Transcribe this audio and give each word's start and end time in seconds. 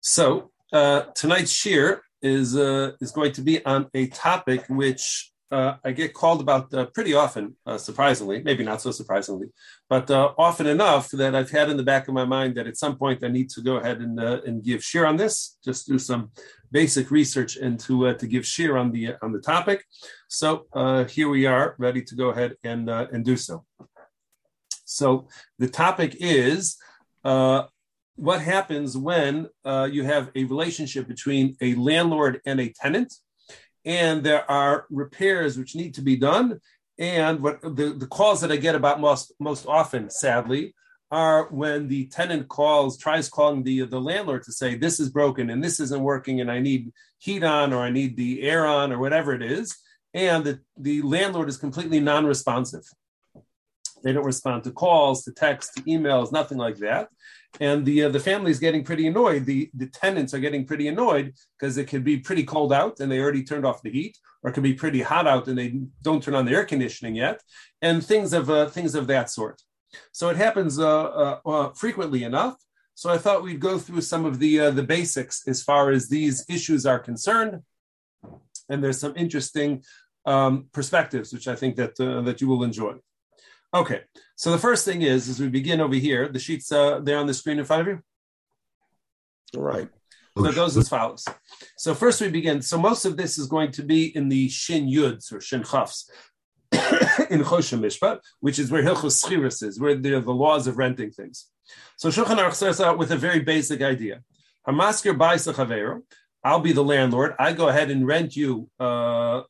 So 0.00 0.50
uh, 0.72 1.02
tonight's 1.14 1.52
shiur 1.52 2.00
is 2.22 2.56
uh, 2.56 2.92
is 3.00 3.12
going 3.12 3.32
to 3.32 3.42
be 3.42 3.64
on 3.64 3.88
a 3.94 4.06
topic 4.08 4.64
which 4.68 5.32
uh, 5.50 5.74
I 5.84 5.90
get 5.90 6.14
called 6.14 6.40
about 6.40 6.72
uh, 6.72 6.86
pretty 6.86 7.12
often, 7.12 7.56
uh, 7.66 7.76
surprisingly, 7.76 8.40
maybe 8.40 8.62
not 8.62 8.80
so 8.80 8.92
surprisingly, 8.92 9.48
but 9.88 10.08
uh, 10.08 10.32
often 10.38 10.66
enough 10.66 11.10
that 11.10 11.34
I've 11.34 11.50
had 11.50 11.68
in 11.68 11.76
the 11.76 11.82
back 11.82 12.06
of 12.06 12.14
my 12.14 12.24
mind 12.24 12.54
that 12.54 12.68
at 12.68 12.76
some 12.76 12.96
point 12.96 13.24
I 13.24 13.28
need 13.28 13.50
to 13.50 13.60
go 13.60 13.76
ahead 13.76 13.98
and 13.98 14.18
and 14.20 14.62
give 14.62 14.80
shiur 14.80 15.08
on 15.08 15.16
this, 15.16 15.58
just 15.64 15.88
do 15.88 15.98
some 15.98 16.30
basic 16.70 17.10
research 17.10 17.56
and 17.56 17.80
to 17.80 18.14
to 18.14 18.26
give 18.26 18.44
shiur 18.44 18.80
on 18.80 18.92
the 18.92 19.14
on 19.22 19.32
the 19.32 19.40
topic. 19.40 19.84
So 20.28 20.66
here 21.08 21.28
we 21.28 21.46
are, 21.46 21.74
ready 21.78 22.02
to 22.02 22.14
go 22.14 22.28
ahead 22.30 22.54
and 22.62 22.88
and 22.88 23.24
do 23.24 23.36
so. 23.36 23.64
So 24.84 25.28
the 25.58 25.68
topic 25.68 26.16
is 26.20 26.76
what 28.20 28.42
happens 28.42 28.98
when 28.98 29.48
uh, 29.64 29.88
you 29.90 30.04
have 30.04 30.30
a 30.34 30.44
relationship 30.44 31.08
between 31.08 31.56
a 31.62 31.74
landlord 31.74 32.42
and 32.44 32.60
a 32.60 32.68
tenant, 32.68 33.14
and 33.86 34.22
there 34.22 34.48
are 34.50 34.84
repairs 34.90 35.56
which 35.56 35.74
need 35.74 35.94
to 35.94 36.02
be 36.02 36.16
done. 36.16 36.60
And 36.98 37.40
what 37.40 37.62
the, 37.62 37.94
the 37.96 38.06
calls 38.06 38.42
that 38.42 38.52
I 38.52 38.56
get 38.56 38.74
about 38.74 39.00
most 39.00 39.32
most 39.40 39.66
often, 39.66 40.10
sadly, 40.10 40.74
are 41.10 41.48
when 41.48 41.88
the 41.88 42.08
tenant 42.08 42.48
calls, 42.48 42.98
tries 42.98 43.30
calling 43.30 43.62
the 43.62 43.86
the 43.86 44.00
landlord 44.00 44.42
to 44.44 44.52
say 44.52 44.74
this 44.74 45.00
is 45.00 45.08
broken 45.08 45.48
and 45.48 45.64
this 45.64 45.80
isn't 45.80 46.02
working, 46.02 46.42
and 46.42 46.50
I 46.50 46.60
need 46.60 46.92
heat 47.18 47.42
on 47.42 47.72
or 47.72 47.80
I 47.80 47.90
need 47.90 48.18
the 48.18 48.42
air 48.42 48.66
on 48.66 48.92
or 48.92 48.98
whatever 48.98 49.32
it 49.32 49.42
is, 49.42 49.78
and 50.12 50.44
the, 50.44 50.60
the 50.76 51.00
landlord 51.00 51.48
is 51.48 51.56
completely 51.56 52.00
non-responsive. 52.00 52.84
They 54.02 54.12
don't 54.12 54.24
respond 54.24 54.64
to 54.64 54.72
calls, 54.72 55.24
to 55.24 55.32
texts, 55.32 55.74
to 55.74 55.82
emails, 55.82 56.32
nothing 56.32 56.58
like 56.58 56.78
that 56.78 57.08
and 57.58 57.84
the 57.84 58.04
uh, 58.04 58.08
the 58.10 58.20
family 58.20 58.50
is 58.50 58.60
getting 58.60 58.84
pretty 58.84 59.06
annoyed. 59.06 59.46
The 59.46 59.70
the 59.74 59.86
tenants 59.86 60.32
are 60.34 60.38
getting 60.38 60.64
pretty 60.66 60.86
annoyed 60.86 61.34
because 61.58 61.78
it 61.78 61.88
could 61.88 62.04
be 62.04 62.18
pretty 62.18 62.44
cold 62.44 62.72
out 62.72 63.00
and 63.00 63.10
they 63.10 63.18
already 63.18 63.42
turned 63.42 63.66
off 63.66 63.82
the 63.82 63.90
heat, 63.90 64.16
or 64.42 64.50
it 64.50 64.52
could 64.52 64.62
be 64.62 64.74
pretty 64.74 65.02
hot 65.02 65.26
out 65.26 65.48
and 65.48 65.58
they 65.58 65.80
don't 66.02 66.22
turn 66.22 66.34
on 66.34 66.44
the 66.44 66.52
air 66.52 66.64
conditioning 66.64 67.16
yet, 67.16 67.42
and 67.82 68.04
things 68.04 68.32
of 68.32 68.50
uh, 68.50 68.66
things 68.66 68.94
of 68.94 69.06
that 69.08 69.30
sort. 69.30 69.62
So 70.12 70.28
it 70.28 70.36
happens 70.36 70.78
uh, 70.78 71.04
uh, 71.04 71.40
uh 71.44 71.70
frequently 71.70 72.22
enough. 72.22 72.56
So 72.94 73.10
I 73.10 73.18
thought 73.18 73.42
we'd 73.42 73.60
go 73.60 73.78
through 73.78 74.02
some 74.02 74.24
of 74.24 74.38
the 74.38 74.60
uh, 74.60 74.70
the 74.70 74.84
basics 74.84 75.48
as 75.48 75.62
far 75.62 75.90
as 75.90 76.08
these 76.08 76.44
issues 76.48 76.86
are 76.86 76.98
concerned, 76.98 77.62
and 78.68 78.84
there's 78.84 79.00
some 79.00 79.14
interesting 79.16 79.82
um, 80.26 80.68
perspectives 80.72 81.32
which 81.32 81.48
I 81.48 81.56
think 81.56 81.76
that 81.76 81.96
that 81.96 82.40
you 82.40 82.46
will 82.46 82.62
enjoy. 82.62 82.94
Okay, 83.72 84.00
so 84.34 84.50
the 84.50 84.58
first 84.58 84.84
thing 84.84 85.02
is, 85.02 85.28
as 85.28 85.38
we 85.38 85.48
begin 85.48 85.80
over 85.80 85.94
here, 85.94 86.28
the 86.28 86.40
sheets 86.40 86.72
uh, 86.72 86.98
there 87.00 87.18
on 87.18 87.26
the 87.26 87.34
screen 87.34 87.58
in 87.58 87.64
front 87.64 87.82
of 87.82 87.86
you. 87.88 88.00
All 89.56 89.62
right. 89.62 89.88
So 90.36 90.46
it 90.46 90.54
goes 90.54 90.76
as 90.76 90.88
follows. 90.88 91.24
So 91.76 91.94
first 91.94 92.20
we 92.20 92.28
begin. 92.30 92.62
So 92.62 92.78
most 92.78 93.04
of 93.04 93.16
this 93.16 93.38
is 93.38 93.46
going 93.46 93.72
to 93.72 93.82
be 93.82 94.16
in 94.16 94.28
the 94.28 94.48
Shin 94.48 94.86
Yuds 94.86 95.32
or 95.32 95.40
Shin 95.40 95.62
Chafs 95.62 96.10
in 96.72 97.42
Choshen 97.42 97.80
Mishpat, 97.80 98.20
which 98.40 98.58
is 98.58 98.70
where 98.70 98.82
Hilchos 98.82 99.24
Schiris 99.24 99.62
is, 99.62 99.78
where 99.78 99.94
there 99.96 100.16
are 100.16 100.20
the 100.20 100.32
laws 100.32 100.66
of 100.66 100.78
renting 100.78 101.10
things. 101.10 101.46
So 101.96 102.08
Shulchan 102.08 102.38
Aruch 102.38 102.54
starts 102.54 102.80
out 102.80 102.98
with 102.98 103.10
a 103.10 103.16
very 103.16 103.40
basic 103.40 103.82
idea. 103.82 104.22
Hamasker 104.66 105.16
Baisa 105.16 106.02
I'll 106.42 106.60
be 106.60 106.72
the 106.72 106.84
landlord. 106.84 107.34
I 107.38 107.52
go 107.52 107.68
ahead 107.68 107.90
and 107.90 108.06
rent 108.06 108.34
you 108.34 108.70
uh, 108.80 109.42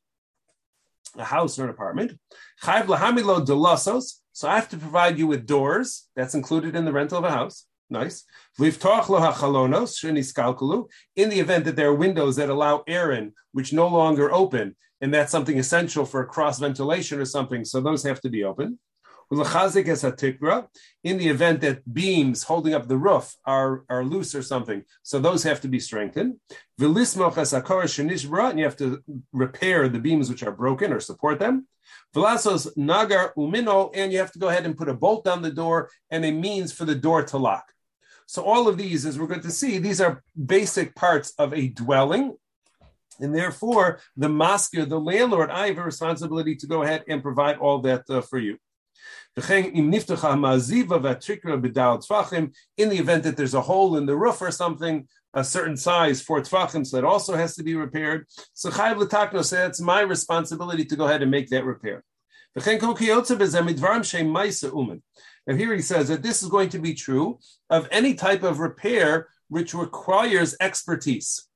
a 1.16 1.24
house 1.24 1.58
or 1.58 1.64
an 1.64 1.70
apartment. 1.70 2.18
So 4.32 4.48
I 4.48 4.54
have 4.54 4.68
to 4.70 4.76
provide 4.76 5.18
you 5.18 5.26
with 5.26 5.46
doors. 5.46 6.08
That's 6.14 6.34
included 6.34 6.76
in 6.76 6.84
the 6.84 6.92
rental 6.92 7.18
of 7.18 7.24
a 7.24 7.30
house. 7.30 7.66
Nice. 7.88 8.24
In 8.58 8.64
the 11.30 11.40
event 11.40 11.64
that 11.64 11.74
there 11.76 11.88
are 11.88 11.94
windows 11.94 12.36
that 12.36 12.48
allow 12.48 12.84
air 12.86 13.10
in, 13.12 13.32
which 13.52 13.72
no 13.72 13.88
longer 13.88 14.32
open, 14.32 14.76
and 15.00 15.12
that's 15.12 15.32
something 15.32 15.58
essential 15.58 16.04
for 16.04 16.24
cross 16.24 16.60
ventilation 16.60 17.18
or 17.18 17.24
something, 17.24 17.64
so 17.64 17.80
those 17.80 18.04
have 18.04 18.20
to 18.20 18.28
be 18.30 18.44
open. 18.44 18.78
In 19.32 21.18
the 21.18 21.28
event 21.28 21.60
that 21.62 21.92
beams 21.92 22.42
holding 22.44 22.74
up 22.74 22.88
the 22.88 22.98
roof 22.98 23.34
are, 23.44 23.84
are 23.88 24.04
loose 24.04 24.34
or 24.34 24.42
something, 24.42 24.84
so 25.02 25.18
those 25.18 25.44
have 25.44 25.60
to 25.62 25.68
be 25.68 25.80
strengthened. 25.80 26.34
And 26.80 26.96
you 28.58 28.64
have 28.64 28.76
to 28.76 29.02
repair 29.32 29.88
the 29.88 30.00
beams 30.00 30.28
which 30.30 30.42
are 30.42 30.52
broken 30.52 30.92
or 30.92 31.00
support 31.00 31.38
them. 31.38 31.66
Nagar 32.76 33.32
umino, 33.36 33.90
and 33.94 34.12
you 34.12 34.18
have 34.18 34.32
to 34.32 34.38
go 34.38 34.48
ahead 34.48 34.66
and 34.66 34.76
put 34.76 34.88
a 34.88 34.94
bolt 34.94 35.28
on 35.28 35.42
the 35.42 35.50
door 35.50 35.90
and 36.10 36.24
a 36.24 36.32
means 36.32 36.72
for 36.72 36.84
the 36.84 36.94
door 36.94 37.22
to 37.24 37.38
lock. 37.38 37.72
So 38.26 38.42
all 38.44 38.68
of 38.68 38.76
these, 38.76 39.06
as 39.06 39.18
we're 39.18 39.26
going 39.26 39.40
to 39.42 39.50
see, 39.50 39.78
these 39.78 40.00
are 40.00 40.22
basic 40.46 40.94
parts 40.94 41.32
of 41.38 41.52
a 41.52 41.68
dwelling. 41.68 42.36
And 43.20 43.34
therefore, 43.34 44.00
the 44.16 44.28
masker, 44.28 44.84
the 44.84 45.00
landlord, 45.00 45.50
I 45.50 45.66
have 45.68 45.78
a 45.78 45.84
responsibility 45.84 46.56
to 46.56 46.66
go 46.66 46.82
ahead 46.82 47.04
and 47.08 47.22
provide 47.22 47.58
all 47.58 47.80
that 47.80 48.08
uh, 48.08 48.20
for 48.20 48.38
you. 48.38 48.56
In 49.36 49.42
the 52.88 52.98
event 52.98 53.22
that 53.24 53.36
there's 53.36 53.54
a 53.54 53.60
hole 53.60 53.96
in 53.96 54.06
the 54.06 54.16
roof 54.16 54.40
or 54.40 54.50
something, 54.50 55.06
a 55.34 55.44
certain 55.44 55.76
size 55.76 56.20
for 56.20 56.40
tfachim, 56.40 56.86
so 56.86 56.96
that 56.96 57.06
also 57.06 57.36
has 57.36 57.54
to 57.54 57.62
be 57.62 57.74
repaired. 57.74 58.26
So 58.54 58.70
Chayiv 58.70 58.98
L'takno 58.98 59.44
said 59.44 59.70
it's 59.70 59.80
my 59.80 60.00
responsibility 60.00 60.84
to 60.84 60.96
go 60.96 61.06
ahead 61.06 61.22
and 61.22 61.30
make 61.30 61.48
that 61.50 61.64
repair. 61.64 62.04
And 62.56 62.64
here 65.60 65.74
he 65.74 65.82
says 65.82 66.08
that 66.08 66.22
this 66.22 66.42
is 66.42 66.48
going 66.48 66.68
to 66.70 66.78
be 66.80 66.94
true 66.94 67.38
of 67.70 67.88
any 67.92 68.14
type 68.14 68.42
of 68.42 68.58
repair 68.58 69.28
which 69.48 69.72
requires 69.72 70.56
expertise. 70.60 71.46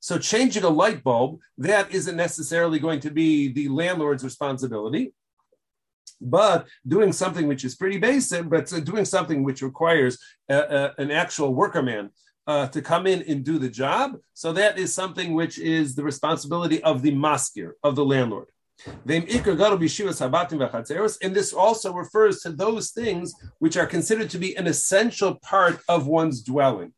So 0.00 0.18
changing 0.18 0.64
a 0.64 0.68
light 0.68 1.04
bulb, 1.04 1.38
that 1.58 1.92
isn't 1.92 2.16
necessarily 2.16 2.80
going 2.80 2.98
to 3.00 3.10
be 3.10 3.52
the 3.52 3.68
landlord's 3.68 4.24
responsibility. 4.24 5.12
But 6.20 6.66
doing 6.86 7.12
something 7.12 7.46
which 7.46 7.64
is 7.64 7.76
pretty 7.76 7.98
basic, 7.98 8.48
but 8.48 8.66
doing 8.84 9.04
something 9.04 9.44
which 9.44 9.62
requires 9.62 10.18
a, 10.48 10.56
a, 10.56 10.94
an 10.98 11.12
actual 11.12 11.54
workerman 11.54 12.10
uh, 12.46 12.66
to 12.68 12.82
come 12.82 13.06
in 13.06 13.22
and 13.22 13.44
do 13.44 13.58
the 13.58 13.68
job, 13.68 14.16
so 14.34 14.52
that 14.52 14.78
is 14.78 14.94
something 14.94 15.34
which 15.34 15.58
is 15.58 15.94
the 15.94 16.02
responsibility 16.02 16.82
of 16.82 17.02
the 17.02 17.12
maskir, 17.12 17.72
of 17.82 17.96
the 17.96 18.04
landlord. 18.04 18.48
And 19.06 19.24
this 21.36 21.52
also 21.52 21.92
refers 21.92 22.40
to 22.40 22.50
those 22.50 22.90
things 22.90 23.32
which 23.60 23.76
are 23.76 23.86
considered 23.86 24.30
to 24.30 24.38
be 24.38 24.56
an 24.56 24.66
essential 24.66 25.36
part 25.36 25.78
of 25.88 26.06
one's 26.06 26.42
dwelling. 26.42 26.92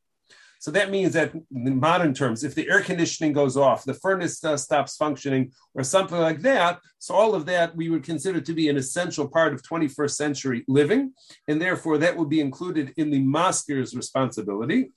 So 0.64 0.70
that 0.70 0.90
means 0.90 1.12
that 1.12 1.34
in 1.34 1.78
modern 1.78 2.14
terms, 2.14 2.42
if 2.42 2.54
the 2.54 2.70
air 2.70 2.80
conditioning 2.80 3.34
goes 3.34 3.54
off, 3.54 3.84
the 3.84 3.92
furnace 3.92 4.42
uh, 4.42 4.56
stops 4.56 4.96
functioning, 4.96 5.52
or 5.74 5.84
something 5.84 6.16
like 6.16 6.40
that, 6.40 6.80
so 6.98 7.14
all 7.14 7.34
of 7.34 7.44
that 7.44 7.76
we 7.76 7.90
would 7.90 8.02
consider 8.02 8.40
to 8.40 8.54
be 8.54 8.70
an 8.70 8.78
essential 8.78 9.28
part 9.28 9.52
of 9.52 9.60
21st 9.60 10.12
century 10.12 10.64
living, 10.66 11.12
and 11.48 11.60
therefore 11.60 11.98
that 11.98 12.16
would 12.16 12.30
be 12.30 12.40
included 12.40 12.94
in 12.96 13.10
the 13.10 13.20
masker's 13.20 13.94
responsibility. 13.94 14.90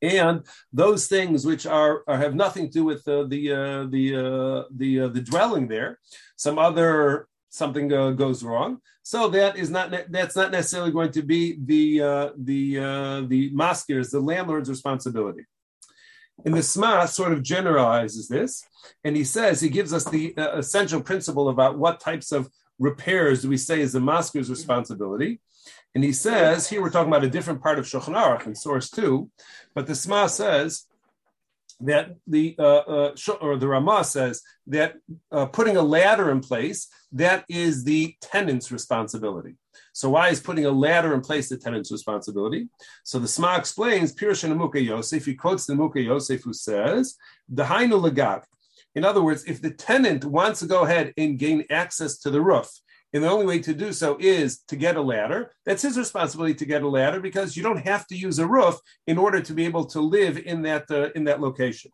And 0.00 0.44
those 0.72 1.08
things 1.08 1.44
which 1.44 1.66
are, 1.66 2.04
are 2.06 2.18
have 2.18 2.34
nothing 2.34 2.66
to 2.66 2.72
do 2.72 2.84
with 2.84 3.06
uh, 3.08 3.24
the 3.24 3.52
uh, 3.52 3.84
the 3.90 4.14
uh, 4.14 4.64
the 4.70 5.00
uh, 5.00 5.08
the 5.08 5.20
dwelling 5.20 5.68
there, 5.68 5.98
some 6.36 6.58
other 6.58 7.26
something 7.48 7.92
uh, 7.92 8.12
goes 8.12 8.42
wrong. 8.44 8.78
So 9.02 9.28
that 9.28 9.56
is 9.56 9.70
not 9.70 9.92
that's 10.10 10.36
not 10.36 10.52
necessarily 10.52 10.92
going 10.92 11.12
to 11.12 11.22
be 11.22 11.58
the 11.64 12.02
uh, 12.02 12.30
the 12.36 13.26
the 13.28 13.50
maskers, 13.52 14.10
the 14.10 14.20
landlord's 14.20 14.70
responsibility. 14.70 15.46
And 16.44 16.54
the 16.54 16.62
Sma 16.62 17.06
sort 17.06 17.32
of 17.32 17.42
generalizes 17.42 18.28
this, 18.28 18.64
and 19.02 19.16
he 19.16 19.24
says 19.24 19.60
he 19.60 19.68
gives 19.68 19.92
us 19.92 20.04
the 20.04 20.34
essential 20.36 21.00
principle 21.00 21.48
about 21.48 21.78
what 21.78 21.98
types 21.98 22.30
of 22.30 22.48
repairs 22.78 23.42
do 23.42 23.48
we 23.48 23.56
say 23.56 23.80
is 23.80 23.92
the 23.92 24.00
masker's 24.00 24.48
responsibility. 24.48 25.40
And 25.94 26.04
he 26.04 26.12
says 26.12 26.68
here 26.68 26.80
we're 26.80 26.90
talking 26.90 27.12
about 27.12 27.24
a 27.24 27.30
different 27.30 27.62
part 27.62 27.78
of 27.78 27.86
Shulchan 27.86 28.14
Aruch 28.14 28.46
in 28.46 28.54
source 28.54 28.90
two, 28.90 29.30
but 29.74 29.86
the 29.86 29.94
Sma 29.94 30.26
says 30.26 30.84
that 31.80 32.16
the 32.26 32.56
uh, 32.58 32.62
uh, 32.62 33.14
or 33.40 33.56
the 33.56 33.68
Rama 33.68 34.04
says 34.04 34.42
that 34.66 34.96
uh, 35.30 35.46
putting 35.46 35.76
a 35.76 35.82
ladder 35.82 36.30
in 36.30 36.40
place 36.40 36.88
that 37.12 37.44
is 37.48 37.84
the 37.84 38.14
tenant's 38.20 38.70
responsibility. 38.70 39.56
So 39.92 40.10
why 40.10 40.28
is 40.28 40.40
putting 40.40 40.66
a 40.66 40.70
ladder 40.70 41.14
in 41.14 41.20
place 41.20 41.48
the 41.48 41.56
tenant's 41.56 41.90
responsibility? 41.90 42.68
So 43.04 43.18
the 43.18 43.28
Sma 43.28 43.56
explains 43.56 44.14
Pirush 44.14 44.44
and 44.44 44.86
Yosef. 44.86 45.24
He 45.24 45.34
quotes 45.34 45.66
the 45.66 45.74
Muka 45.74 46.00
Yosef 46.00 46.42
who 46.42 46.52
says 46.52 47.16
the 47.48 47.64
Hainu. 47.64 48.42
In 48.94 49.04
other 49.04 49.22
words, 49.22 49.44
if 49.44 49.60
the 49.62 49.70
tenant 49.70 50.24
wants 50.24 50.60
to 50.60 50.66
go 50.66 50.82
ahead 50.82 51.14
and 51.16 51.38
gain 51.38 51.64
access 51.70 52.18
to 52.18 52.30
the 52.30 52.40
roof, 52.40 52.70
and 53.12 53.24
the 53.24 53.30
only 53.30 53.46
way 53.46 53.58
to 53.60 53.74
do 53.74 53.92
so 53.92 54.18
is 54.20 54.60
to 54.68 54.76
get 54.76 54.96
a 54.96 55.00
ladder. 55.00 55.52
That's 55.64 55.82
his 55.82 55.96
responsibility 55.96 56.54
to 56.54 56.66
get 56.66 56.82
a 56.82 56.88
ladder 56.88 57.20
because 57.20 57.56
you 57.56 57.62
don't 57.62 57.86
have 57.86 58.06
to 58.08 58.16
use 58.16 58.38
a 58.38 58.46
roof 58.46 58.78
in 59.06 59.16
order 59.16 59.40
to 59.40 59.54
be 59.54 59.64
able 59.64 59.86
to 59.86 60.00
live 60.00 60.36
in 60.38 60.62
that 60.62 60.90
uh, 60.90 61.10
in 61.14 61.24
that 61.24 61.40
location. 61.40 61.90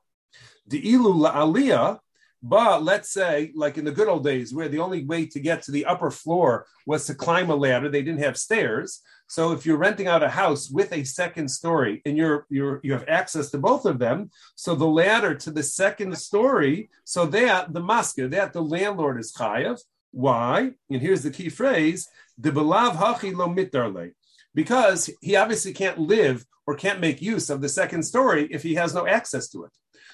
The 0.66 0.80
ilu 0.92 1.14
la'aliyah, 1.14 1.98
But 2.42 2.82
let's 2.82 3.10
say, 3.10 3.52
like 3.54 3.78
in 3.78 3.84
the 3.84 3.92
good 3.92 4.08
old 4.08 4.24
days, 4.24 4.52
where 4.52 4.68
the 4.68 4.80
only 4.80 5.04
way 5.04 5.26
to 5.26 5.40
get 5.40 5.62
to 5.62 5.72
the 5.72 5.86
upper 5.86 6.10
floor 6.10 6.66
was 6.84 7.06
to 7.06 7.14
climb 7.14 7.48
a 7.50 7.54
ladder, 7.54 7.88
they 7.88 8.02
didn't 8.02 8.22
have 8.22 8.36
stairs. 8.36 9.00
So 9.28 9.52
if 9.52 9.64
you're 9.64 9.78
renting 9.78 10.08
out 10.08 10.22
a 10.22 10.28
house 10.28 10.68
with 10.68 10.92
a 10.92 11.04
second 11.04 11.48
story 11.48 12.02
and 12.04 12.16
you're 12.18 12.46
you're 12.50 12.80
you 12.82 12.92
have 12.92 13.08
access 13.08 13.50
to 13.50 13.58
both 13.58 13.86
of 13.86 13.98
them, 13.98 14.30
so 14.56 14.74
the 14.74 14.94
ladder 15.02 15.34
to 15.36 15.50
the 15.50 15.62
second 15.62 16.18
story, 16.18 16.90
so 17.04 17.24
that 17.26 17.72
the 17.72 17.80
masker, 17.80 18.26
that 18.28 18.52
the 18.52 18.62
landlord 18.62 19.20
is 19.20 19.32
chayav. 19.32 19.78
Why? 20.14 20.70
And 20.90 21.02
here's 21.02 21.24
the 21.24 21.30
key 21.30 21.48
phrase: 21.48 22.08
the 22.38 22.52
belav 22.52 22.92
hachi 22.96 23.34
lo 23.34 23.48
mitarle, 23.48 24.12
because 24.54 25.10
he 25.20 25.34
obviously 25.34 25.72
can't 25.72 25.98
live 25.98 26.46
or 26.66 26.76
can't 26.76 27.00
make 27.00 27.20
use 27.20 27.50
of 27.50 27.60
the 27.60 27.68
second 27.68 28.04
story 28.04 28.46
if 28.50 28.62
he 28.62 28.74
has 28.74 28.94
no 28.94 29.06
access 29.06 29.48
to 29.50 29.64
it. 29.64 29.72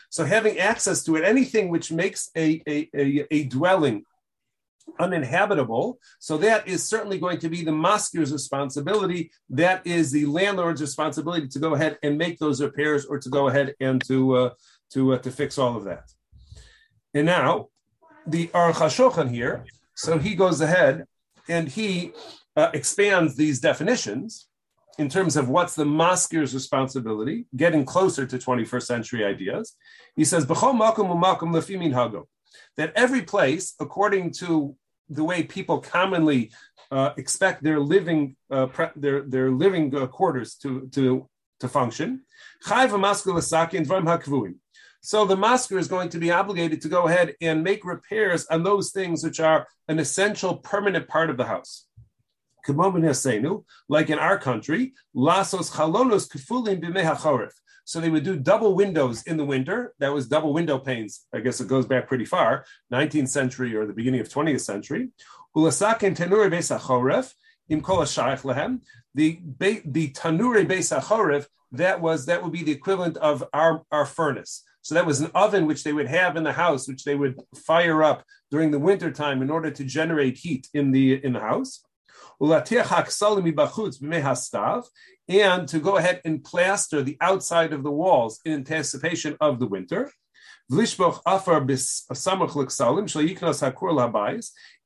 So 0.08 0.24
having 0.24 0.58
access 0.58 1.04
to 1.04 1.16
it, 1.16 1.24
anything 1.24 1.68
which 1.68 1.92
makes 1.92 2.30
a, 2.34 2.62
a, 2.66 2.88
a, 2.96 3.26
a 3.30 3.44
dwelling 3.44 4.04
uninhabitable. 4.98 5.98
So 6.18 6.38
that 6.38 6.66
is 6.66 6.82
certainly 6.82 7.18
going 7.18 7.38
to 7.40 7.48
be 7.48 7.62
the 7.62 7.70
masker's 7.70 8.32
responsibility. 8.32 9.30
That 9.50 9.86
is 9.86 10.10
the 10.10 10.26
landlord's 10.26 10.80
responsibility 10.80 11.46
to 11.48 11.58
go 11.58 11.74
ahead 11.74 11.98
and 12.02 12.18
make 12.18 12.38
those 12.38 12.60
repairs 12.62 13.04
or 13.04 13.18
to 13.18 13.28
go 13.28 13.48
ahead 13.48 13.74
and 13.80 14.02
to 14.06 14.36
uh, 14.36 14.50
to 14.94 15.14
uh, 15.14 15.18
to 15.18 15.30
fix 15.30 15.58
all 15.58 15.76
of 15.76 15.84
that. 15.84 16.10
And 17.14 17.26
now 17.26 17.68
the 18.26 18.48
Aruch 18.48 18.74
HaShulchan 18.74 19.30
here, 19.30 19.64
so 20.00 20.18
he 20.18 20.34
goes 20.34 20.60
ahead 20.60 21.04
and 21.48 21.68
he 21.68 22.12
uh, 22.56 22.70
expands 22.72 23.36
these 23.36 23.60
definitions 23.60 24.48
in 24.98 25.08
terms 25.08 25.36
of 25.36 25.48
what's 25.48 25.74
the 25.74 25.84
masker's 25.84 26.54
responsibility, 26.54 27.46
getting 27.56 27.84
closer 27.84 28.26
to 28.26 28.38
21st 28.38 28.82
century 28.82 29.24
ideas. 29.24 29.76
He 30.16 30.24
says, 30.24 30.46
that 32.76 32.92
every 32.94 33.22
place, 33.22 33.74
according 33.78 34.32
to 34.32 34.74
the 35.08 35.24
way 35.24 35.42
people 35.42 35.80
commonly 35.80 36.50
uh, 36.90 37.10
expect 37.16 37.62
their 37.62 37.78
living 37.78 38.36
uh, 38.50 38.66
pre- 38.66 38.96
their 38.96 39.22
their 39.22 39.50
living 39.50 39.90
quarters 40.08 40.54
to 40.56 40.88
to 40.94 41.28
to 41.60 41.68
function, 41.68 42.22
so 45.00 45.24
the 45.24 45.36
masker 45.36 45.78
is 45.78 45.88
going 45.88 46.08
to 46.10 46.18
be 46.18 46.30
obligated 46.30 46.82
to 46.82 46.88
go 46.88 47.06
ahead 47.06 47.34
and 47.40 47.64
make 47.64 47.84
repairs 47.84 48.46
on 48.46 48.62
those 48.62 48.90
things 48.90 49.24
which 49.24 49.40
are 49.40 49.66
an 49.88 49.98
essential 49.98 50.56
permanent 50.56 51.08
part 51.08 51.30
of 51.30 51.36
the 51.36 51.46
house 51.46 51.86
like 53.88 54.10
in 54.10 54.18
our 54.18 54.38
country, 54.38 54.92
So 57.84 58.00
they 58.00 58.10
would 58.10 58.24
do 58.24 58.36
double 58.36 58.74
windows 58.74 59.22
in 59.24 59.36
the 59.36 59.44
winter. 59.44 59.94
That 59.98 60.12
was 60.12 60.28
double 60.28 60.52
window 60.52 60.78
panes. 60.78 61.26
I 61.34 61.40
guess 61.40 61.60
it 61.60 61.68
goes 61.68 61.86
back 61.86 62.06
pretty 62.06 62.24
far, 62.24 62.64
19th 62.92 63.28
century 63.28 63.74
or 63.74 63.86
the 63.86 63.92
beginning 63.92 64.20
of 64.20 64.28
20th 64.28 64.60
century. 64.60 65.08
The 65.54 65.70
the 69.84 70.12
tanuri 70.12 70.66
beis 70.66 71.00
hachoref 71.00 71.46
that 71.72 72.00
was 72.00 72.26
that 72.26 72.42
would 72.42 72.52
be 72.52 72.62
the 72.62 72.72
equivalent 72.72 73.16
of 73.16 73.44
our 73.52 73.82
our 73.90 74.06
furnace. 74.06 74.64
So 74.82 74.94
that 74.94 75.06
was 75.06 75.20
an 75.20 75.30
oven 75.34 75.66
which 75.66 75.84
they 75.84 75.92
would 75.92 76.08
have 76.08 76.36
in 76.36 76.44
the 76.44 76.52
house, 76.52 76.88
which 76.88 77.04
they 77.04 77.14
would 77.14 77.40
fire 77.54 78.02
up 78.02 78.24
during 78.50 78.70
the 78.70 78.78
winter 78.78 79.10
time 79.10 79.42
in 79.42 79.50
order 79.50 79.70
to 79.70 79.84
generate 79.84 80.38
heat 80.38 80.68
in 80.72 80.90
the 80.90 81.22
in 81.24 81.34
the 81.34 81.40
house 81.40 81.84
and 85.28 85.68
to 85.68 85.78
go 85.78 85.96
ahead 85.98 86.22
and 86.24 86.42
plaster 86.42 87.02
the 87.02 87.18
outside 87.20 87.72
of 87.74 87.82
the 87.82 87.90
walls 87.90 88.40
in 88.44 88.52
anticipation 88.54 89.36
of 89.40 89.60
the 89.60 89.66
winter. 89.66 90.10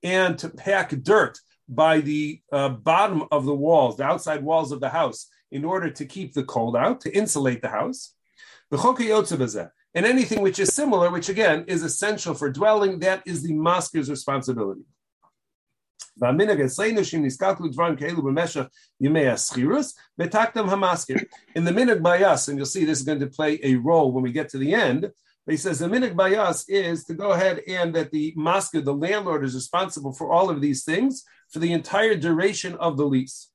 And 0.03 0.39
to 0.39 0.49
pack 0.49 0.91
dirt 1.03 1.39
by 1.69 2.01
the 2.01 2.41
uh, 2.53 2.71
bottom 2.71 3.25
of 3.31 3.45
the 3.45 3.55
walls, 3.55 3.97
the 3.97 4.05
outside 4.05 4.43
walls 4.43 4.73
of 4.73 4.81
the 4.81 4.89
house, 4.89 5.29
in 5.53 5.65
order 5.65 5.91
to 5.91 6.05
keep 6.05 6.35
the 6.35 6.45
cold 6.45 6.77
out, 6.77 7.01
to 7.03 7.17
insulate 7.17 7.63
the 7.63 7.69
house. 7.69 8.15
And 9.95 10.05
anything 10.05 10.43
which 10.43 10.59
is 10.59 10.75
similar, 10.75 11.11
which 11.11 11.29
again 11.29 11.65
is 11.69 11.83
essential 11.83 12.35
for 12.35 12.51
dwelling, 12.51 12.99
that 13.01 13.23
is 13.27 13.43
the 13.43 13.53
masker's 13.53 14.11
responsibility. 14.11 14.83
In 21.57 21.65
the 21.65 21.73
minhag 21.73 22.03
by 22.03 22.23
us, 22.23 22.49
and 22.49 22.57
you'll 22.57 22.67
see 22.67 22.85
this 22.85 22.99
is 23.01 23.05
going 23.05 23.21
to 23.21 23.27
play 23.27 23.59
a 23.63 23.75
role 23.77 24.13
when 24.13 24.23
we 24.23 24.33
get 24.33 24.49
to 24.51 24.59
the 24.59 24.75
end. 24.75 25.11
But 25.47 25.53
he 25.53 25.57
says 25.57 25.79
the 25.79 25.89
minhag 25.89 26.17
by 26.17 26.37
us 26.37 26.69
is 26.69 27.05
to 27.05 27.15
go 27.15 27.33
ahead 27.33 27.63
and 27.69 27.95
that 27.95 28.11
the 28.13 28.33
masker, 28.37 28.81
the 28.81 28.95
landlord, 28.95 29.45
is 29.45 29.55
responsible 29.55 30.13
for 30.13 30.33
all 30.33 30.51
of 30.51 30.61
these 30.61 30.85
things 30.85 31.25
for 31.51 31.59
the 31.59 31.73
entire 31.73 32.15
duration 32.15 32.75
of 32.77 32.97
the 32.97 33.07
lease. 33.07 33.51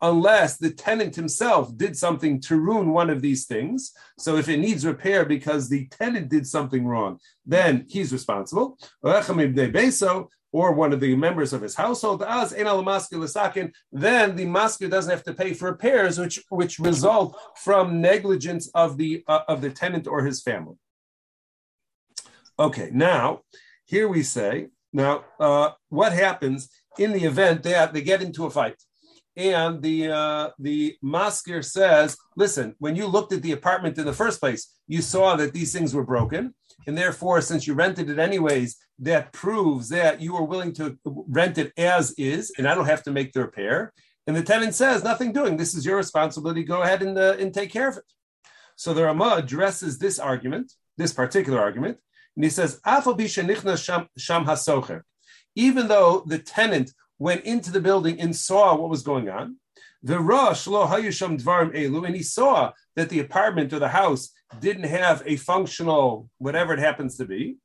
Unless 0.00 0.56
the 0.56 0.70
tenant 0.70 1.16
himself 1.16 1.76
did 1.76 1.96
something 1.96 2.40
to 2.42 2.56
ruin 2.56 2.92
one 2.92 3.10
of 3.10 3.22
these 3.22 3.46
things. 3.46 3.92
So 4.18 4.36
if 4.36 4.48
it 4.48 4.58
needs 4.58 4.86
repair 4.86 5.24
because 5.24 5.68
the 5.68 5.86
tenant 5.88 6.28
did 6.28 6.46
something 6.46 6.86
wrong, 6.86 7.18
then 7.44 7.86
he's 7.88 8.12
responsible. 8.12 8.78
Or 10.50 10.72
one 10.72 10.94
of 10.94 11.00
the 11.00 11.14
members 11.14 11.52
of 11.52 11.60
his 11.60 11.74
household, 11.74 12.20
then 12.20 12.56
the 14.36 14.46
masker 14.46 14.88
doesn't 14.88 15.10
have 15.10 15.24
to 15.24 15.34
pay 15.34 15.52
for 15.52 15.70
repairs, 15.70 16.18
which 16.18 16.42
which 16.48 16.78
result 16.78 17.38
from 17.56 18.00
negligence 18.00 18.70
of 18.74 18.96
the 18.96 19.22
uh, 19.28 19.40
of 19.46 19.60
the 19.60 19.68
tenant 19.68 20.06
or 20.06 20.24
his 20.24 20.40
family. 20.40 20.76
Okay, 22.58 22.88
now 22.94 23.42
here 23.84 24.08
we 24.08 24.22
say 24.22 24.68
now 24.90 25.24
uh, 25.38 25.72
what 25.90 26.14
happens 26.14 26.70
in 26.98 27.12
the 27.12 27.24
event 27.24 27.62
that 27.64 27.92
they 27.92 28.00
get 28.00 28.22
into 28.22 28.46
a 28.46 28.50
fight 28.50 28.82
and 29.38 29.80
the 29.80 30.10
uh, 30.10 30.50
the 30.58 30.96
masker 31.00 31.62
says, 31.62 32.16
"Listen, 32.36 32.74
when 32.78 32.96
you 32.96 33.06
looked 33.06 33.32
at 33.32 33.40
the 33.40 33.52
apartment 33.52 33.96
in 33.96 34.04
the 34.04 34.12
first 34.12 34.40
place, 34.40 34.74
you 34.86 35.00
saw 35.00 35.36
that 35.36 35.54
these 35.54 35.72
things 35.72 35.94
were 35.94 36.04
broken, 36.04 36.54
and 36.86 36.98
therefore, 36.98 37.40
since 37.40 37.66
you 37.66 37.72
rented 37.72 38.10
it 38.10 38.18
anyways, 38.18 38.76
that 38.98 39.32
proves 39.32 39.88
that 39.88 40.20
you 40.20 40.36
are 40.36 40.44
willing 40.44 40.72
to 40.74 40.98
rent 41.04 41.56
it 41.56 41.72
as 41.78 42.12
is, 42.18 42.52
and 42.58 42.68
I 42.68 42.74
don't 42.74 42.86
have 42.86 43.04
to 43.04 43.12
make 43.12 43.32
the 43.32 43.40
repair." 43.40 43.94
And 44.26 44.36
the 44.36 44.42
tenant 44.42 44.74
says, 44.74 45.02
"Nothing 45.02 45.32
doing. 45.32 45.56
This 45.56 45.74
is 45.74 45.86
your 45.86 45.96
responsibility. 45.96 46.64
Go 46.64 46.82
ahead 46.82 47.02
and 47.02 47.16
uh, 47.16 47.36
and 47.38 47.54
take 47.54 47.70
care 47.70 47.88
of 47.88 47.96
it." 47.96 48.04
So 48.76 48.92
the 48.92 49.04
Rama 49.04 49.36
addresses 49.38 49.98
this 49.98 50.18
argument, 50.18 50.72
this 50.98 51.12
particular 51.12 51.60
argument, 51.60 51.98
and 52.38 52.44
he 52.44 52.50
says, 52.50 52.80
Even 55.56 55.88
though 55.88 56.22
the 56.26 56.38
tenant 56.38 56.92
went 57.18 57.44
into 57.44 57.70
the 57.70 57.80
building 57.80 58.20
and 58.20 58.34
saw 58.34 58.74
what 58.76 58.90
was 58.90 59.02
going 59.02 59.28
on. 59.28 59.56
The 60.02 60.20
Rosh 60.20 60.66
lo 60.66 60.86
hayusham 60.86 61.40
dvarim 61.42 61.74
elu, 61.74 62.06
and 62.06 62.14
he 62.14 62.22
saw 62.22 62.72
that 62.96 63.08
the 63.08 63.20
apartment 63.20 63.72
or 63.72 63.78
the 63.78 63.88
house 63.88 64.30
didn't 64.60 64.84
have 64.84 65.22
a 65.26 65.36
functional 65.36 66.30
whatever 66.38 66.72
it 66.72 66.78
happens 66.78 67.16
to 67.16 67.24
be. 67.24 67.56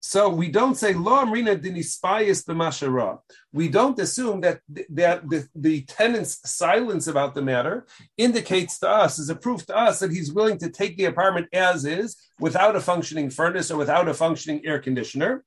So 0.00 0.28
we 0.28 0.50
don't 0.50 0.76
say 0.76 0.92
lo 0.92 1.24
amrina 1.24 1.58
dinispayis 1.58 2.44
b'mashara. 2.44 3.20
We 3.52 3.68
don't 3.68 3.98
assume 3.98 4.42
that 4.42 4.60
that 4.90 5.28
the, 5.28 5.48
the 5.54 5.82
tenant's 5.82 6.40
silence 6.48 7.06
about 7.06 7.34
the 7.34 7.42
matter 7.42 7.86
indicates 8.18 8.78
to 8.80 8.88
us, 8.88 9.18
is 9.18 9.30
a 9.30 9.34
proof 9.34 9.64
to 9.66 9.76
us 9.76 10.00
that 10.00 10.12
he's 10.12 10.32
willing 10.32 10.58
to 10.58 10.70
take 10.70 10.96
the 10.96 11.06
apartment 11.06 11.48
as 11.52 11.84
is, 11.84 12.16
without 12.38 12.76
a 12.76 12.80
functioning 12.80 13.30
furnace 13.30 13.70
or 13.70 13.78
without 13.78 14.08
a 14.08 14.14
functioning 14.14 14.60
air 14.66 14.78
conditioner. 14.78 15.44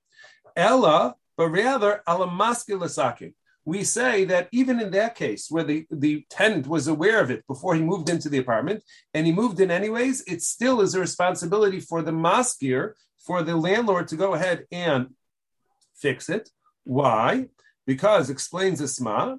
Ella 0.56 1.16
but 1.38 1.50
rather 1.50 2.02
alamaskilasaki. 2.08 3.34
We 3.64 3.84
say 3.84 4.24
that 4.26 4.48
even 4.52 4.80
in 4.80 4.92
that 4.92 5.16
case, 5.16 5.48
where 5.50 5.64
the, 5.64 5.86
the 5.92 6.26
tenant 6.30 6.68
was 6.68 6.88
aware 6.88 7.22
of 7.22 7.30
it 7.30 7.46
before 7.48 7.76
he 7.76 7.82
moved 7.82 8.10
into 8.10 8.30
the 8.30 8.38
apartment, 8.38 8.84
and 9.14 9.26
he 9.26 9.32
moved 9.32 9.60
in 9.60 9.70
anyways, 9.70 10.22
it 10.22 10.42
still 10.42 10.82
is 10.82 10.96
a 10.96 11.00
responsibility 11.00 11.82
for 11.82 12.02
the 12.02 12.12
maskir, 12.12 12.94
for 13.20 13.44
the 13.44 13.58
landlord 13.58 14.08
to 14.08 14.16
go 14.16 14.34
ahead 14.34 14.66
and 14.72 15.08
fix 15.96 16.30
it. 16.30 16.50
Why? 16.86 17.48
Because 17.86 18.30
explains 18.30 18.82
Isma, 18.82 19.38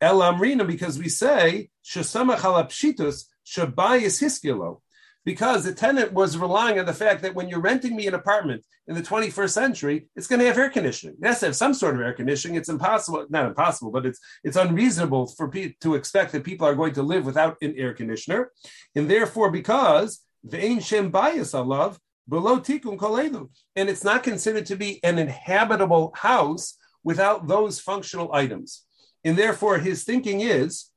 El 0.00 0.20
Amrina, 0.20 0.66
because 0.66 0.98
we 0.98 1.08
say 1.08 1.70
Shasama 1.84 2.36
Chalapshitus 2.36 3.24
Shabayis 3.46 4.22
Hiskilo 4.22 4.80
because 5.24 5.64
the 5.64 5.74
tenant 5.74 6.12
was 6.12 6.36
relying 6.36 6.78
on 6.78 6.86
the 6.86 6.94
fact 6.94 7.22
that 7.22 7.34
when 7.34 7.48
you're 7.48 7.60
renting 7.60 7.94
me 7.94 8.06
an 8.06 8.14
apartment 8.14 8.64
in 8.86 8.94
the 8.94 9.02
21st 9.02 9.50
century, 9.50 10.08
it's 10.16 10.26
going 10.26 10.40
to 10.40 10.46
have 10.46 10.58
air 10.58 10.70
conditioning. 10.70 11.16
It 11.20 11.26
has 11.26 11.40
to 11.40 11.46
have 11.46 11.56
some 11.56 11.74
sort 11.74 11.94
of 11.94 12.00
air 12.00 12.12
conditioning. 12.12 12.56
It's 12.56 12.68
impossible, 12.68 13.26
not 13.28 13.46
impossible, 13.46 13.90
but 13.90 14.06
it's 14.06 14.18
it's 14.42 14.56
unreasonable 14.56 15.26
for 15.26 15.48
people 15.48 15.76
to 15.82 15.94
expect 15.94 16.32
that 16.32 16.44
people 16.44 16.66
are 16.66 16.74
going 16.74 16.94
to 16.94 17.02
live 17.02 17.26
without 17.26 17.56
an 17.62 17.74
air 17.76 17.92
conditioner, 17.92 18.50
and 18.94 19.10
therefore, 19.10 19.50
because 19.50 20.20
the 20.42 20.58
ain 20.58 20.72
ancient 20.72 21.12
bias 21.12 21.52
love 21.54 22.00
below 22.28 22.58
tikkun 22.58 22.96
kolelu, 22.96 23.50
and 23.76 23.88
it's 23.88 24.04
not 24.04 24.22
considered 24.22 24.66
to 24.66 24.76
be 24.76 25.02
an 25.04 25.18
inhabitable 25.18 26.12
house 26.14 26.76
without 27.04 27.46
those 27.46 27.80
functional 27.80 28.32
items, 28.34 28.86
and 29.24 29.36
therefore, 29.36 29.78
his 29.78 30.04
thinking 30.04 30.40
is 30.40 30.89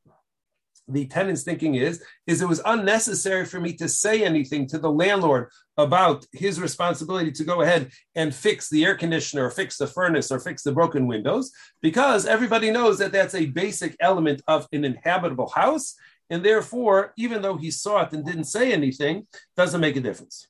the 0.87 1.05
tenant's 1.05 1.43
thinking 1.43 1.75
is 1.75 2.03
is 2.27 2.41
it 2.41 2.47
was 2.47 2.61
unnecessary 2.65 3.45
for 3.45 3.59
me 3.59 3.73
to 3.73 3.87
say 3.87 4.23
anything 4.23 4.67
to 4.67 4.77
the 4.77 4.91
landlord 4.91 5.49
about 5.77 6.25
his 6.33 6.59
responsibility 6.59 7.31
to 7.31 7.43
go 7.43 7.61
ahead 7.61 7.89
and 8.15 8.35
fix 8.35 8.69
the 8.69 8.83
air 8.85 8.95
conditioner 8.95 9.45
or 9.45 9.49
fix 9.49 9.77
the 9.77 9.87
furnace 9.87 10.31
or 10.31 10.39
fix 10.39 10.61
the 10.63 10.71
broken 10.71 11.07
windows 11.07 11.51
because 11.81 12.25
everybody 12.25 12.69
knows 12.69 12.97
that 12.99 13.11
that's 13.11 13.33
a 13.33 13.45
basic 13.47 13.95
element 13.99 14.41
of 14.47 14.67
an 14.71 14.83
inhabitable 14.83 15.49
house. 15.49 15.95
And 16.29 16.43
therefore 16.43 17.13
even 17.17 17.41
though 17.41 17.57
he 17.57 17.71
saw 17.71 18.01
it 18.01 18.13
and 18.13 18.25
didn't 18.25 18.45
say 18.45 18.73
anything 18.73 19.27
doesn't 19.55 19.81
make 19.81 19.95
a 19.95 20.01
difference. 20.01 20.47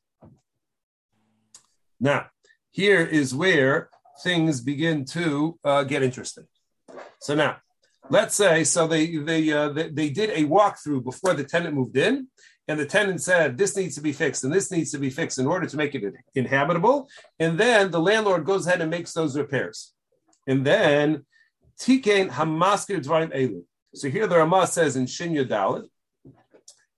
Now 2.00 2.28
here 2.72 3.02
is 3.02 3.36
where 3.36 3.90
things 4.24 4.62
begin 4.62 5.06
to 5.06 5.60
uh, 5.64 5.84
get 5.84 6.04
interesting. 6.04 6.48
So 7.20 7.36
now 7.36 7.58
let's 8.10 8.36
say 8.36 8.64
so 8.64 8.88
they 8.88 9.18
they, 9.18 9.52
uh, 9.52 9.70
they 9.70 9.90
they 9.90 10.10
did 10.10 10.30
a 10.32 10.44
walkthrough 10.44 11.04
before 11.04 11.34
the 11.34 11.44
tenant 11.44 11.76
moved 11.76 11.98
in 11.98 12.28
and 12.68 12.80
the 12.80 12.86
tenant 12.86 13.22
said 13.22 13.58
this 13.58 13.76
needs 13.76 13.96
to 13.96 14.02
be 14.02 14.14
fixed 14.14 14.44
and 14.44 14.54
this 14.54 14.72
needs 14.72 14.92
to 14.92 14.98
be 14.98 15.10
fixed 15.10 15.40
in 15.40 15.48
order 15.48 15.68
to 15.68 15.78
make 15.78 15.96
it 15.96 16.14
inhabitable. 16.36 17.10
And 17.40 17.60
then 17.60 17.92
the 17.92 18.00
landlord 18.00 18.46
goes 18.46 18.66
ahead 18.66 18.82
and 18.82 18.90
makes 18.90 19.14
those 19.14 19.38
repairs. 19.38 19.94
And 20.48 20.66
then 20.66 21.26
tikain 21.80 22.30
hamaskir 22.30 23.04
dvarim 23.04 23.36
elu. 23.36 23.64
So 23.96 24.10
here 24.10 24.28
the 24.28 24.38
Ramah 24.38 24.68
says 24.68 24.96
in 24.96 25.06
Shinya 25.06 25.48
Dalit 25.48 25.88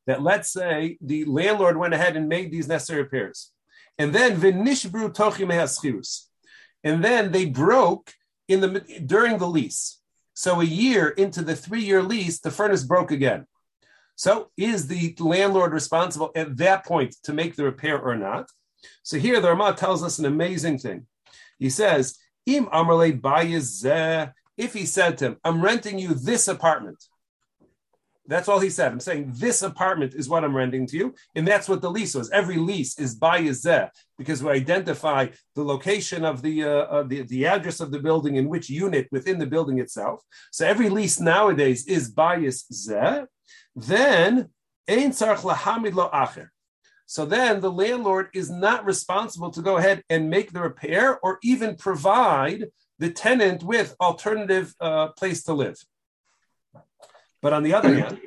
that 0.06 0.22
let's 0.22 0.54
say 0.54 0.98
the 1.02 1.26
landlord 1.26 1.78
went 1.78 1.96
ahead 1.96 2.16
and 2.16 2.30
made 2.30 2.52
these 2.52 2.68
necessary 2.68 3.02
repairs. 3.02 3.52
And 3.98 4.14
then 4.14 4.40
vinishbru 4.40 5.16
tochi 5.16 6.28
and 6.84 7.04
then 7.04 7.32
they 7.32 7.46
broke 7.46 8.14
in 8.48 8.62
the 8.62 9.02
during 9.04 9.40
the 9.40 9.48
lease 9.48 10.00
so 10.36 10.60
a 10.60 10.66
year 10.66 11.08
into 11.08 11.42
the 11.42 11.56
three-year 11.56 12.04
lease, 12.04 12.40
the 12.40 12.52
furnace 12.52 12.84
broke 12.84 13.10
again. 13.10 13.48
So 14.16 14.52
is 14.58 14.88
the 14.88 15.16
landlord 15.20 15.74
responsible 15.74 16.32
at 16.36 16.58
that 16.58 16.86
point 16.86 17.16
to 17.24 17.34
make 17.34 17.56
the 17.56 17.64
repair 17.64 18.00
or 18.00 18.16
not? 18.16 18.50
So 19.02 19.18
here 19.18 19.40
the 19.40 19.50
Ramah 19.50 19.76
tells 19.76 20.04
us 20.04 20.20
an 20.20 20.26
amazing 20.26 20.78
thing. 20.80 21.08
He 21.58 21.70
says, 21.70 22.18
Im 22.46 22.68
if 24.58 24.74
he 24.74 24.86
said 24.86 25.18
to 25.18 25.26
him, 25.26 25.38
I'm 25.44 25.62
renting 25.62 26.00
you 26.00 26.14
this 26.14 26.48
apartment, 26.48 27.04
that's 28.28 28.48
all 28.48 28.60
he 28.60 28.70
said. 28.70 28.92
I'm 28.92 29.00
saying 29.00 29.34
this 29.36 29.62
apartment 29.62 30.14
is 30.16 30.28
what 30.28 30.44
I'm 30.44 30.56
renting 30.56 30.88
to 30.88 30.98
you. 30.98 31.16
And 31.36 31.48
that's 31.48 31.70
what 31.70 31.82
the 31.82 31.92
lease 31.92 32.16
was. 32.16 32.30
Every 32.32 32.58
lease 32.58 32.98
is 32.98 33.16
by 33.16 33.42
Yazeh 33.42 33.90
because 34.18 34.44
we 34.44 34.52
identify 34.52 35.28
the 35.56 35.64
location 35.64 36.26
of 36.26 36.42
the, 36.42 36.64
uh, 36.64 37.04
the, 37.04 37.24
the 37.24 37.46
address 37.46 37.80
of 37.80 37.92
the 37.92 38.00
building 38.00 38.36
in 38.36 38.50
which 38.50 38.70
unit 38.70 39.08
within 39.12 39.38
the 39.38 39.46
building 39.46 39.80
itself. 39.80 40.22
So 40.52 40.66
every 40.66 40.90
lease 40.90 41.20
nowadays 41.20 41.88
is 41.88 42.10
by 42.10 42.40
Yazeh. 42.40 43.28
Then, 43.76 44.50
Ein 44.88 45.12
Lahamid 45.12 45.94
Lo 45.94 46.10
Acher. 46.12 46.50
So 47.08 47.26
then 47.26 47.62
the 47.62 47.72
landlord 47.72 48.30
is 48.34 48.50
not 48.50 48.86
responsible 48.86 49.52
to 49.52 49.62
go 49.62 49.78
ahead 49.78 50.04
and 50.10 50.30
make 50.30 50.52
the 50.52 50.62
repair 50.62 51.20
or 51.20 51.38
even 51.44 51.76
provide 51.76 52.66
the 52.98 53.12
tenant 53.12 53.64
with 53.64 53.96
alternative 54.00 54.74
uh, 54.80 55.10
place 55.10 55.44
to 55.44 55.54
live. 55.54 55.78
But 57.46 57.54
on 57.54 57.62
the 57.62 57.76
other 57.76 57.94
hand, 57.94 58.18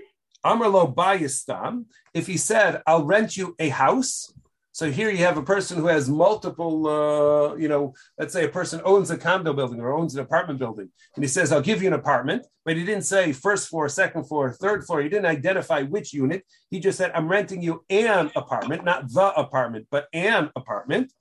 Amrlo 0.46 0.94
Bayistam, 0.94 1.86
if 2.14 2.28
he 2.28 2.36
said, 2.36 2.82
I'll 2.86 3.02
rent 3.02 3.36
you 3.36 3.56
a 3.58 3.68
house. 3.68 4.32
So 4.70 4.92
here 4.92 5.10
you 5.10 5.24
have 5.24 5.36
a 5.36 5.42
person 5.42 5.76
who 5.76 5.88
has 5.88 6.08
multiple, 6.08 6.86
uh, 6.86 7.56
you 7.56 7.66
know, 7.66 7.94
let's 8.16 8.32
say 8.32 8.44
a 8.44 8.48
person 8.48 8.80
owns 8.84 9.10
a 9.10 9.18
condo 9.18 9.52
building 9.52 9.80
or 9.80 9.92
owns 9.92 10.14
an 10.14 10.20
apartment 10.20 10.60
building. 10.60 10.88
And 11.16 11.24
he 11.24 11.26
says, 11.26 11.50
I'll 11.50 11.60
give 11.60 11.82
you 11.82 11.88
an 11.88 11.94
apartment. 11.94 12.46
But 12.64 12.76
he 12.76 12.84
didn't 12.84 13.06
say 13.06 13.32
first 13.32 13.68
floor, 13.68 13.88
second 13.88 14.28
floor, 14.28 14.52
third 14.52 14.84
floor. 14.84 15.00
He 15.02 15.08
didn't 15.08 15.26
identify 15.26 15.82
which 15.82 16.14
unit. 16.14 16.44
He 16.70 16.78
just 16.78 16.96
said, 16.96 17.10
I'm 17.12 17.26
renting 17.26 17.60
you 17.60 17.84
an 17.90 18.30
apartment, 18.36 18.84
not 18.84 19.12
the 19.12 19.34
apartment, 19.34 19.88
but 19.90 20.06
an 20.12 20.50
apartment. 20.54 21.12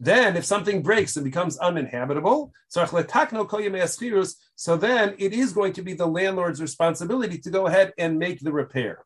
Then, 0.00 0.36
if 0.36 0.44
something 0.44 0.82
breaks 0.82 1.16
and 1.16 1.24
becomes 1.24 1.58
uninhabitable, 1.58 2.52
so 2.68 2.84
then 4.76 5.14
it 5.18 5.32
is 5.32 5.52
going 5.52 5.72
to 5.74 5.82
be 5.82 5.94
the 5.94 6.06
landlord's 6.06 6.60
responsibility 6.60 7.38
to 7.38 7.50
go 7.50 7.66
ahead 7.66 7.92
and 7.98 8.18
make 8.18 8.40
the 8.40 8.52
repair. 8.52 9.04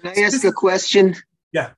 Can 0.00 0.12
I 0.16 0.22
ask 0.22 0.44
a 0.44 0.52
question? 0.52 1.16
Yeah. 1.52 1.70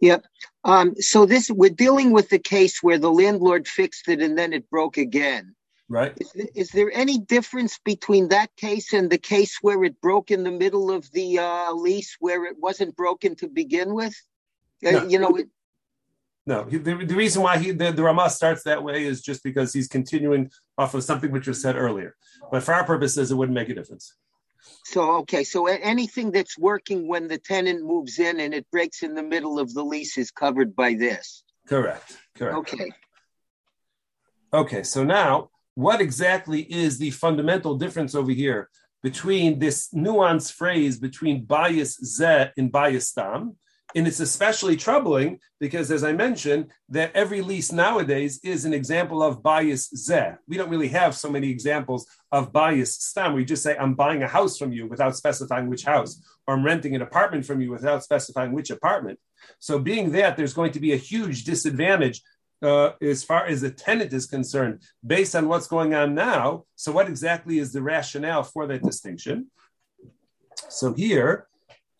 Yep. 0.00 0.24
Um, 0.64 0.96
so 0.96 1.26
this 1.26 1.48
we're 1.48 1.70
dealing 1.70 2.10
with 2.10 2.28
the 2.28 2.40
case 2.40 2.82
where 2.82 2.98
the 2.98 3.12
landlord 3.12 3.68
fixed 3.68 4.08
it 4.08 4.20
and 4.20 4.36
then 4.36 4.52
it 4.52 4.68
broke 4.68 4.96
again. 4.96 5.54
Right. 5.88 6.12
Is, 6.16 6.32
is 6.54 6.70
there 6.70 6.90
any 6.92 7.18
difference 7.18 7.78
between 7.84 8.28
that 8.28 8.54
case 8.56 8.92
and 8.92 9.10
the 9.10 9.18
case 9.18 9.58
where 9.62 9.84
it 9.84 10.00
broke 10.00 10.30
in 10.30 10.42
the 10.42 10.50
middle 10.50 10.90
of 10.90 11.10
the 11.12 11.38
uh, 11.38 11.72
lease, 11.72 12.16
where 12.18 12.46
it 12.46 12.56
wasn't 12.58 12.96
broken 12.96 13.36
to 13.36 13.48
begin 13.48 13.94
with? 13.94 14.14
Uh, 14.84 14.90
no. 14.90 14.98
Uh, 14.98 15.04
you 15.04 15.18
know, 15.18 15.36
it, 15.36 15.48
no, 16.44 16.64
the, 16.64 16.78
the 16.78 17.14
reason 17.14 17.42
why 17.42 17.58
he 17.58 17.70
the, 17.70 17.92
the 17.92 18.02
Ramah 18.02 18.30
starts 18.30 18.64
that 18.64 18.82
way 18.82 19.04
is 19.04 19.22
just 19.22 19.44
because 19.44 19.72
he's 19.72 19.86
continuing 19.86 20.50
off 20.76 20.94
of 20.94 21.04
something 21.04 21.30
which 21.30 21.46
was 21.46 21.62
said 21.62 21.76
earlier. 21.76 22.16
But 22.50 22.64
for 22.64 22.74
our 22.74 22.84
purposes, 22.84 23.30
it 23.30 23.36
wouldn't 23.36 23.54
make 23.54 23.68
a 23.68 23.74
difference. 23.74 24.14
So 24.84 25.18
okay, 25.18 25.44
so 25.44 25.66
anything 25.66 26.32
that's 26.32 26.58
working 26.58 27.06
when 27.06 27.28
the 27.28 27.38
tenant 27.38 27.84
moves 27.84 28.18
in 28.18 28.40
and 28.40 28.52
it 28.54 28.68
breaks 28.70 29.02
in 29.02 29.14
the 29.14 29.22
middle 29.22 29.60
of 29.60 29.72
the 29.72 29.84
lease 29.84 30.18
is 30.18 30.30
covered 30.30 30.74
by 30.74 30.94
this. 30.94 31.44
Correct. 31.68 32.18
Correct. 32.36 32.56
Okay. 32.56 32.90
Okay. 34.52 34.82
So 34.82 35.04
now, 35.04 35.50
what 35.74 36.00
exactly 36.00 36.60
is 36.62 36.98
the 36.98 37.10
fundamental 37.10 37.76
difference 37.76 38.14
over 38.14 38.32
here 38.32 38.68
between 39.02 39.58
this 39.60 39.88
nuanced 39.94 40.52
phrase 40.52 40.98
between 40.98 41.44
bias 41.44 41.98
zeh 42.00 42.50
and 42.56 42.72
bias 42.72 43.12
tam? 43.12 43.56
And 43.94 44.06
it's 44.06 44.20
especially 44.20 44.76
troubling 44.76 45.38
because, 45.60 45.90
as 45.90 46.02
I 46.02 46.12
mentioned, 46.12 46.70
that 46.88 47.14
every 47.14 47.42
lease 47.42 47.72
nowadays 47.72 48.40
is 48.42 48.64
an 48.64 48.72
example 48.72 49.22
of 49.22 49.42
bias 49.42 49.88
zeh. 49.94 50.36
We 50.48 50.56
don't 50.56 50.70
really 50.70 50.88
have 50.88 51.14
so 51.14 51.30
many 51.30 51.50
examples 51.50 52.06
of 52.30 52.52
bias 52.52 52.96
stam. 52.96 53.34
We 53.34 53.44
just 53.44 53.62
say, 53.62 53.76
I'm 53.76 53.94
buying 53.94 54.22
a 54.22 54.28
house 54.28 54.56
from 54.56 54.72
you 54.72 54.86
without 54.86 55.16
specifying 55.16 55.68
which 55.68 55.84
house, 55.84 56.22
or 56.46 56.54
I'm 56.54 56.64
renting 56.64 56.94
an 56.94 57.02
apartment 57.02 57.44
from 57.44 57.60
you 57.60 57.70
without 57.70 58.02
specifying 58.02 58.52
which 58.52 58.70
apartment. 58.70 59.18
So, 59.58 59.78
being 59.78 60.12
that, 60.12 60.36
there's 60.36 60.54
going 60.54 60.72
to 60.72 60.80
be 60.80 60.92
a 60.92 60.96
huge 60.96 61.44
disadvantage 61.44 62.22
uh, 62.62 62.92
as 63.02 63.24
far 63.24 63.46
as 63.46 63.60
the 63.60 63.70
tenant 63.70 64.12
is 64.12 64.26
concerned, 64.26 64.82
based 65.04 65.34
on 65.34 65.48
what's 65.48 65.66
going 65.66 65.94
on 65.94 66.14
now. 66.14 66.64
So, 66.76 66.92
what 66.92 67.08
exactly 67.08 67.58
is 67.58 67.72
the 67.72 67.82
rationale 67.82 68.44
for 68.44 68.66
that 68.68 68.82
distinction? 68.82 69.50
So, 70.68 70.94
here, 70.94 71.48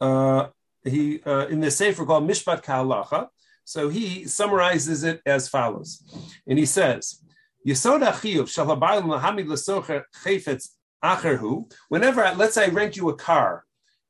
uh, 0.01 0.49
he 0.85 1.21
uh, 1.25 1.47
in 1.47 1.61
the 1.61 1.71
sefer 1.71 2.05
called 2.05 2.29
Mishpat 2.29 2.65
Kahalacha. 2.65 3.29
So 3.65 3.89
he 3.89 4.25
summarizes 4.27 5.05
it 5.05 5.21
as 5.25 5.49
follows, 5.49 6.03
and 6.47 6.59
he 6.59 6.67
says, 6.67 7.23
"Yesod 7.67 8.07
achiyuv 8.07 8.49
shalabayim 8.49 9.05
lahamid 9.05 9.47
lesocher 9.47 10.03
chayfetz 10.25 10.71
acherhu." 11.05 11.73
Whenever, 11.89 12.33
let's 12.37 12.55
say, 12.55 12.67
I 12.67 12.69
rent 12.69 12.97
you 12.97 13.09
a 13.09 13.15
car, 13.15 13.65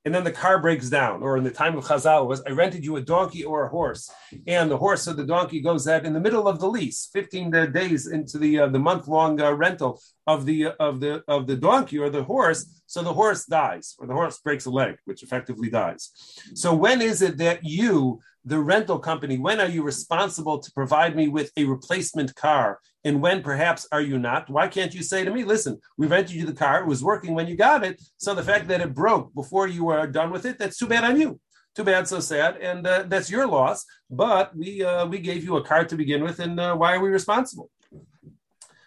and 0.05 0.15
then 0.15 0.25
the 0.25 0.33
car 0.33 0.61
breaks 0.61 0.91
down, 0.91 1.23
or 1.23 1.37
in 1.37 1.45
the 1.45 1.51
time 1.51 1.77
of 1.77 1.85
Chazal 1.85 2.27
was 2.27 2.43
I 2.47 2.51
rented 2.51 2.85
you 2.85 2.97
a 2.97 3.01
donkey 3.01 3.45
or 3.45 3.65
a 3.65 3.69
horse, 3.69 4.11
and 4.47 4.71
the 4.71 4.77
horse 4.77 5.07
or 5.07 5.15
the 5.15 5.25
donkey 5.25 5.61
goes 5.61 5.87
out 5.87 6.05
in 6.05 6.13
the 6.13 6.21
middle 6.21 6.49
of 6.49 6.59
the 6.59 6.69
lease, 6.69 7.09
fifteen 7.13 7.51
days 7.51 8.07
into 8.07 8.39
the 8.39 8.61
uh, 8.61 8.69
the 8.69 8.79
month 8.79 9.07
long 9.09 9.41
uh, 9.41 9.53
rental 9.53 10.01
of 10.27 10.45
the 10.45 10.69
of 10.81 11.01
the 11.01 11.23
of 11.29 11.47
the 11.47 11.57
donkey 11.57 11.99
or 11.99 12.11
the 12.11 12.25
horse, 12.25 12.83
so 12.87 13.03
the 13.03 13.13
horse 13.13 13.45
dies 13.47 13.95
or 13.99 14.07
the 14.07 14.15
horse 14.15 14.39
breaks 14.39 14.67
a 14.67 14.71
leg, 14.71 14.97
which 15.05 15.23
effectively 15.23 15.71
dies. 15.71 16.11
So 16.55 16.75
when 16.75 17.01
is 17.01 17.23
it 17.23 17.39
that 17.39 17.61
you 17.63 18.21
the 18.45 18.59
rental 18.59 18.99
company, 18.99 19.39
when 19.39 19.61
are 19.61 19.69
you 19.69 19.83
responsible 19.85 20.59
to 20.59 20.73
provide 20.73 21.15
me 21.15 21.29
with 21.29 21.53
a 21.57 21.65
replacement 21.65 22.35
car? 22.35 22.81
And 23.05 23.21
when 23.21 23.43
perhaps 23.43 23.87
are 23.91 24.01
you 24.01 24.19
not? 24.19 24.49
Why 24.49 24.69
can't 24.69 24.95
you 24.95 25.03
say 25.03 25.25
to 25.25 25.31
me, 25.31 25.45
listen, 25.45 25.81
we 25.97 26.07
rented 26.07 26.37
you 26.37 26.47
the 26.47 26.53
car, 26.53 26.81
it 26.81 26.87
was 26.87 27.03
working 27.03 27.35
when 27.35 27.49
you 27.49 27.57
got 27.57 27.85
it. 27.85 28.01
So 28.17 28.35
the 28.35 28.45
fact 28.45 28.69
that 28.69 28.81
it 28.81 28.95
broke 28.95 29.35
before 29.35 29.67
you 29.67 29.85
were 29.85 30.07
done 30.07 30.31
with 30.31 30.47
it, 30.47 30.59
that's 30.59 30.79
too 30.79 30.87
bad 30.87 31.05
on 31.05 31.21
you. 31.21 31.41
Too 31.75 31.85
bad, 31.85 32.07
so 32.07 32.21
sad, 32.21 32.59
and 32.59 32.87
uh, 32.87 33.05
that's 33.09 33.31
your 33.31 33.47
loss. 33.47 33.87
But 34.11 34.55
we 34.55 34.85
uh, 34.85 35.07
we 35.07 35.21
gave 35.21 35.43
you 35.43 35.57
a 35.57 35.65
car 35.65 35.87
to 35.87 35.97
begin 35.97 36.23
with, 36.23 36.39
and 36.39 36.61
uh, 36.61 36.77
why 36.77 36.95
are 36.95 37.01
we 37.01 37.09
responsible? 37.09 37.71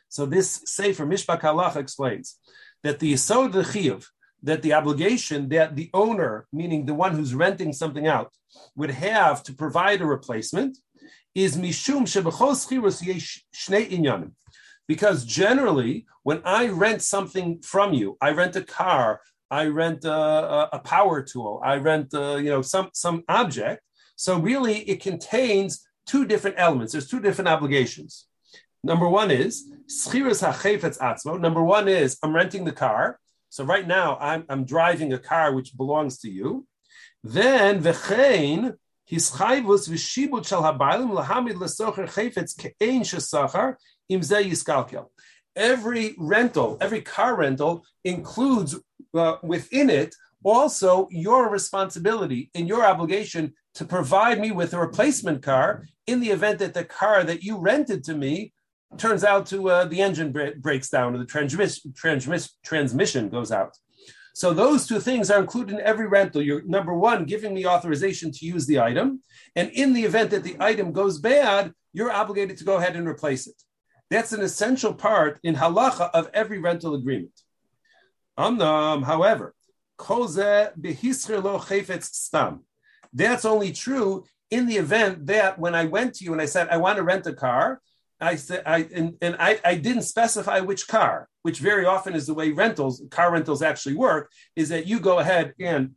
So 0.08 0.28
this 0.28 0.62
Sefer 0.66 1.08
Mishpat 1.08 1.42
Kahalacha 1.42 1.78
explains 1.78 2.38
that 2.84 3.00
the 3.00 3.14
Yisod 3.14 3.54
Chiyuv, 3.54 4.06
that 4.44 4.62
the 4.62 4.74
obligation 4.74 5.50
that 5.50 5.76
the 5.76 5.90
owner, 5.96 6.46
meaning 6.54 6.86
the 6.86 6.94
one 6.94 7.16
who's 7.16 7.34
renting 7.34 7.74
something 7.74 8.06
out, 8.06 8.32
would 8.76 8.92
have 8.92 9.42
to 9.44 9.54
provide 9.54 10.02
a 10.02 10.06
replacement 10.06 10.78
is 11.36 11.58
mishum 11.58 12.04
schirus 12.04 13.04
shnei 13.54 13.92
inyanim. 13.92 14.32
Because 14.88 15.26
generally, 15.26 16.06
when 16.24 16.42
I 16.46 16.70
rent 16.70 17.02
something 17.02 17.62
from 17.62 17.94
you, 17.94 18.18
I 18.22 18.32
rent 18.32 18.56
a 18.56 18.62
car, 18.62 19.22
I 19.52 19.66
rent 19.68 20.06
a, 20.06 20.70
a 20.74 20.80
power 20.80 21.22
tool, 21.22 21.62
I 21.64 21.76
rent 21.78 22.14
a, 22.14 22.40
you 22.42 22.50
know 22.50 22.62
some 22.62 22.90
some 22.94 23.24
object. 23.28 23.82
So 24.16 24.40
really, 24.40 24.78
it 24.90 25.02
contains 25.02 25.86
two 26.06 26.26
different 26.26 26.56
elements. 26.60 26.94
There's 26.94 27.10
two 27.10 27.20
different 27.20 27.50
obligations. 27.50 28.28
Number 28.84 29.10
one 29.10 29.32
is 29.32 29.68
atzmo. 29.90 31.40
Number 31.40 31.64
one 31.64 31.88
is 31.88 32.18
I'm 32.22 32.36
renting 32.36 32.66
the 32.66 32.72
car, 32.72 33.20
So 33.50 33.64
right 33.64 33.88
now 33.88 34.18
I'm, 34.22 34.46
I'm 34.48 34.64
driving 34.64 35.14
a 35.14 35.18
car 35.18 35.54
which 35.54 35.76
belongs 35.76 36.20
to 36.20 36.30
you. 36.30 36.68
Then 37.24 37.82
v'chein 37.82 38.76
his 39.06 39.32
chayvus 39.32 39.88
v'shibut 39.90 40.48
shal 40.48 40.64
habaylim 40.64 41.12
lahamid 41.12 41.54
lesocher 41.54 42.08
chayfetz 42.08 42.58
ke'ein 42.58 43.02
shesachar 43.02 43.76
im 44.10 44.22
zeh 44.22 44.44
yiskalkel. 44.44 45.06
Every 45.56 46.16
rental, 46.18 46.78
every 46.82 47.02
car 47.02 47.36
rental 47.36 47.86
includes 48.04 48.76
uh, 49.14 49.38
within 49.42 49.90
it 49.90 50.14
also 50.44 51.08
your 51.12 51.50
responsibility 51.50 52.52
and 52.54 52.68
your 52.68 52.86
obligation 52.86 53.54
to 53.74 53.86
provide 53.86 54.40
me 54.40 54.52
with 54.52 54.74
a 54.74 54.80
replacement 54.80 55.42
car 55.42 55.86
in 56.08 56.20
the 56.20 56.30
event 56.30 56.60
that 56.60 56.74
the 56.74 56.84
car 56.84 57.24
that 57.24 57.44
you 57.44 57.58
rented 57.58 58.04
to 58.04 58.14
me 58.14 58.54
turns 58.98 59.24
out 59.24 59.46
to 59.48 59.70
uh, 59.70 59.86
the 59.86 60.02
engine 60.02 60.32
breaks 60.60 60.90
down 60.90 61.16
or 61.16 61.18
the 61.18 61.26
transmission 61.26 61.94
transmis- 61.94 62.52
transmission 62.64 63.30
goes 63.30 63.52
out. 63.52 63.78
So 64.36 64.54
those 64.54 64.86
two 64.86 65.00
things 65.00 65.32
are 65.32 65.40
included 65.40 65.76
in 65.76 65.82
every 65.82 66.08
rental. 66.08 66.42
You're 66.42 66.62
number 66.64 66.94
one, 66.94 67.24
giving 67.24 67.54
me 67.54 67.66
authorization 67.66 68.34
to 68.34 68.46
use 68.46 68.66
the 68.66 68.82
item, 68.82 69.22
and 69.56 69.70
in 69.70 69.94
the 69.94 70.04
event 70.04 70.32
that 70.32 70.44
the 70.44 70.58
item 70.60 70.92
goes 70.92 71.20
bad, 71.20 71.72
you're 71.94 72.12
obligated 72.12 72.58
to 72.58 72.66
go 72.66 72.76
ahead 72.76 72.98
and 72.98 73.08
replace 73.08 73.48
it. 73.48 73.56
That's 74.10 74.34
an 74.34 74.42
essential 74.42 74.94
part 74.94 75.40
in 75.44 75.56
halacha 75.56 76.10
of 76.14 76.30
every 76.34 76.60
rental 76.60 76.96
agreement. 76.96 77.32
Um, 78.36 79.04
however, 79.04 79.56
that's 83.14 83.46
only 83.46 83.72
true 83.72 84.26
in 84.52 84.66
the 84.66 84.76
event 84.76 85.28
that 85.28 85.58
when 85.58 85.76
I 85.76 85.86
went 85.86 86.16
to 86.16 86.26
you 86.26 86.34
and 86.34 86.42
I 86.42 86.46
said 86.46 86.68
I 86.68 86.76
want 86.76 86.98
to 86.98 87.04
rent 87.04 87.26
a 87.26 87.34
car, 87.34 87.80
I 88.20 88.36
said 88.36 88.64
I 88.66 88.88
and, 88.94 89.16
and 89.22 89.36
I, 89.40 89.60
I 89.64 89.76
didn't 89.76 90.04
specify 90.04 90.60
which 90.62 90.88
car, 90.88 91.28
which 91.42 91.60
very 91.60 91.86
often 91.86 92.16
is 92.16 92.28
the 92.28 92.34
way 92.34 92.52
rentals, 92.52 93.04
car 93.12 93.32
rentals 93.32 93.62
actually 93.62 93.96
work, 93.96 94.32
is 94.56 94.70
that 94.70 94.88
you 94.88 95.00
go 95.00 95.20
ahead 95.20 95.54
and 95.60 95.96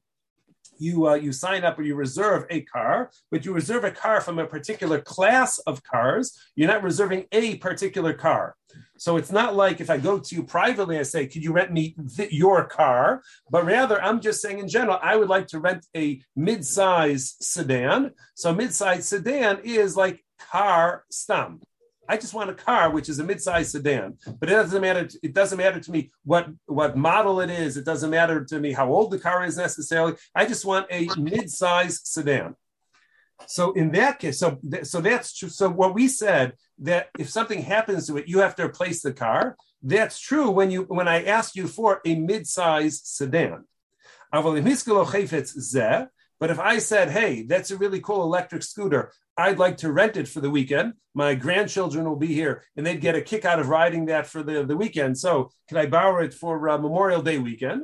you 0.78 1.08
uh, 1.08 1.14
you 1.14 1.32
sign 1.32 1.64
up 1.64 1.78
or 1.78 1.82
you 1.82 1.94
reserve 1.94 2.44
a 2.50 2.62
car, 2.62 3.10
but 3.30 3.44
you 3.44 3.52
reserve 3.52 3.84
a 3.84 3.90
car 3.90 4.20
from 4.20 4.38
a 4.38 4.46
particular 4.46 5.00
class 5.00 5.58
of 5.60 5.82
cars. 5.82 6.38
You're 6.54 6.68
not 6.68 6.82
reserving 6.82 7.26
a 7.32 7.56
particular 7.56 8.12
car. 8.12 8.56
So 8.96 9.16
it's 9.16 9.32
not 9.32 9.54
like 9.54 9.80
if 9.80 9.90
I 9.90 9.98
go 9.98 10.18
to 10.18 10.34
you 10.34 10.42
privately, 10.44 10.98
I 10.98 11.02
say, 11.02 11.26
"Could 11.26 11.42
you 11.42 11.52
rent 11.52 11.72
me 11.72 11.96
th- 12.16 12.32
your 12.32 12.64
car?" 12.66 13.22
But 13.50 13.64
rather, 13.64 14.00
I'm 14.02 14.20
just 14.20 14.40
saying 14.40 14.58
in 14.58 14.68
general, 14.68 14.98
I 15.02 15.16
would 15.16 15.28
like 15.28 15.46
to 15.48 15.60
rent 15.60 15.86
a 15.96 16.20
mid-size 16.36 17.36
sedan. 17.40 18.12
So 18.34 18.54
mid-size 18.54 19.08
sedan 19.08 19.60
is 19.64 19.96
like 19.96 20.24
car 20.38 21.04
stam. 21.10 21.60
I 22.08 22.16
just 22.16 22.34
want 22.34 22.50
a 22.50 22.54
car 22.54 22.90
which 22.90 23.08
is 23.08 23.18
a 23.18 23.24
mid-sized 23.24 23.72
sedan, 23.72 24.16
but 24.40 24.48
it 24.48 24.54
doesn't 24.54 24.80
matter. 24.80 25.08
It 25.22 25.34
doesn't 25.34 25.58
matter 25.58 25.78
to 25.78 25.90
me 25.90 26.10
what 26.24 26.48
what 26.66 26.96
model 26.96 27.40
it 27.40 27.50
is. 27.50 27.76
It 27.76 27.84
doesn't 27.84 28.10
matter 28.10 28.44
to 28.44 28.58
me 28.58 28.72
how 28.72 28.88
old 28.90 29.10
the 29.10 29.18
car 29.18 29.44
is 29.44 29.56
necessarily. 29.56 30.14
I 30.34 30.46
just 30.46 30.64
want 30.64 30.86
a 30.90 31.08
mid-sized 31.18 32.06
sedan. 32.06 32.56
So 33.46 33.72
in 33.72 33.92
that 33.92 34.18
case, 34.18 34.38
so 34.38 34.58
so 34.82 35.00
that's 35.00 35.36
true. 35.36 35.48
So 35.48 35.68
what 35.68 35.94
we 35.94 36.08
said 36.08 36.54
that 36.78 37.08
if 37.18 37.28
something 37.28 37.62
happens 37.62 38.06
to 38.06 38.16
it, 38.16 38.26
you 38.26 38.38
have 38.40 38.56
to 38.56 38.64
replace 38.64 39.02
the 39.02 39.12
car. 39.12 39.56
That's 39.82 40.18
true 40.18 40.50
when 40.50 40.70
you 40.70 40.82
when 40.82 41.08
I 41.08 41.24
asked 41.24 41.56
you 41.56 41.68
for 41.68 42.00
a 42.04 42.14
mid-sized 42.14 43.06
sedan. 43.06 43.64
But 46.40 46.50
if 46.50 46.58
I 46.58 46.78
said, 46.78 47.10
hey, 47.10 47.42
that's 47.42 47.70
a 47.70 47.76
really 47.76 48.00
cool 48.00 48.22
electric 48.22 48.62
scooter, 48.62 49.12
I'd 49.36 49.58
like 49.58 49.76
to 49.78 49.92
rent 49.92 50.16
it 50.16 50.28
for 50.28 50.40
the 50.40 50.50
weekend. 50.50 50.94
My 51.14 51.34
grandchildren 51.34 52.08
will 52.08 52.16
be 52.16 52.34
here 52.34 52.64
and 52.76 52.86
they'd 52.86 53.00
get 53.00 53.16
a 53.16 53.20
kick 53.20 53.44
out 53.44 53.58
of 53.58 53.68
riding 53.68 54.06
that 54.06 54.26
for 54.26 54.42
the, 54.42 54.64
the 54.64 54.76
weekend. 54.76 55.18
So 55.18 55.50
can 55.68 55.76
I 55.76 55.86
borrow 55.86 56.24
it 56.24 56.34
for 56.34 56.68
uh, 56.68 56.78
Memorial 56.78 57.22
Day 57.22 57.38
weekend? 57.38 57.82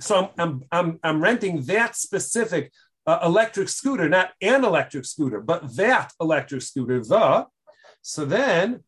So 0.00 0.16
I'm, 0.16 0.30
I'm, 0.38 0.64
I'm, 0.70 1.00
I'm 1.02 1.22
renting 1.22 1.62
that 1.62 1.96
specific 1.96 2.72
uh, 3.06 3.18
electric 3.22 3.68
scooter, 3.68 4.08
not 4.08 4.30
an 4.40 4.64
electric 4.64 5.04
scooter, 5.04 5.40
but 5.40 5.76
that 5.76 6.12
electric 6.20 6.62
scooter, 6.62 7.00
the. 7.00 7.46
So 8.02 8.24
then, 8.24 8.80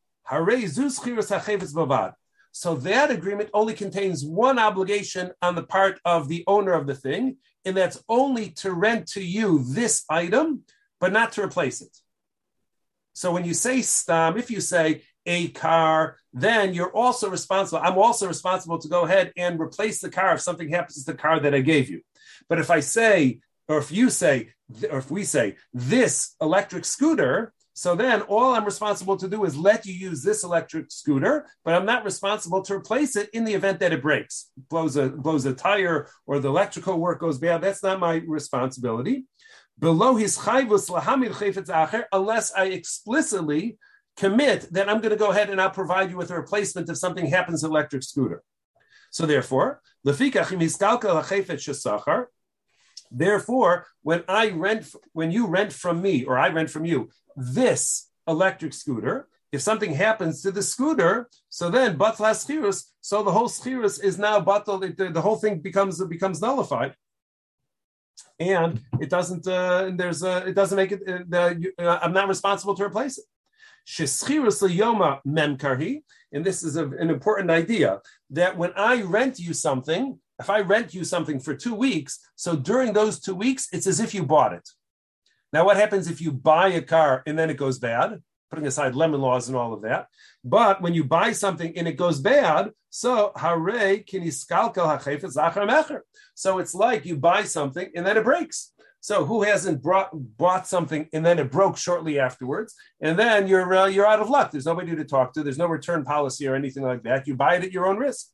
so 2.52 2.74
that 2.74 3.10
agreement 3.10 3.50
only 3.52 3.74
contains 3.74 4.24
one 4.24 4.58
obligation 4.58 5.30
on 5.42 5.54
the 5.54 5.62
part 5.62 6.00
of 6.04 6.28
the 6.28 6.42
owner 6.46 6.72
of 6.72 6.86
the 6.86 6.94
thing, 6.94 7.36
and 7.66 7.76
that's 7.76 8.02
only 8.08 8.50
to 8.50 8.72
rent 8.72 9.08
to 9.08 9.20
you 9.20 9.62
this 9.64 10.04
item, 10.08 10.62
but 11.00 11.12
not 11.12 11.32
to 11.32 11.42
replace 11.42 11.82
it. 11.82 11.94
So 13.12 13.32
when 13.32 13.44
you 13.44 13.54
say 13.54 13.82
stam, 13.82 14.38
if 14.38 14.50
you 14.50 14.60
say 14.60 15.02
a 15.26 15.48
car, 15.48 16.16
then 16.32 16.72
you're 16.72 16.94
also 16.94 17.28
responsible. 17.28 17.82
I'm 17.82 17.98
also 17.98 18.28
responsible 18.28 18.78
to 18.78 18.88
go 18.88 19.02
ahead 19.02 19.32
and 19.36 19.60
replace 19.60 20.00
the 20.00 20.10
car 20.10 20.34
if 20.34 20.40
something 20.40 20.68
happens 20.68 21.04
to 21.04 21.12
the 21.12 21.18
car 21.18 21.40
that 21.40 21.54
I 21.54 21.60
gave 21.60 21.90
you. 21.90 22.02
But 22.48 22.60
if 22.60 22.70
I 22.70 22.80
say, 22.80 23.40
or 23.68 23.78
if 23.78 23.90
you 23.90 24.10
say, 24.10 24.50
or 24.88 24.98
if 24.98 25.10
we 25.10 25.24
say 25.24 25.56
this 25.74 26.36
electric 26.40 26.84
scooter, 26.84 27.52
so 27.78 27.94
then 27.94 28.22
all 28.22 28.54
I'm 28.54 28.64
responsible 28.64 29.18
to 29.18 29.28
do 29.28 29.44
is 29.44 29.54
let 29.54 29.84
you 29.84 29.92
use 29.92 30.22
this 30.22 30.44
electric 30.44 30.90
scooter, 30.90 31.46
but 31.62 31.74
I'm 31.74 31.84
not 31.84 32.06
responsible 32.06 32.62
to 32.62 32.74
replace 32.74 33.16
it 33.16 33.28
in 33.34 33.44
the 33.44 33.52
event 33.52 33.80
that 33.80 33.92
it 33.92 34.00
breaks, 34.00 34.50
blows 34.70 34.96
a 34.96 35.10
blows 35.10 35.44
a 35.44 35.52
tire 35.52 36.08
or 36.24 36.38
the 36.38 36.48
electrical 36.48 36.98
work 36.98 37.20
goes 37.20 37.36
bad. 37.36 37.60
That's 37.60 37.82
not 37.82 38.00
my 38.00 38.22
responsibility. 38.26 39.26
Below 39.78 40.16
his 40.16 40.38
chayvus 40.38 40.88
acher, 40.88 42.04
unless 42.12 42.50
I 42.54 42.64
explicitly 42.68 43.76
commit 44.16 44.72
that 44.72 44.88
I'm 44.88 45.02
going 45.02 45.10
to 45.10 45.16
go 45.16 45.30
ahead 45.30 45.50
and 45.50 45.60
I'll 45.60 45.68
provide 45.68 46.10
you 46.10 46.16
with 46.16 46.30
a 46.30 46.34
replacement 46.34 46.88
if 46.88 46.96
something 46.96 47.26
happens 47.26 47.60
to 47.60 47.66
electric 47.66 48.04
scooter. 48.04 48.42
So 49.10 49.26
therefore, 49.26 49.82
Therefore, 53.10 53.86
when 54.02 54.24
I 54.28 54.50
rent, 54.50 54.94
when 55.12 55.30
you 55.30 55.46
rent 55.46 55.72
from 55.72 56.00
me 56.00 56.24
or 56.24 56.38
I 56.38 56.48
rent 56.48 56.70
from 56.70 56.84
you, 56.86 57.10
this 57.36 58.10
electric 58.26 58.72
scooter, 58.72 59.28
if 59.52 59.60
something 59.60 59.94
happens 59.94 60.42
to 60.42 60.50
the 60.50 60.62
scooter, 60.62 61.28
so 61.48 61.70
then 61.70 61.96
batla 61.96 62.32
schirus, 62.34 62.84
so 63.00 63.22
the 63.22 63.30
whole 63.30 63.48
schirus 63.48 64.02
is 64.02 64.18
now 64.18 64.40
batal. 64.40 64.80
The, 64.80 65.10
the, 65.10 65.20
whole 65.20 65.36
thing 65.36 65.60
becomes 65.60 66.02
becomes 66.04 66.40
nullified, 66.40 66.94
and 68.40 68.80
it 69.00 69.08
doesn't. 69.08 69.46
Uh, 69.46 69.92
there's 69.94 70.22
a, 70.22 70.46
it 70.48 70.54
doesn't 70.54 70.76
make 70.76 70.92
it. 70.92 71.02
Uh, 71.08 71.18
the, 71.28 71.72
uh, 71.78 71.98
I'm 72.02 72.12
not 72.12 72.28
responsible 72.28 72.74
to 72.74 72.84
replace 72.84 73.18
it. 73.18 73.24
Sheschirus 73.86 74.60
liyoma 74.66 75.20
memkarhi, 75.26 76.02
and 76.32 76.44
this 76.44 76.64
is 76.64 76.76
a, 76.76 76.88
an 76.88 77.08
important 77.08 77.50
idea 77.50 78.00
that 78.30 78.58
when 78.58 78.72
I 78.76 79.02
rent 79.02 79.38
you 79.38 79.54
something, 79.54 80.18
if 80.40 80.50
I 80.50 80.60
rent 80.60 80.92
you 80.92 81.04
something 81.04 81.38
for 81.38 81.54
two 81.54 81.74
weeks, 81.74 82.18
so 82.34 82.56
during 82.56 82.92
those 82.92 83.20
two 83.20 83.34
weeks, 83.34 83.68
it's 83.72 83.86
as 83.86 84.00
if 84.00 84.12
you 84.12 84.24
bought 84.24 84.52
it. 84.52 84.68
Now, 85.52 85.64
what 85.64 85.76
happens 85.76 86.08
if 86.08 86.20
you 86.20 86.32
buy 86.32 86.68
a 86.68 86.82
car 86.82 87.22
and 87.26 87.38
then 87.38 87.50
it 87.50 87.56
goes 87.56 87.78
bad? 87.78 88.22
Putting 88.50 88.66
aside 88.66 88.94
lemon 88.94 89.20
laws 89.20 89.48
and 89.48 89.56
all 89.56 89.72
of 89.72 89.82
that. 89.82 90.06
But 90.44 90.80
when 90.80 90.94
you 90.94 91.04
buy 91.04 91.32
something 91.32 91.76
and 91.76 91.88
it 91.88 91.96
goes 91.96 92.20
bad, 92.20 92.70
so 92.90 93.32
hare 93.36 93.58
So 96.34 96.58
it's 96.58 96.74
like 96.74 97.06
you 97.06 97.16
buy 97.16 97.44
something 97.44 97.90
and 97.94 98.06
then 98.06 98.16
it 98.16 98.24
breaks. 98.24 98.72
So 99.00 99.24
who 99.24 99.42
hasn't 99.42 99.82
brought, 99.82 100.10
bought 100.12 100.66
something 100.66 101.08
and 101.12 101.24
then 101.24 101.38
it 101.38 101.50
broke 101.50 101.76
shortly 101.76 102.18
afterwards, 102.18 102.74
and 103.00 103.16
then 103.16 103.46
you're 103.46 103.72
uh, 103.72 103.86
you're 103.86 104.04
out 104.04 104.18
of 104.18 104.28
luck. 104.28 104.50
There's 104.50 104.66
nobody 104.66 104.96
to 104.96 105.04
talk 105.04 105.32
to. 105.34 105.44
There's 105.44 105.58
no 105.58 105.68
return 105.68 106.02
policy 106.04 106.48
or 106.48 106.56
anything 106.56 106.82
like 106.82 107.04
that. 107.04 107.26
You 107.26 107.36
buy 107.36 107.54
it 107.54 107.64
at 107.64 107.70
your 107.70 107.86
own 107.86 107.98
risk. 107.98 108.26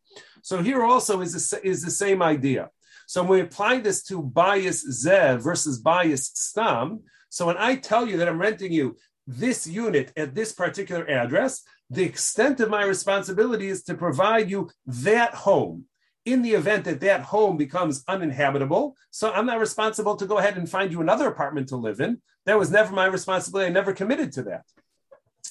So 0.43 0.63
here 0.63 0.83
also 0.83 1.21
is 1.21 1.53
is 1.63 1.83
the 1.83 1.91
same 1.91 2.23
idea. 2.23 2.71
So 3.13 3.21
when 3.21 3.31
we 3.31 3.41
apply 3.43 3.81
this 3.81 4.03
to 4.05 4.23
bias 4.23 5.05
zev 5.05 5.43
versus 5.43 5.79
bias 5.79 6.31
stam, 6.33 7.01
so 7.29 7.45
when 7.45 7.59
I 7.59 7.77
tell 7.77 8.09
you 8.09 8.17
that 8.17 8.27
I'm 8.27 8.41
renting 8.41 8.73
you 8.73 8.97
this 9.27 9.67
unit 9.67 10.15
at 10.17 10.35
this 10.35 10.55
particular 10.55 11.07
address, 11.07 11.63
the 11.91 12.05
extent 12.05 12.59
of 12.61 12.71
my 12.71 12.85
responsibility 12.85 13.69
is 13.69 13.83
to 13.83 13.95
provide 13.95 14.49
you 14.49 14.71
that 14.87 15.35
home. 15.35 15.85
In 16.25 16.41
the 16.41 16.53
event 16.55 16.87
that 16.87 17.03
that 17.03 17.21
home 17.21 17.59
becomes 17.59 18.03
uninhabitable, 18.09 18.97
so 19.11 19.31
I'm 19.31 19.45
not 19.45 19.61
responsible 19.61 20.17
to 20.17 20.25
go 20.25 20.39
ahead 20.39 20.57
and 20.57 20.67
find 20.67 20.91
you 20.91 21.03
another 21.03 21.29
apartment 21.29 21.69
to 21.69 21.77
live 21.77 22.01
in. 22.01 22.23
That 22.47 22.59
was 22.59 22.71
never 22.71 22.95
my 22.95 23.05
responsibility. 23.05 23.69
I 23.69 23.75
never 23.75 23.93
committed 23.93 24.33
to 24.33 24.43
that. 24.45 24.63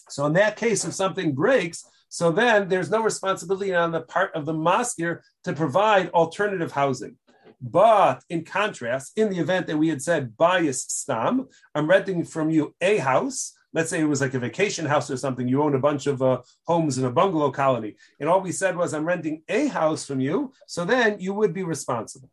So 0.09 0.25
in 0.25 0.33
that 0.33 0.57
case, 0.57 0.83
if 0.83 0.95
something 0.95 1.35
breaks, 1.35 1.85
so 2.09 2.29
then 2.29 2.67
there's 2.67 2.89
no 2.91 3.01
responsibility 3.01 3.73
on 3.73 3.91
the 3.91 4.01
part 4.01 4.35
of 4.35 4.45
the 4.45 4.53
maskir 4.53 5.21
to 5.43 5.53
provide 5.53 6.09
alternative 6.09 6.71
housing. 6.71 7.15
But 7.61 8.23
in 8.27 8.43
contrast, 8.43 9.13
in 9.15 9.29
the 9.29 9.39
event 9.39 9.67
that 9.67 9.77
we 9.77 9.89
had 9.89 10.01
said 10.01 10.35
bias 10.35 10.83
stam, 10.83 11.47
I'm 11.75 11.87
renting 11.87 12.23
from 12.23 12.49
you 12.49 12.73
a 12.81 12.97
house. 12.97 13.53
Let's 13.71 13.89
say 13.89 14.01
it 14.01 14.05
was 14.05 14.19
like 14.19 14.33
a 14.33 14.39
vacation 14.39 14.85
house 14.85 15.09
or 15.11 15.15
something. 15.15 15.47
You 15.47 15.61
own 15.61 15.75
a 15.75 15.79
bunch 15.79 16.07
of 16.07 16.21
uh, 16.21 16.41
homes 16.65 16.97
in 16.97 17.05
a 17.05 17.11
bungalow 17.11 17.51
colony. 17.51 17.95
And 18.19 18.27
all 18.27 18.41
we 18.41 18.51
said 18.51 18.75
was, 18.75 18.93
I'm 18.93 19.05
renting 19.05 19.43
a 19.47 19.67
house 19.67 20.05
from 20.05 20.19
you. 20.19 20.53
So 20.67 20.83
then 20.85 21.19
you 21.19 21.33
would 21.33 21.53
be 21.53 21.63
responsible. 21.63 22.29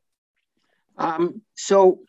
Um, 0.97 1.43
so 1.55 2.01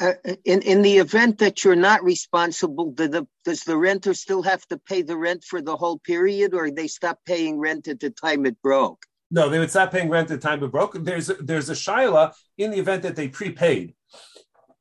uh, 0.00 0.14
in 0.44 0.62
in 0.62 0.82
the 0.82 0.98
event 0.98 1.38
that 1.38 1.64
you're 1.64 1.76
not 1.76 2.02
responsible, 2.02 2.92
do 2.92 3.08
the, 3.08 3.26
does 3.44 3.62
the 3.64 3.76
renter 3.76 4.14
still 4.14 4.42
have 4.42 4.66
to 4.68 4.78
pay 4.78 5.02
the 5.02 5.16
rent 5.16 5.44
for 5.44 5.60
the 5.60 5.76
whole 5.76 5.98
period, 5.98 6.54
or 6.54 6.70
they 6.70 6.86
stop 6.86 7.18
paying 7.26 7.58
rent 7.58 7.88
at 7.88 8.00
the 8.00 8.10
time 8.10 8.46
it 8.46 8.60
broke? 8.62 9.04
No, 9.30 9.48
they 9.48 9.58
would 9.58 9.70
stop 9.70 9.92
paying 9.92 10.08
rent 10.08 10.30
at 10.30 10.40
the 10.40 10.48
time 10.48 10.62
of 10.62 10.72
broke. 10.72 10.94
There's 11.04 11.28
a, 11.28 11.34
there's 11.34 11.68
a 11.68 11.74
shaila 11.74 12.34
in 12.56 12.70
the 12.70 12.78
event 12.78 13.02
that 13.02 13.14
they 13.14 13.28
prepaid, 13.28 13.94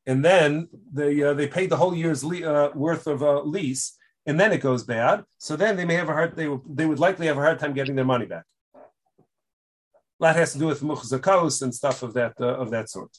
and 0.05 0.23
then 0.23 0.69
they 0.93 1.21
uh, 1.21 1.33
they 1.33 1.47
paid 1.47 1.69
the 1.69 1.77
whole 1.77 1.93
year's 1.93 2.23
le- 2.23 2.47
uh, 2.47 2.71
worth 2.73 3.07
of 3.07 3.21
uh, 3.21 3.41
lease, 3.41 3.97
and 4.25 4.39
then 4.39 4.53
it 4.53 4.61
goes 4.61 4.83
bad. 4.83 5.25
So 5.37 5.57
then 5.57 5.75
they 5.75 5.85
may 5.85 5.95
have 5.95 6.09
a 6.09 6.13
hard 6.13 6.35
they 6.35 6.49
they 6.69 6.85
would 6.85 6.99
likely 6.99 7.27
have 7.27 7.37
a 7.37 7.41
hard 7.41 7.59
time 7.59 7.73
getting 7.73 7.95
their 7.95 8.05
money 8.05 8.25
back. 8.25 8.45
That 10.19 10.37
has 10.37 10.53
to 10.53 10.59
do 10.59 10.67
with 10.67 10.81
muchzakos 10.81 11.61
and 11.61 11.75
stuff 11.75 12.01
of 12.01 12.13
that 12.13 12.33
uh, 12.39 12.55
of 12.55 12.71
that 12.71 12.89
sort. 12.89 13.11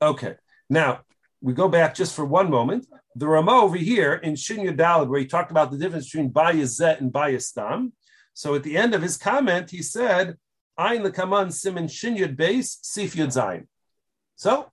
Okay, 0.00 0.36
now 0.70 1.00
we 1.42 1.52
go 1.52 1.68
back 1.68 1.94
just 1.94 2.14
for 2.16 2.24
one 2.24 2.50
moment. 2.50 2.86
The 3.16 3.28
Rama 3.28 3.52
over 3.52 3.76
here 3.76 4.14
in 4.14 4.32
Shinya 4.32 4.74
Dalad, 4.74 5.08
where 5.08 5.20
he 5.20 5.26
talked 5.26 5.50
about 5.50 5.70
the 5.70 5.76
difference 5.76 6.10
between 6.10 6.30
Bayazet 6.32 7.00
and 7.00 7.12
Bayastam. 7.12 7.92
So 8.34 8.54
at 8.54 8.62
the 8.62 8.76
end 8.76 8.94
of 8.94 9.02
his 9.02 9.16
comment, 9.16 9.70
he 9.70 9.82
said, 9.82 10.36
Ein 10.76 11.02
lekaman 11.02 11.52
simin 11.52 11.86
Shinyud 11.86 12.36
base 12.36 12.78
sif 12.82 13.14
yud 13.14 13.28
zayin. 13.28 13.66
So, 14.36 14.70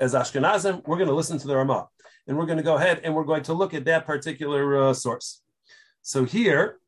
as 0.00 0.12
Ashkenazim, 0.12 0.82
we're 0.86 0.96
going 0.96 1.08
to 1.08 1.14
listen 1.14 1.38
to 1.38 1.46
the 1.46 1.56
Rama, 1.56 1.88
and 2.26 2.36
we're 2.36 2.46
going 2.46 2.58
to 2.58 2.64
go 2.64 2.74
ahead 2.74 3.00
and 3.04 3.14
we're 3.14 3.24
going 3.24 3.44
to 3.44 3.54
look 3.54 3.72
at 3.72 3.84
that 3.84 4.06
particular 4.06 4.88
uh, 4.88 4.92
source. 4.92 5.40
So 6.02 6.24
here, 6.24 6.78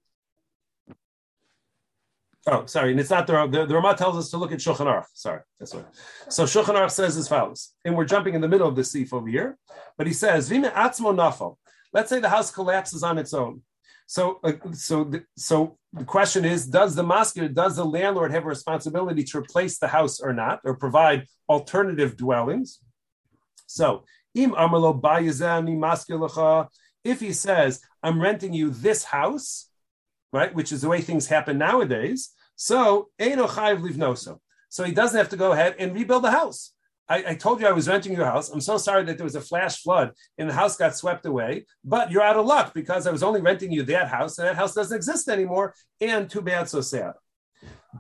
Oh, 2.50 2.64
sorry, 2.64 2.92
and 2.92 3.00
it's 3.00 3.11
not 3.11 3.26
the 3.26 3.46
the, 3.46 3.66
the 3.66 3.74
Ramah 3.74 3.96
tells 3.96 4.16
us 4.16 4.31
to 4.31 4.38
look 4.38 4.52
at 4.52 4.59
Shulchan 4.59 4.87
Aruch. 4.87 5.04
Sorry, 5.12 5.42
that's 5.59 5.74
right. 5.74 5.85
So 6.31 6.44
Shulchan 6.44 6.74
Aruch 6.74 6.90
says 6.90 7.16
as 7.18 7.28
follows, 7.28 7.74
and 7.85 7.94
we're 7.94 8.07
jumping 8.07 8.35
in 8.35 8.40
the 8.40 8.48
middle 8.48 8.66
of 8.66 8.74
the 8.74 8.85
sif 8.85 9.12
over 9.12 9.28
here, 9.28 9.59
but 9.98 10.07
he 10.07 10.14
says 10.14 10.48
Vime 10.48 10.64
Atzmo 10.64 11.14
Nafal. 11.14 11.57
Let's 11.92 12.09
say 12.09 12.20
the 12.20 12.28
house 12.31 12.50
collapses 12.50 13.02
on 13.02 13.18
its 13.18 13.35
own. 13.35 13.62
So, 14.11 14.40
uh, 14.42 14.53
so, 14.73 15.05
the, 15.05 15.25
so 15.37 15.77
the 15.92 16.05
question 16.05 16.47
is: 16.47 16.66
Does 16.66 16.94
the 16.94 17.03
masker, 17.03 17.47
does 17.47 17.77
the 17.77 17.85
landlord 17.85 18.33
have 18.33 18.47
a 18.47 18.49
responsibility 18.49 19.23
to 19.25 19.38
replace 19.38 19.79
the 19.79 19.88
house 19.88 20.18
or 20.18 20.33
not, 20.33 20.61
or 20.64 20.75
provide 20.77 21.27
alternative 21.47 22.16
dwellings? 22.16 22.81
So, 23.66 24.05
im 24.35 24.53
amalo 24.53 24.99
masker 25.79 26.68
If 27.05 27.21
he 27.21 27.35
says, 27.35 27.83
"I'm 28.03 28.18
renting 28.18 28.55
you 28.55 28.71
this 28.71 29.05
house," 29.05 29.68
right, 30.33 30.55
which 30.55 30.73
is 30.73 30.81
the 30.81 30.88
way 30.88 31.03
things 31.03 31.27
happen 31.27 31.59
nowadays, 31.59 32.31
so. 32.57 33.11
So 34.71 34.85
he 34.85 34.92
doesn't 34.92 35.18
have 35.18 35.29
to 35.31 35.37
go 35.37 35.53
ahead 35.53 35.77
and 35.79 35.94
rebuild 35.94 36.25
the 36.25 36.31
house. 36.31 36.73
I, 37.09 37.25
I, 37.29 37.35
told 37.35 37.61
you 37.61 37.66
I 37.66 37.73
was 37.73 37.88
renting 37.88 38.12
your 38.12 38.27
house. 38.27 38.51
I'm 38.51 38.61
so 38.61 38.77
sorry 38.77 39.05
that 39.05 39.16
there 39.16 39.25
was 39.25 39.35
a 39.35 39.40
flash 39.40 39.83
flood 39.83 40.12
and 40.37 40.49
the 40.49 40.55
house 40.55 40.77
got 40.77 40.97
swept 40.97 41.25
away, 41.25 41.64
but 41.83 42.11
you're 42.11 42.23
out 42.23 42.37
of 42.37 42.44
luck 42.44 42.75
because 42.75 43.07
I 43.07 43.11
was 43.11 43.23
only 43.23 43.40
renting 43.40 43.73
you 43.73 43.83
that 43.85 44.09
house 44.09 44.38
and 44.38 44.47
that 44.47 44.57
house 44.57 44.75
doesn't 44.75 44.97
exist 44.97 45.29
anymore. 45.29 45.75
And 46.01 46.29
too 46.29 46.42
bad, 46.42 46.68
so 46.68 46.83
sad. 46.83 47.14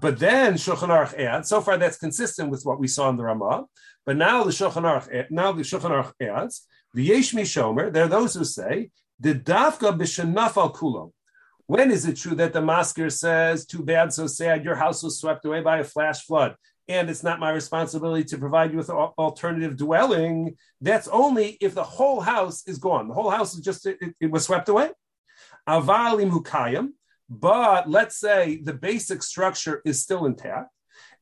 But 0.00 0.18
then 0.18 0.54
Shulchan 0.54 0.88
Aruch 0.88 1.18
adds, 1.18 1.48
so 1.48 1.60
far 1.60 1.78
that's 1.78 1.98
consistent 1.98 2.50
with 2.50 2.64
what 2.64 2.78
we 2.78 2.86
saw 2.86 3.08
in 3.08 3.16
the 3.16 3.24
Ramah. 3.24 3.64
But 4.04 4.16
now 4.16 4.44
the 4.44 4.50
Shulchan 4.50 4.82
Aruch, 4.82 5.30
now 5.30 5.52
the 5.52 5.62
Shulchan 5.62 5.90
Aruch 5.90 6.12
adds, 6.20 6.66
the 6.94 7.08
Yeshmi 7.08 7.42
Shomer, 7.42 7.92
there 7.92 8.04
are 8.04 8.08
those 8.08 8.34
who 8.34 8.44
say, 8.44 8.90
the 9.18 9.34
Dafka 9.34 9.98
b'shenaf 9.98 10.56
al 10.56 10.72
kulo. 10.72 11.12
When 11.66 11.90
is 11.90 12.06
it 12.06 12.16
true 12.16 12.34
that 12.36 12.52
the 12.52 12.62
masker 12.62 13.10
says, 13.10 13.66
too 13.66 13.82
bad, 13.82 14.12
so 14.12 14.26
sad, 14.26 14.64
your 14.64 14.76
house 14.76 15.02
was 15.02 15.18
swept 15.18 15.44
away 15.44 15.60
by 15.60 15.78
a 15.78 15.84
flash 15.84 16.24
flood, 16.24 16.54
and 16.88 17.10
it's 17.10 17.22
not 17.22 17.40
my 17.40 17.50
responsibility 17.50 18.24
to 18.24 18.38
provide 18.38 18.70
you 18.72 18.78
with 18.78 18.88
an 18.88 18.96
alternative 18.96 19.76
dwelling? 19.76 20.56
That's 20.80 21.08
only 21.08 21.58
if 21.60 21.74
the 21.74 21.84
whole 21.84 22.20
house 22.20 22.66
is 22.66 22.78
gone. 22.78 23.08
The 23.08 23.14
whole 23.14 23.30
house 23.30 23.54
is 23.54 23.60
just, 23.60 23.86
it, 23.86 23.98
it 24.20 24.30
was 24.30 24.44
swept 24.44 24.68
away. 24.68 24.90
Avalim 25.68 26.30
hukayim, 26.30 26.90
but 27.28 27.88
let's 27.88 28.16
say 28.16 28.60
the 28.62 28.72
basic 28.72 29.22
structure 29.22 29.82
is 29.84 30.02
still 30.02 30.26
intact. 30.26 30.70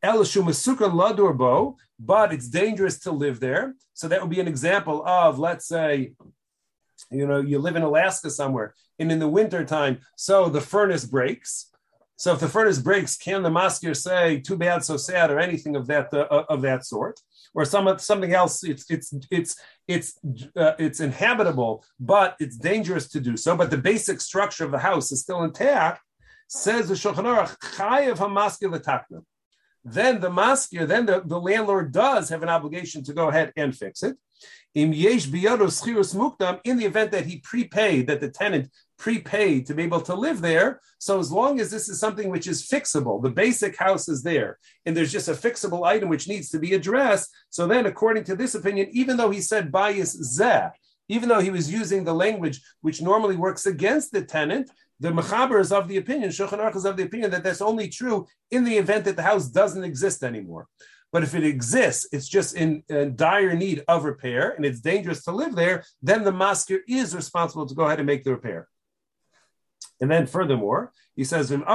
Ladur 0.05 1.74
but 1.98 2.33
it's 2.33 2.48
dangerous 2.48 3.00
to 3.00 3.11
live 3.11 3.40
there. 3.40 3.74
So 3.94 4.09
that 4.09 4.20
would 4.20 4.31
be 4.31 4.40
an 4.40 4.48
example 4.48 5.05
of, 5.07 5.38
let's 5.38 5.66
say, 5.66 6.12
you 7.11 7.26
know, 7.26 7.40
you 7.40 7.59
live 7.59 7.76
in 7.76 7.83
Alaska 7.83 8.31
somewhere 8.31 8.74
and 8.98 9.11
in 9.11 9.18
the 9.18 9.29
winter 9.29 9.64
time, 9.64 9.98
so 10.16 10.48
the 10.48 10.61
furnace 10.61 11.05
breaks. 11.05 11.70
So 12.16 12.33
if 12.33 12.40
the 12.40 12.48
furnace 12.48 12.79
breaks, 12.79 13.16
can 13.16 13.42
the 13.42 13.50
masker 13.50 13.92
say 13.92 14.40
"too 14.40 14.57
bad, 14.57 14.83
so 14.83 14.96
sad" 14.96 15.31
or 15.31 15.38
anything 15.38 15.76
of 15.76 15.87
that 15.88 16.12
uh, 16.12 16.44
of 16.48 16.62
that 16.62 16.87
sort, 16.87 17.20
or 17.55 17.64
some 17.66 17.98
something 17.98 18.33
else? 18.33 18.64
It's 18.64 18.90
it's 18.90 19.14
it's 19.31 19.57
it's 19.87 20.18
uh, 20.57 20.72
it's 20.79 21.00
inhabitable, 21.00 21.85
but 22.00 22.37
it's 22.40 22.57
dangerous 22.57 23.09
to 23.09 23.20
do 23.20 23.37
so. 23.37 23.55
But 23.55 23.70
the 23.70 23.79
basic 23.79 24.20
structure 24.22 24.64
of 24.64 24.70
the 24.70 24.79
house 24.79 25.12
is 25.12 25.20
still 25.20 25.42
intact. 25.44 26.00
Says 26.48 26.88
the 26.88 26.94
Shulchan 26.94 27.24
Aruch, 27.24 27.59
"Chayev 27.76 28.16
hamasker 28.16 28.70
l'takna." 28.70 29.22
Then 29.85 30.20
the 30.20 30.31
masker, 30.31 30.85
then 30.85 31.07
the, 31.07 31.22
the 31.24 31.38
landlord 31.38 31.92
does 31.92 32.29
have 32.31 32.42
an 32.42 32.48
obligation 32.48 33.05
to 33.05 33.12
go 33.12 33.29
ahead 33.29 33.52
and 33.57 33.76
fix 33.76 34.02
it. 34.02 34.16
In 34.74 34.90
the 34.90 35.07
event 36.90 37.12
that 37.12 37.26
he 37.26 37.38
prepaid, 37.38 38.09
that 38.09 38.20
the 38.20 38.29
tenant 38.29 38.68
prepaid 38.98 39.66
to 39.66 39.74
be 39.74 39.82
able 39.82 40.00
to 40.00 40.14
live 40.14 40.40
there. 40.40 40.80
So 40.98 41.18
as 41.18 41.30
long 41.30 41.61
as 41.61 41.70
this 41.70 41.88
is 41.88 42.00
something 42.00 42.30
which 42.30 42.46
is 42.46 42.68
fixable, 42.68 43.22
the 43.22 43.30
basic 43.30 43.76
house 43.76 44.09
is 44.09 44.22
there, 44.22 44.59
and 44.85 44.96
there's 44.96 45.12
just 45.12 45.28
a 45.28 45.32
fixable 45.32 45.87
item 45.87 46.09
which 46.09 46.28
needs 46.28 46.50
to 46.50 46.59
be 46.59 46.74
addressed. 46.74 47.30
So 47.50 47.66
then, 47.66 47.87
according 47.87 48.24
to 48.24 48.37
this 48.37 48.54
opinion, 48.54 48.88
even 48.92 49.16
though 49.16 49.30
he 49.30 49.40
said 49.40 49.72
bias 49.72 50.38
zeh, 50.38 50.70
even 51.09 51.28
though 51.28 51.40
he 51.40 51.50
was 51.50 51.72
using 51.72 52.04
the 52.04 52.14
language 52.14 52.61
which 52.80 53.02
normally 53.02 53.37
works 53.37 53.66
against 53.66 54.12
the 54.12 54.22
tenant, 54.22 54.70
the 54.98 55.11
Mechaber 55.11 55.61
is 55.61 55.72
of 55.72 55.88
the 55.88 55.98
opinion, 55.98 56.30
Shulchan 56.30 56.59
Aruch 56.59 56.76
is 56.76 56.87
of 56.87 56.96
the 56.96 57.04
opinion 57.04 57.30
that 57.30 57.44
that's 57.44 57.61
only 57.61 57.88
true 57.88 58.26
in 58.50 58.64
the 58.64 58.76
event 58.76 59.04
that 59.04 59.16
the 59.16 59.22
house 59.22 59.48
doesn't 59.48 59.85
exist 59.85 60.22
anymore. 60.22 60.66
But 61.12 61.22
if 61.22 61.35
it 61.35 61.44
exists, 61.44 62.09
it's 62.12 62.28
just 62.28 62.56
in, 62.56 62.82
in, 62.88 63.14
dire 63.14 63.54
need 63.54 63.85
of 63.88 64.04
repair 64.04 64.50
and 64.50 64.64
it's 64.64 64.80
dangerous 64.80 65.22
to 65.24 65.32
live 65.32 65.54
there, 65.54 65.85
then 66.02 66.24
the 66.24 66.32
masker 66.32 66.80
is 66.88 67.14
responsible 67.14 67.66
to 67.66 67.74
go 67.74 67.85
ahead 67.85 68.00
and 68.00 68.06
make 68.06 68.24
the 68.24 68.32
repair. 68.32 68.68
And 70.00 70.11
then 70.11 70.26
furthermore, 70.26 70.92
he 71.14 71.24
says, 71.24 71.50
in 71.50 71.61
the 71.61 71.66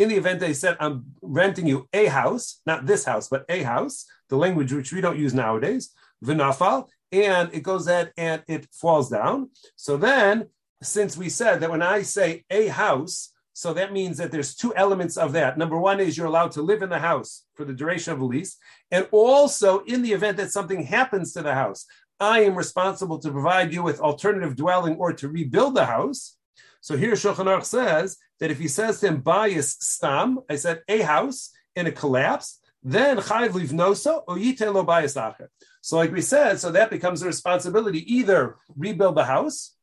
event 0.00 0.40
that 0.40 0.48
he 0.48 0.54
said, 0.54 0.76
I'm 0.80 1.04
renting 1.20 1.66
you 1.66 1.88
a 1.92 2.06
house, 2.06 2.60
not 2.64 2.86
this 2.86 3.04
house, 3.04 3.28
but 3.28 3.44
a 3.48 3.62
house, 3.62 4.06
the 4.28 4.36
language 4.36 4.72
which 4.72 4.92
we 4.92 5.00
don't 5.00 5.18
use 5.18 5.34
nowadays, 5.34 5.90
vinafal, 6.24 6.88
and 7.10 7.52
it 7.52 7.62
goes 7.62 7.86
ahead 7.86 8.12
and 8.16 8.42
it 8.48 8.66
falls 8.72 9.10
down. 9.10 9.50
So 9.76 9.98
then, 9.98 10.48
since 10.82 11.16
we 11.16 11.28
said 11.28 11.60
that 11.60 11.70
when 11.70 11.82
I 11.82 12.02
say 12.02 12.44
a 12.50 12.68
house, 12.68 13.28
so 13.52 13.74
that 13.74 13.92
means 13.92 14.16
that 14.16 14.32
there's 14.32 14.54
two 14.54 14.74
elements 14.74 15.18
of 15.18 15.32
that. 15.32 15.58
Number 15.58 15.78
one 15.78 16.00
is 16.00 16.16
you're 16.16 16.26
allowed 16.26 16.52
to 16.52 16.62
live 16.62 16.82
in 16.82 16.88
the 16.88 16.98
house 16.98 17.44
for 17.54 17.66
the 17.66 17.74
duration 17.74 18.14
of 18.14 18.20
a 18.20 18.24
lease. 18.24 18.56
And 18.90 19.06
also, 19.10 19.80
in 19.80 20.00
the 20.00 20.12
event 20.12 20.38
that 20.38 20.50
something 20.50 20.84
happens 20.84 21.34
to 21.34 21.42
the 21.42 21.52
house, 21.52 21.84
I 22.18 22.40
am 22.44 22.54
responsible 22.54 23.18
to 23.18 23.30
provide 23.30 23.74
you 23.74 23.82
with 23.82 24.00
alternative 24.00 24.56
dwelling 24.56 24.96
or 24.96 25.12
to 25.12 25.28
rebuild 25.28 25.74
the 25.74 25.84
house. 25.84 26.38
So 26.82 26.96
here 26.96 27.12
Shulchan 27.12 27.46
Aruch 27.46 27.64
says 27.64 28.18
that 28.40 28.50
if 28.50 28.58
he 28.58 28.66
says 28.66 28.98
to 29.00 29.06
him, 29.06 29.20
bias 29.20 29.76
stam, 29.78 30.40
I 30.50 30.56
said 30.56 30.82
a 30.88 31.02
house 31.02 31.50
in 31.76 31.86
a 31.86 31.92
collapse, 31.92 32.58
then 32.82 33.18
chayv 33.18 33.50
livnoso 33.50 34.24
or 34.26 34.34
yitelo 34.34 34.84
bias 34.84 35.14
acher. 35.14 35.46
So 35.80 35.96
like 35.96 36.10
we 36.12 36.20
said, 36.20 36.58
so 36.58 36.72
that 36.72 36.90
becomes 36.90 37.22
a 37.22 37.26
responsibility, 37.26 38.00
either 38.12 38.56
rebuild 38.76 39.14
the 39.14 39.24
house, 39.24 39.76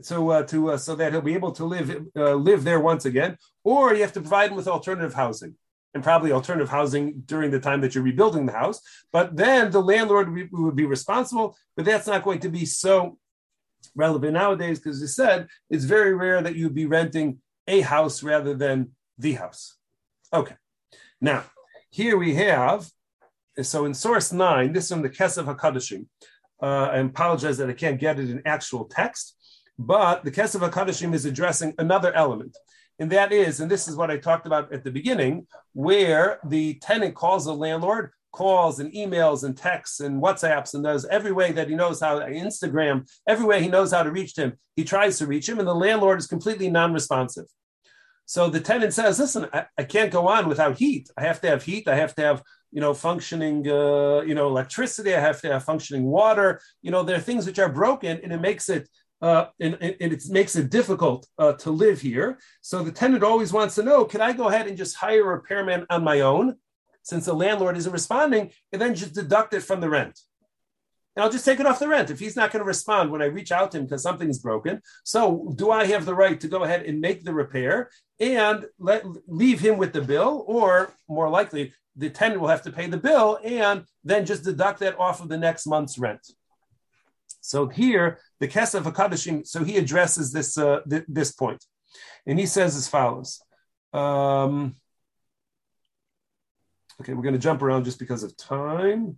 so 0.00 0.30
uh, 0.30 0.42
to 0.44 0.70
uh, 0.70 0.76
so 0.76 0.94
that 0.94 1.10
he'll 1.10 1.22
be 1.22 1.34
able 1.34 1.52
to 1.52 1.64
live 1.64 2.06
uh, 2.16 2.34
live 2.34 2.62
there 2.62 2.80
once 2.80 3.04
again, 3.04 3.36
or 3.64 3.92
you 3.92 4.02
have 4.02 4.12
to 4.12 4.20
provide 4.20 4.50
him 4.50 4.56
with 4.56 4.68
alternative 4.68 5.14
housing 5.14 5.56
and 5.92 6.04
probably 6.04 6.30
alternative 6.30 6.68
housing 6.68 7.22
during 7.26 7.50
the 7.50 7.60
time 7.60 7.80
that 7.80 7.94
you're 7.94 8.04
rebuilding 8.04 8.46
the 8.46 8.52
house. 8.52 8.80
But 9.12 9.36
then 9.36 9.72
the 9.72 9.82
landlord 9.82 10.50
would 10.52 10.76
be 10.76 10.86
responsible, 10.86 11.56
but 11.76 11.84
that's 11.84 12.06
not 12.06 12.22
going 12.22 12.40
to 12.40 12.48
be 12.48 12.64
so 12.64 13.18
relevant 13.94 14.34
nowadays 14.34 14.78
because 14.78 15.00
you 15.00 15.06
said 15.06 15.48
it's 15.70 15.84
very 15.84 16.14
rare 16.14 16.40
that 16.42 16.56
you'd 16.56 16.74
be 16.74 16.86
renting 16.86 17.38
a 17.68 17.80
house 17.80 18.22
rather 18.22 18.54
than 18.54 18.90
the 19.18 19.32
house. 19.32 19.76
Okay. 20.32 20.56
Now, 21.20 21.44
here 21.90 22.16
we 22.16 22.34
have, 22.34 22.88
so 23.62 23.84
in 23.84 23.94
source 23.94 24.32
nine, 24.32 24.72
this 24.72 24.84
is 24.84 24.90
from 24.90 25.02
the 25.02 25.10
Kesef 25.10 25.44
HaKadoshim. 25.44 26.06
Uh, 26.62 26.88
I 26.92 26.96
apologize 26.98 27.58
that 27.58 27.70
I 27.70 27.72
can't 27.72 28.00
get 28.00 28.18
it 28.18 28.30
in 28.30 28.42
actual 28.44 28.84
text, 28.86 29.36
but 29.78 30.24
the 30.24 30.30
Kesef 30.30 30.68
HaKadoshim 30.68 31.14
is 31.14 31.24
addressing 31.24 31.74
another 31.78 32.12
element. 32.12 32.56
And 32.98 33.10
that 33.10 33.32
is, 33.32 33.60
and 33.60 33.70
this 33.70 33.88
is 33.88 33.96
what 33.96 34.10
I 34.10 34.18
talked 34.18 34.46
about 34.46 34.72
at 34.72 34.84
the 34.84 34.90
beginning, 34.90 35.46
where 35.72 36.40
the 36.44 36.74
tenant 36.74 37.14
calls 37.14 37.44
the 37.44 37.54
landlord 37.54 38.12
calls 38.34 38.80
and 38.80 38.92
emails 38.92 39.44
and 39.44 39.56
texts 39.56 40.00
and 40.00 40.22
WhatsApps 40.22 40.74
and 40.74 40.84
does 40.84 41.06
every 41.06 41.32
way 41.32 41.52
that 41.52 41.68
he 41.68 41.74
knows 41.74 42.00
how, 42.00 42.18
Instagram, 42.20 43.08
every 43.26 43.46
way 43.46 43.62
he 43.62 43.68
knows 43.68 43.92
how 43.92 44.02
to 44.02 44.10
reach 44.10 44.36
him, 44.36 44.54
he 44.76 44.84
tries 44.84 45.18
to 45.18 45.26
reach 45.26 45.48
him, 45.48 45.58
and 45.58 45.68
the 45.68 45.74
landlord 45.74 46.18
is 46.18 46.26
completely 46.26 46.68
non 46.68 46.92
responsive. 46.92 47.46
So 48.26 48.48
the 48.48 48.60
tenant 48.60 48.92
says, 48.94 49.18
listen, 49.18 49.46
I, 49.52 49.66
I, 49.78 49.84
can't 49.84 50.10
go 50.10 50.28
on 50.28 50.48
without 50.48 50.78
heat. 50.78 51.10
I 51.16 51.22
have 51.22 51.40
to 51.42 51.48
have 51.48 51.62
heat. 51.62 51.86
I 51.86 51.96
have 51.96 52.14
to 52.14 52.22
have, 52.22 52.42
you 52.72 52.80
know, 52.80 52.94
functioning, 52.94 53.68
uh, 53.68 54.22
you 54.22 54.34
know, 54.34 54.48
electricity. 54.48 55.14
I 55.14 55.20
have 55.20 55.42
to 55.42 55.52
have 55.52 55.64
functioning 55.64 56.04
water. 56.04 56.60
You 56.80 56.90
know, 56.90 57.02
there 57.02 57.16
are 57.16 57.20
things 57.20 57.44
which 57.44 57.58
are 57.58 57.68
broken 57.68 58.20
and 58.22 58.32
it 58.32 58.40
makes 58.40 58.68
it 58.68 58.88
uh, 59.22 59.46
and, 59.58 59.78
and, 59.80 60.12
it 60.12 60.22
makes 60.28 60.54
it 60.54 60.70
difficult 60.70 61.26
uh, 61.38 61.54
to 61.54 61.70
live 61.70 61.98
here. 61.98 62.38
So 62.60 62.82
the 62.82 62.92
tenant 62.92 63.22
always 63.22 63.54
wants 63.54 63.74
to 63.76 63.82
know: 63.82 64.04
Can 64.04 64.20
I 64.20 64.34
go 64.34 64.48
ahead 64.48 64.66
and 64.66 64.76
just 64.76 64.96
hire 64.96 65.22
a 65.22 65.36
repairman 65.36 65.86
on 65.88 66.04
my 66.04 66.20
own, 66.20 66.56
since 67.04 67.26
the 67.26 67.34
landlord 67.34 67.76
isn't 67.76 67.92
responding, 67.92 68.50
and 68.72 68.82
then 68.82 68.96
just 68.96 69.14
deduct 69.14 69.54
it 69.54 69.60
from 69.60 69.80
the 69.80 69.88
rent? 69.88 70.18
and 71.16 71.22
I'll 71.22 71.30
just 71.30 71.44
take 71.44 71.60
it 71.60 71.66
off 71.66 71.78
the 71.78 71.88
rent 71.88 72.10
if 72.10 72.18
he's 72.18 72.36
not 72.36 72.50
going 72.50 72.60
to 72.60 72.66
respond 72.66 73.10
when 73.10 73.22
I 73.22 73.26
reach 73.26 73.52
out 73.52 73.70
to 73.72 73.78
him 73.78 73.84
because 73.84 74.02
something's 74.02 74.38
broken. 74.38 74.82
So, 75.04 75.52
do 75.54 75.70
I 75.70 75.84
have 75.86 76.04
the 76.04 76.14
right 76.14 76.40
to 76.40 76.48
go 76.48 76.64
ahead 76.64 76.84
and 76.84 77.00
make 77.00 77.24
the 77.24 77.34
repair 77.34 77.90
and 78.18 78.66
let 78.78 79.04
leave 79.28 79.60
him 79.60 79.76
with 79.76 79.92
the 79.92 80.02
bill, 80.02 80.44
or 80.46 80.92
more 81.08 81.28
likely, 81.28 81.72
the 81.96 82.10
tenant 82.10 82.40
will 82.40 82.48
have 82.48 82.62
to 82.62 82.72
pay 82.72 82.88
the 82.88 82.96
bill 82.96 83.38
and 83.44 83.84
then 84.02 84.26
just 84.26 84.42
deduct 84.42 84.80
that 84.80 84.98
off 84.98 85.20
of 85.22 85.28
the 85.28 85.38
next 85.38 85.66
month's 85.66 85.98
rent? 85.98 86.26
So 87.40 87.68
here, 87.68 88.18
the 88.40 88.48
Kesef 88.48 88.82
HaKadoshim, 88.82 89.46
so 89.46 89.62
he 89.62 89.76
addresses 89.76 90.32
this 90.32 90.58
uh, 90.58 90.80
th- 90.88 91.04
this 91.06 91.32
point, 91.32 91.64
and 92.26 92.38
he 92.38 92.46
says 92.46 92.74
as 92.74 92.88
follows. 92.88 93.40
Um, 93.92 94.76
okay, 97.00 97.14
we're 97.14 97.22
going 97.22 97.34
to 97.34 97.40
jump 97.40 97.62
around 97.62 97.84
just 97.84 97.98
because 97.98 98.22
of 98.22 98.36
time. 98.36 99.16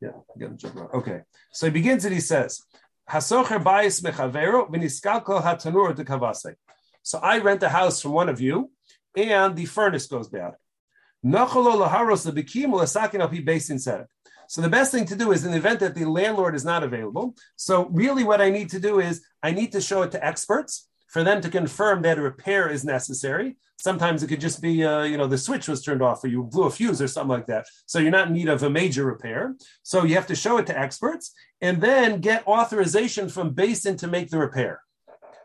Yeah, 0.00 0.10
I 0.34 0.38
got 0.38 0.50
to 0.50 0.56
jump 0.56 0.76
around. 0.76 0.90
Okay, 0.94 1.20
so 1.52 1.66
he 1.66 1.72
begins 1.72 2.04
and 2.04 2.14
he 2.14 2.20
says, 2.20 2.62
"Hasocher 3.10 3.62
bayis 3.62 4.02
mechavero 4.02 4.70
hatanur 4.70 5.94
de 5.94 6.04
kavase." 6.04 6.54
So 7.02 7.18
I 7.18 7.38
rent 7.38 7.62
a 7.62 7.68
house 7.68 8.00
from 8.02 8.12
one 8.12 8.28
of 8.28 8.40
you, 8.40 8.70
and 9.16 9.56
the 9.56 9.66
furnace 9.66 10.06
goes 10.06 10.28
said. 13.78 14.06
So 14.50 14.60
the 14.62 14.68
best 14.68 14.90
thing 14.90 15.06
to 15.06 15.16
do 15.16 15.32
is 15.32 15.44
in 15.44 15.52
the 15.52 15.58
event 15.58 15.80
that 15.80 15.94
the 15.94 16.06
landlord 16.06 16.54
is 16.54 16.64
not 16.64 16.82
available. 16.82 17.36
So 17.56 17.86
really, 17.90 18.24
what 18.24 18.40
I 18.40 18.50
need 18.50 18.70
to 18.70 18.80
do 18.80 18.98
is 19.00 19.22
I 19.42 19.52
need 19.52 19.72
to 19.72 19.80
show 19.80 20.02
it 20.02 20.10
to 20.12 20.24
experts 20.24 20.88
for 21.08 21.22
them 21.22 21.40
to 21.42 21.50
confirm 21.50 22.02
that 22.02 22.18
a 22.18 22.22
repair 22.22 22.68
is 22.68 22.84
necessary. 22.84 23.56
Sometimes 23.80 24.22
it 24.22 24.26
could 24.26 24.42
just 24.42 24.60
be, 24.60 24.84
uh, 24.84 25.04
you 25.04 25.16
know, 25.16 25.26
the 25.26 25.38
switch 25.38 25.66
was 25.66 25.82
turned 25.82 26.02
off 26.02 26.22
or 26.22 26.28
you 26.28 26.42
blew 26.42 26.64
a 26.64 26.70
fuse 26.70 27.00
or 27.00 27.08
something 27.08 27.30
like 27.30 27.46
that. 27.46 27.64
So 27.86 27.98
you're 27.98 28.10
not 28.10 28.28
in 28.28 28.34
need 28.34 28.50
of 28.50 28.62
a 28.62 28.68
major 28.68 29.06
repair. 29.06 29.56
So 29.82 30.04
you 30.04 30.16
have 30.16 30.26
to 30.26 30.34
show 30.34 30.58
it 30.58 30.66
to 30.66 30.78
experts 30.78 31.32
and 31.62 31.80
then 31.80 32.20
get 32.20 32.46
authorization 32.46 33.30
from 33.30 33.54
Beis 33.54 33.84
Din 33.84 33.96
to 33.96 34.06
make 34.06 34.28
the 34.28 34.36
repair. 34.36 34.82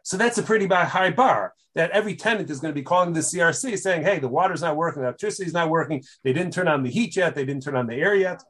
So 0.03 0.17
that's 0.17 0.37
a 0.37 0.43
pretty 0.43 0.67
high 0.67 1.11
bar 1.11 1.53
that 1.75 1.91
every 1.91 2.13
tenant 2.13 2.49
is 2.49 2.59
going 2.59 2.73
to 2.73 2.79
be 2.79 2.83
calling 2.83 3.13
the 3.13 3.21
CRC 3.21 3.79
saying, 3.79 4.03
hey, 4.03 4.19
the 4.19 4.27
water's 4.27 4.61
not 4.61 4.75
working, 4.75 5.01
the 5.01 5.07
electricity's 5.07 5.53
not 5.53 5.69
working, 5.69 6.03
they 6.25 6.33
didn't 6.33 6.51
turn 6.51 6.67
on 6.67 6.83
the 6.83 6.91
heat 6.91 7.15
yet, 7.15 7.35
they 7.35 7.45
didn't 7.45 7.63
turn 7.63 7.77
on 7.77 7.87
the 7.87 7.95
air 7.95 8.15
yet. 8.15 8.43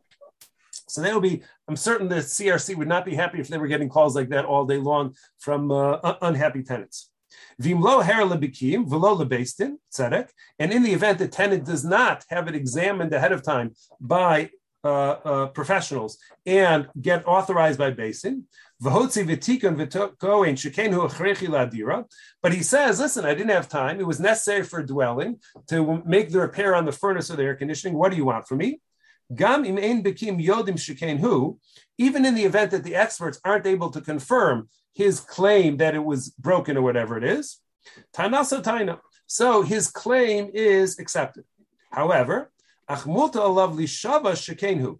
So 0.87 1.01
they 1.01 1.13
will 1.13 1.21
be, 1.21 1.43
I'm 1.67 1.75
certain 1.75 2.07
the 2.07 2.15
CRC 2.15 2.75
would 2.75 2.87
not 2.87 3.05
be 3.05 3.13
happy 3.13 3.39
if 3.39 3.49
they 3.49 3.59
were 3.59 3.67
getting 3.67 3.89
calls 3.89 4.15
like 4.15 4.29
that 4.29 4.45
all 4.45 4.65
day 4.65 4.77
long 4.77 5.15
from 5.37 5.71
uh, 5.71 6.15
unhappy 6.23 6.63
tenants. 6.63 7.11
Vimlo 7.61 8.03
her 8.03 8.25
velo 8.25 9.15
lebastin, 9.15 9.77
tzedek. 9.93 10.29
And 10.59 10.71
in 10.71 10.83
the 10.83 10.93
event 10.93 11.19
the 11.19 11.27
tenant 11.27 11.65
does 11.65 11.85
not 11.85 12.25
have 12.29 12.47
it 12.47 12.55
examined 12.55 13.13
ahead 13.13 13.31
of 13.31 13.43
time 13.43 13.73
by 13.99 14.49
uh, 14.83 15.17
uh, 15.25 15.47
professionals 15.47 16.19
and 16.45 16.87
get 17.01 17.25
authorized 17.27 17.79
by 17.79 17.91
beis 17.91 18.21
din, 18.21 18.43
but 18.81 18.91
he 22.51 22.61
says, 22.61 22.99
listen, 22.99 23.25
I 23.25 23.33
didn't 23.33 23.49
have 23.49 23.69
time. 23.69 23.99
It 23.99 24.05
was 24.05 24.19
necessary 24.19 24.63
for 24.63 24.83
dwelling 24.83 25.39
to 25.69 26.03
make 26.05 26.29
the 26.29 26.41
repair 26.41 26.75
on 26.75 26.85
the 26.85 26.91
furnace 26.91 27.31
or 27.31 27.37
the 27.37 27.43
air 27.43 27.55
conditioning. 27.55 27.97
What 27.97 28.11
do 28.11 28.17
you 28.17 28.25
want 28.25 28.47
from 28.47 28.57
me? 28.57 28.81
Even 29.31 29.65
in 29.65 29.75
the 32.35 32.43
event 32.43 32.71
that 32.71 32.83
the 32.83 32.95
experts 32.95 33.39
aren't 33.45 33.65
able 33.65 33.89
to 33.89 34.01
confirm 34.01 34.69
his 34.95 35.19
claim 35.19 35.77
that 35.77 35.93
it 35.93 36.03
was 36.03 36.29
broken 36.29 36.77
or 36.77 36.81
whatever 36.81 37.17
it 37.17 37.23
is, 37.23 37.59
tanasa 38.15 38.63
taina. 38.63 38.99
So 39.27 39.61
his 39.61 39.91
claim 39.91 40.49
is 40.53 40.97
accepted. 40.97 41.43
However, 41.91 42.51
achmulta 42.89 43.35
alav 43.35 43.75
lishava 43.75 44.31
shekain 44.33 44.79
hu. 44.79 44.99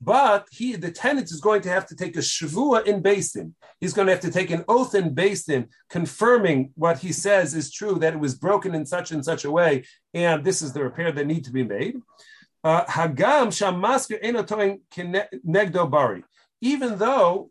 But 0.00 0.48
he, 0.50 0.76
the 0.76 0.90
tenant, 0.90 1.30
is 1.30 1.40
going 1.40 1.62
to 1.62 1.70
have 1.70 1.86
to 1.86 1.96
take 1.96 2.14
a 2.16 2.20
shavua 2.20 2.84
in 2.84 3.02
Beis 3.02 3.32
Din. 3.32 3.54
He's 3.80 3.94
going 3.94 4.06
to 4.06 4.12
have 4.12 4.20
to 4.22 4.30
take 4.30 4.50
an 4.50 4.64
oath 4.68 4.94
in 4.94 5.14
Beis 5.14 5.46
Din, 5.46 5.68
confirming 5.88 6.72
what 6.74 6.98
he 6.98 7.10
says 7.10 7.54
is 7.54 7.72
true, 7.72 7.94
that 8.00 8.12
it 8.12 8.20
was 8.20 8.34
broken 8.34 8.74
in 8.74 8.84
such 8.84 9.12
and 9.12 9.24
such 9.24 9.46
a 9.46 9.50
way, 9.50 9.84
and 10.12 10.44
this 10.44 10.60
is 10.60 10.74
the 10.74 10.82
repair 10.82 11.10
that 11.12 11.26
need 11.26 11.44
to 11.44 11.52
be 11.52 11.64
made. 11.64 11.96
Uh, 12.62 12.84
Hagam. 12.84 13.50
Even 16.60 16.98
though 16.98 17.50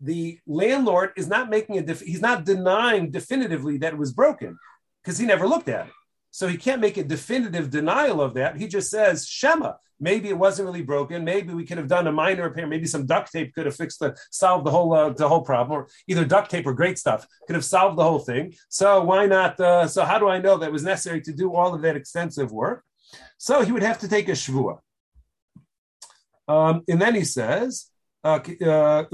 the 0.00 0.38
landlord 0.46 1.12
is 1.16 1.28
not 1.28 1.50
making 1.50 1.78
a, 1.78 1.82
def- 1.82 2.00
he's 2.00 2.20
not 2.20 2.44
denying 2.44 3.10
definitively 3.10 3.78
that 3.78 3.94
it 3.94 3.98
was 3.98 4.12
broken 4.12 4.58
because 5.02 5.18
he 5.18 5.26
never 5.26 5.46
looked 5.46 5.68
at 5.68 5.86
it. 5.86 5.92
So 6.30 6.48
he 6.48 6.58
can't 6.58 6.82
make 6.82 6.98
a 6.98 7.04
definitive 7.04 7.70
denial 7.70 8.20
of 8.20 8.34
that. 8.34 8.56
He 8.56 8.68
just 8.68 8.90
says, 8.90 9.26
Shema, 9.26 9.72
maybe 9.98 10.28
it 10.28 10.36
wasn't 10.36 10.66
really 10.66 10.82
broken. 10.82 11.24
Maybe 11.24 11.54
we 11.54 11.64
could 11.64 11.78
have 11.78 11.88
done 11.88 12.06
a 12.06 12.12
minor 12.12 12.42
repair. 12.42 12.66
Maybe 12.66 12.86
some 12.86 13.06
duct 13.06 13.32
tape 13.32 13.54
could 13.54 13.64
have 13.64 13.74
fixed 13.74 14.00
the, 14.00 14.14
solved 14.30 14.66
the 14.66 14.70
whole, 14.70 14.92
uh, 14.92 15.10
the 15.10 15.28
whole 15.28 15.40
problem, 15.40 15.78
or 15.78 15.88
either 16.08 16.26
duct 16.26 16.50
tape 16.50 16.66
or 16.66 16.74
great 16.74 16.98
stuff 16.98 17.26
could 17.46 17.56
have 17.56 17.64
solved 17.64 17.96
the 17.96 18.04
whole 18.04 18.18
thing. 18.18 18.54
So 18.68 19.02
why 19.02 19.24
not? 19.24 19.58
Uh, 19.58 19.88
so 19.88 20.04
how 20.04 20.18
do 20.18 20.28
I 20.28 20.38
know 20.38 20.58
that 20.58 20.70
was 20.72 20.82
necessary 20.82 21.22
to 21.22 21.32
do 21.32 21.54
all 21.54 21.74
of 21.74 21.80
that 21.82 21.96
extensive 21.96 22.52
work? 22.52 22.84
So 23.38 23.62
he 23.62 23.72
would 23.72 23.82
have 23.82 24.00
to 24.00 24.08
take 24.08 24.28
a 24.28 24.32
shvua. 24.32 24.80
Um, 26.48 26.82
and 26.86 27.00
then 27.00 27.14
he 27.14 27.24
says, 27.24 27.90
uh, 28.26 28.40
uh. 28.66 29.04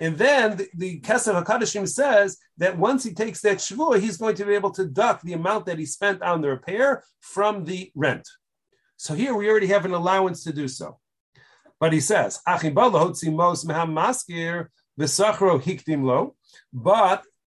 And 0.00 0.18
then 0.18 0.66
the, 0.74 1.00
Kesef 1.00 1.44
HaKadoshim 1.44 1.88
says 1.88 2.38
that 2.58 2.78
once 2.78 3.04
he 3.04 3.14
takes 3.14 3.40
that 3.42 3.58
shvua, 3.58 4.00
he's 4.00 4.16
going 4.16 4.34
to 4.36 4.44
be 4.44 4.54
able 4.54 4.70
to 4.72 4.86
duck 4.86 5.22
the 5.22 5.34
amount 5.34 5.66
that 5.66 5.78
he 5.78 5.86
spent 5.86 6.22
on 6.22 6.40
the 6.40 6.48
repair 6.48 7.04
from 7.20 7.64
the 7.64 7.92
rent. 7.94 8.28
So 8.96 9.14
here 9.14 9.34
we 9.34 9.48
already 9.48 9.68
have 9.68 9.84
an 9.84 9.94
allowance 9.94 10.42
to 10.44 10.52
do 10.52 10.68
so. 10.68 10.98
But 11.80 11.92
he 11.92 12.00
says, 12.00 12.40
But 12.46 12.62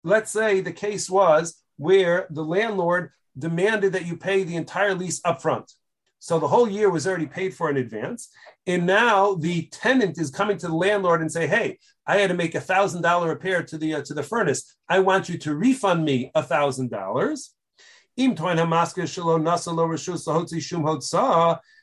let's 0.05 0.31
say 0.31 0.61
the 0.61 0.73
case 0.73 1.11
was 1.11 1.63
where 1.77 2.27
the 2.31 2.45
landlord 2.45 3.11
demanded 3.39 3.93
that 3.93 4.07
you 4.07 4.17
pay 4.17 4.43
the 4.43 4.57
entire 4.57 4.95
lease 4.95 5.21
upfront. 5.21 5.73
So 6.19 6.39
the 6.39 6.49
whole 6.49 6.69
year 6.69 6.91
was 6.91 7.07
already 7.07 7.27
paid 7.27 7.55
for 7.55 7.71
in 7.71 7.77
advance. 7.77 8.31
And 8.67 8.87
now 8.87 9.35
the 9.35 9.69
tenant 9.71 10.19
is 10.19 10.31
coming 10.31 10.59
to 10.59 10.67
the 10.67 10.75
landlord 10.75 11.21
and 11.21 11.31
say, 11.31 11.47
"Hey, 11.47 11.79
I 12.07 12.17
had 12.19 12.29
to 12.29 12.35
make 12.35 12.55
a 12.55 12.61
thousand 12.61 13.03
dollar 13.03 13.29
repair 13.29 13.63
to 13.63 13.79
the 13.79 13.97
uh, 13.97 14.03
to 14.03 14.15
the 14.15 14.23
furnace. 14.23 14.77
I 14.89 15.01
want 15.01 15.29
you 15.29 15.39
to 15.39 15.55
refund 15.55 16.05
me 16.05 16.31
a 16.35 16.43
thousand 16.43 16.91
dollars." 16.91 17.55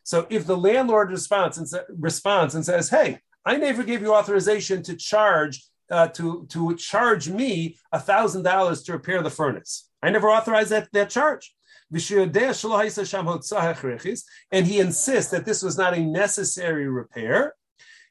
So 0.06 0.28
if 0.30 0.46
the 0.46 0.58
landlord 0.58 1.12
responds 1.12 1.58
and, 1.58 1.70
sa- 1.70 1.80
responds 1.98 2.56
and 2.56 2.66
says, 2.66 2.90
"Hey, 2.90 3.20
I 3.46 3.58
never 3.58 3.84
gave 3.84 4.02
you 4.02 4.14
authorization 4.14 4.84
to 4.84 4.96
charge 4.96 5.64
uh, 5.90 6.08
to 6.08 6.46
to 6.50 6.76
charge 6.76 7.30
me 7.30 7.78
a 7.92 8.00
thousand 8.00 8.44
dollars 8.44 8.84
to 8.84 8.94
repair 8.94 9.22
the 9.22 9.30
furnace. 9.30 9.90
I 10.04 10.10
never 10.10 10.30
authorized 10.30 10.72
that 10.72 10.90
that 10.92 11.10
charge." 11.10 11.46
And 14.52 14.68
he 14.72 14.80
insists 14.80 15.32
that 15.32 15.46
this 15.46 15.62
was 15.68 15.78
not 15.78 15.94
a 15.94 16.00
necessary 16.24 16.88
repair. 16.88 17.56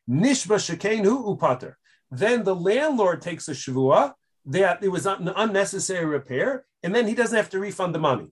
Nishba 0.09 0.59
shekenu 0.66 1.14
upater. 1.31 1.74
Then 2.11 2.44
the 2.44 2.55
landlord 2.55 3.22
takes 3.22 3.48
a 3.48 3.52
shavua 3.52 4.14
that 4.46 4.83
it 4.83 4.88
was 4.88 5.07
an 5.07 5.28
unnecessary 5.35 6.05
repair, 6.05 6.66
and 6.83 6.94
then 6.94 7.07
he 7.07 7.14
doesn't 7.14 7.37
have 7.37 7.50
to 7.50 7.59
refund 7.59 7.94
the 7.94 7.98
money. 7.98 8.28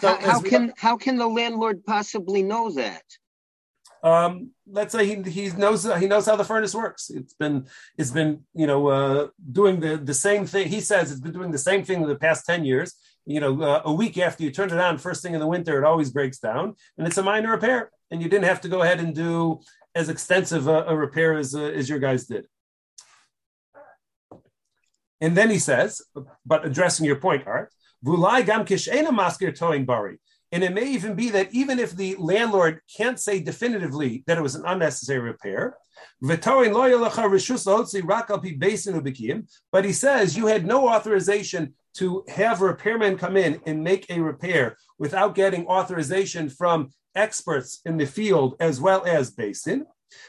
So 0.00 0.08
how, 0.08 0.20
how 0.20 0.40
can 0.40 0.72
how 0.76 0.96
can 0.96 1.16
the 1.16 1.28
landlord 1.28 1.84
possibly 1.84 2.42
know 2.42 2.70
that? 2.72 3.04
Um, 4.02 4.50
let's 4.66 4.92
say 4.92 5.06
he, 5.06 5.30
he 5.30 5.50
knows 5.50 5.84
he 5.98 6.06
knows 6.06 6.26
how 6.26 6.36
the 6.36 6.44
furnace 6.44 6.74
works. 6.74 7.10
It's 7.10 7.34
been 7.34 7.66
it's 7.98 8.10
been 8.10 8.44
you 8.54 8.66
know 8.66 8.88
uh, 8.88 9.28
doing 9.52 9.80
the 9.80 9.96
the 9.96 10.14
same 10.14 10.46
thing. 10.46 10.68
He 10.68 10.80
says 10.80 11.10
it's 11.10 11.20
been 11.20 11.32
doing 11.32 11.50
the 11.50 11.58
same 11.58 11.84
thing 11.84 12.02
in 12.02 12.08
the 12.08 12.16
past 12.16 12.46
ten 12.46 12.64
years. 12.64 12.94
You 13.26 13.40
know, 13.40 13.60
uh, 13.62 13.82
a 13.84 13.92
week 13.92 14.16
after 14.18 14.42
you 14.42 14.50
turn 14.50 14.70
it 14.70 14.78
on, 14.78 14.98
first 14.98 15.22
thing 15.22 15.34
in 15.34 15.40
the 15.40 15.46
winter, 15.46 15.78
it 15.78 15.84
always 15.84 16.10
breaks 16.10 16.38
down, 16.38 16.74
and 16.96 17.06
it's 17.06 17.18
a 17.18 17.22
minor 17.22 17.50
repair, 17.50 17.90
and 18.10 18.22
you 18.22 18.28
didn't 18.28 18.46
have 18.46 18.62
to 18.62 18.68
go 18.68 18.82
ahead 18.82 18.98
and 18.98 19.14
do 19.14 19.60
as 19.94 20.08
extensive 20.08 20.66
a, 20.66 20.84
a 20.84 20.96
repair 20.96 21.36
as 21.36 21.54
uh, 21.54 21.60
as 21.60 21.88
your 21.88 21.98
guys 21.98 22.26
did. 22.26 22.46
And 25.20 25.36
then 25.36 25.50
he 25.50 25.58
says, 25.58 26.00
but 26.46 26.64
addressing 26.64 27.04
your 27.04 27.16
point, 27.16 27.46
Art, 27.46 27.70
Vulai 28.04 28.46
towing 29.54 29.84
bari 29.84 30.18
And 30.52 30.64
it 30.64 30.72
may 30.72 30.86
even 30.86 31.14
be 31.14 31.30
that 31.30 31.52
even 31.52 31.78
if 31.78 31.92
the 31.92 32.16
landlord 32.18 32.80
can't 32.96 33.20
say 33.20 33.40
definitively 33.40 34.24
that 34.26 34.38
it 34.38 34.42
was 34.42 34.56
an 34.56 34.64
unnecessary 34.66 35.20
repair, 35.20 35.76
but 36.20 36.44
he 39.84 39.92
says 39.92 40.36
you 40.36 40.46
had 40.46 40.66
no 40.66 40.88
authorization 40.88 41.74
to 41.94 42.24
have 42.28 42.60
a 42.60 42.64
repairman 42.64 43.18
come 43.18 43.36
in 43.36 43.60
and 43.66 43.82
make 43.82 44.06
a 44.10 44.20
repair 44.20 44.76
without 44.98 45.34
getting 45.34 45.66
authorization 45.66 46.48
from 46.48 46.90
experts 47.14 47.80
in 47.84 47.96
the 47.96 48.06
field 48.06 48.54
as 48.60 48.80
well 48.80 49.04
as 49.04 49.34
Beis 49.34 49.64
Din. 49.64 49.86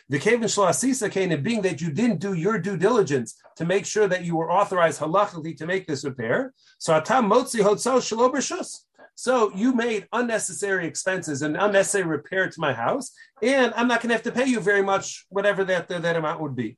The 0.10 0.20
Kevin 0.20 0.44
Shlasisa 0.44 1.44
being 1.44 1.62
that 1.64 1.82
you 1.82 1.92
didn't 1.92 2.20
do 2.20 2.34
your 2.34 2.60
due 2.60 2.78
diligence 2.78 3.36
to 3.56 3.66
make 3.66 3.86
sure 3.86 4.08
that 4.08 4.24
you 4.24 4.36
were 4.36 4.52
authorized 4.52 5.00
halachically 5.00 5.58
to 5.58 5.66
make 5.66 5.88
this 5.88 6.06
repair. 6.06 6.54
So 6.78 6.96
atam 6.96 7.30
motzi 7.30 7.62
shalobrishus. 7.62 8.82
So 9.16 9.52
you 9.56 9.74
made 9.74 10.08
unnecessary 10.14 10.88
expenses 10.88 11.42
and 11.42 11.56
unnecessary 11.56 12.06
repair 12.06 12.50
to 12.50 12.60
my 12.60 12.74
house, 12.74 13.12
and 13.42 13.74
I'm 13.76 13.88
not 13.88 14.02
going 14.02 14.10
to 14.10 14.16
have 14.16 14.24
to 14.24 14.32
pay 14.32 14.46
you 14.46 14.60
very 14.60 14.82
much, 14.82 15.26
whatever 15.30 15.64
that 15.66 15.88
that 15.90 16.16
amount 16.16 16.42
would 16.42 16.56
be. 16.56 16.78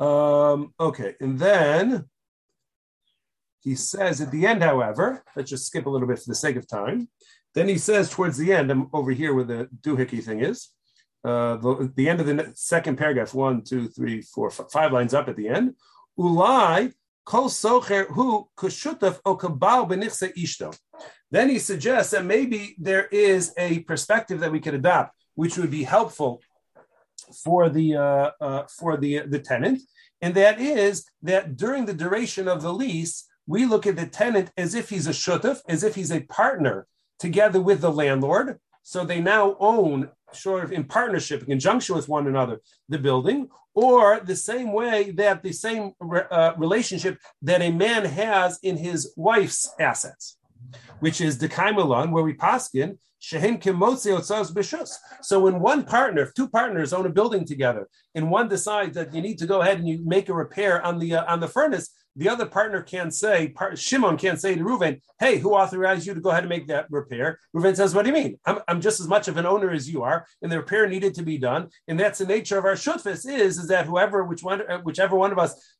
Um, 0.00 0.74
okay, 0.80 1.14
and 1.20 1.38
then 1.38 2.06
he 3.60 3.76
says 3.76 4.20
at 4.20 4.32
the 4.32 4.46
end, 4.46 4.62
however, 4.62 5.22
let's 5.36 5.50
just 5.50 5.66
skip 5.66 5.86
a 5.86 5.90
little 5.90 6.08
bit 6.08 6.18
for 6.18 6.28
the 6.28 6.34
sake 6.34 6.56
of 6.56 6.66
time. 6.66 7.08
Then 7.54 7.68
he 7.68 7.78
says 7.78 8.10
towards 8.10 8.36
the 8.36 8.52
end, 8.52 8.70
I'm 8.70 8.88
over 8.92 9.12
here 9.12 9.34
where 9.34 9.44
the 9.44 9.68
doohickey 9.80 10.22
thing 10.24 10.40
is. 10.40 10.70
Uh, 11.24 11.56
the, 11.56 11.92
the 11.94 12.08
end 12.08 12.18
of 12.18 12.26
the 12.26 12.50
second 12.54 12.96
paragraph, 12.96 13.32
one, 13.32 13.62
two, 13.62 13.88
three, 13.88 14.22
four, 14.22 14.50
five 14.50 14.92
lines 14.92 15.14
up 15.14 15.28
at 15.28 15.36
the 15.36 15.48
end. 15.48 15.76
Ulai 16.18 16.92
kol 17.24 17.48
socher 17.48 18.06
hu 18.06 18.48
kushutaf 18.56 19.20
okabal 19.24 19.88
benichse 19.88 20.32
ishto. 20.36 20.76
Then 21.30 21.48
he 21.48 21.58
suggests 21.58 22.12
that 22.12 22.24
maybe 22.24 22.76
there 22.78 23.06
is 23.06 23.52
a 23.56 23.80
perspective 23.80 24.40
that 24.40 24.52
we 24.52 24.60
could 24.60 24.74
adopt, 24.74 25.16
which 25.34 25.56
would 25.56 25.70
be 25.70 25.82
helpful 25.82 26.42
for 27.42 27.68
the 27.68 27.96
uh, 27.96 28.30
uh, 28.40 28.62
for 28.78 28.96
the 28.96 29.20
the 29.20 29.38
tenant, 29.38 29.80
and 30.20 30.34
that 30.34 30.60
is 30.60 31.04
that 31.22 31.56
during 31.56 31.86
the 31.86 31.94
duration 31.94 32.48
of 32.48 32.62
the 32.62 32.72
lease, 32.72 33.24
we 33.46 33.66
look 33.66 33.86
at 33.86 33.96
the 33.96 34.06
tenant 34.06 34.50
as 34.56 34.74
if 34.74 34.90
he's 34.90 35.06
a 35.06 35.10
shutaf, 35.10 35.60
as 35.68 35.82
if 35.82 35.94
he's 35.94 36.12
a 36.12 36.20
partner 36.22 36.86
together 37.18 37.60
with 37.60 37.80
the 37.80 37.92
landlord. 37.92 38.58
So 38.82 39.04
they 39.04 39.20
now 39.20 39.56
own, 39.60 40.10
sort 40.32 40.64
of 40.64 40.72
in 40.72 40.84
partnership, 40.84 41.40
in 41.42 41.46
conjunction 41.46 41.94
with 41.94 42.08
one 42.08 42.26
another, 42.26 42.60
the 42.88 42.98
building, 42.98 43.48
or 43.74 44.20
the 44.20 44.36
same 44.36 44.72
way 44.72 45.12
that 45.12 45.42
the 45.42 45.52
same 45.52 45.92
uh, 46.00 46.52
relationship 46.56 47.18
that 47.42 47.62
a 47.62 47.70
man 47.70 48.04
has 48.04 48.58
in 48.62 48.76
his 48.76 49.12
wife's 49.16 49.72
assets, 49.80 50.36
which 51.00 51.20
is 51.20 51.38
the 51.38 51.48
kaimalon, 51.48 52.10
where 52.10 52.24
we 52.24 52.34
paskin 52.34 52.98
shehem 53.22 53.56
bishus. 53.58 54.96
So 55.22 55.40
when 55.40 55.60
one 55.60 55.84
partner, 55.84 56.22
if 56.22 56.34
two 56.34 56.48
partners 56.48 56.92
own 56.92 57.06
a 57.06 57.08
building 57.08 57.44
together, 57.46 57.88
and 58.14 58.30
one 58.30 58.48
decides 58.48 58.96
that 58.96 59.14
you 59.14 59.22
need 59.22 59.38
to 59.38 59.46
go 59.46 59.62
ahead 59.62 59.78
and 59.78 59.88
you 59.88 60.00
make 60.04 60.28
a 60.28 60.34
repair 60.34 60.84
on 60.84 60.98
the 60.98 61.14
uh, 61.14 61.32
on 61.32 61.40
the 61.40 61.48
furnace, 61.48 61.88
the 62.16 62.28
other 62.28 62.46
partner 62.46 62.82
can't 62.82 63.14
say, 63.14 63.54
Shimon 63.74 64.16
can't 64.18 64.40
say 64.40 64.54
to 64.54 64.62
Reuven, 64.62 65.00
hey, 65.18 65.38
who 65.38 65.54
authorized 65.54 66.06
you 66.06 66.14
to 66.14 66.20
go 66.20 66.30
ahead 66.30 66.44
and 66.44 66.50
make 66.50 66.66
that 66.68 66.86
repair? 66.90 67.38
Reuven 67.54 67.76
says, 67.76 67.94
what 67.94 68.02
do 68.02 68.08
you 68.08 68.14
mean? 68.14 68.38
I'm, 68.44 68.58
I'm 68.68 68.80
just 68.80 69.00
as 69.00 69.08
much 69.08 69.28
of 69.28 69.36
an 69.36 69.46
owner 69.46 69.70
as 69.70 69.88
you 69.88 70.02
are, 70.02 70.26
and 70.42 70.52
the 70.52 70.58
repair 70.58 70.86
needed 70.88 71.14
to 71.14 71.22
be 71.22 71.38
done. 71.38 71.68
And 71.88 71.98
that's 71.98 72.18
the 72.18 72.26
nature 72.26 72.58
of 72.58 72.64
our 72.64 72.74
shutfis 72.74 73.28
is, 73.28 73.58
is 73.58 73.68
that 73.68 73.86
whoever, 73.86 74.24
which 74.24 74.42
one, 74.42 74.62
uh, 74.68 74.78
whichever 74.78 75.16
one 75.16 75.32
of 75.32 75.38
us 75.38 75.76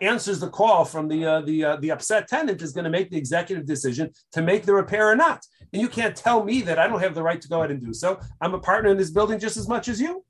answers 0.00 0.40
the 0.40 0.48
call 0.48 0.84
from 0.84 1.08
the 1.08 1.26
uh, 1.26 1.40
the 1.40 1.64
uh, 1.64 1.76
the 1.76 1.90
upset 1.90 2.28
tenant 2.28 2.62
is 2.62 2.72
going 2.72 2.84
to 2.84 2.90
make 2.90 3.10
the 3.10 3.16
executive 3.16 3.66
decision 3.66 4.10
to 4.32 4.42
make 4.42 4.64
the 4.64 4.74
repair 4.74 5.08
or 5.08 5.16
not. 5.16 5.44
And 5.72 5.82
you 5.82 5.88
can't 5.88 6.14
tell 6.14 6.44
me 6.44 6.62
that 6.62 6.78
I 6.78 6.86
don't 6.86 7.00
have 7.00 7.14
the 7.14 7.22
right 7.22 7.40
to 7.40 7.48
go 7.48 7.58
ahead 7.58 7.70
and 7.70 7.80
do 7.80 7.92
so. 7.92 8.20
I'm 8.40 8.54
a 8.54 8.60
partner 8.60 8.90
in 8.90 8.96
this 8.96 9.10
building 9.10 9.38
just 9.38 9.56
as 9.56 9.68
much 9.68 9.88
as 9.88 10.00
you. 10.00 10.24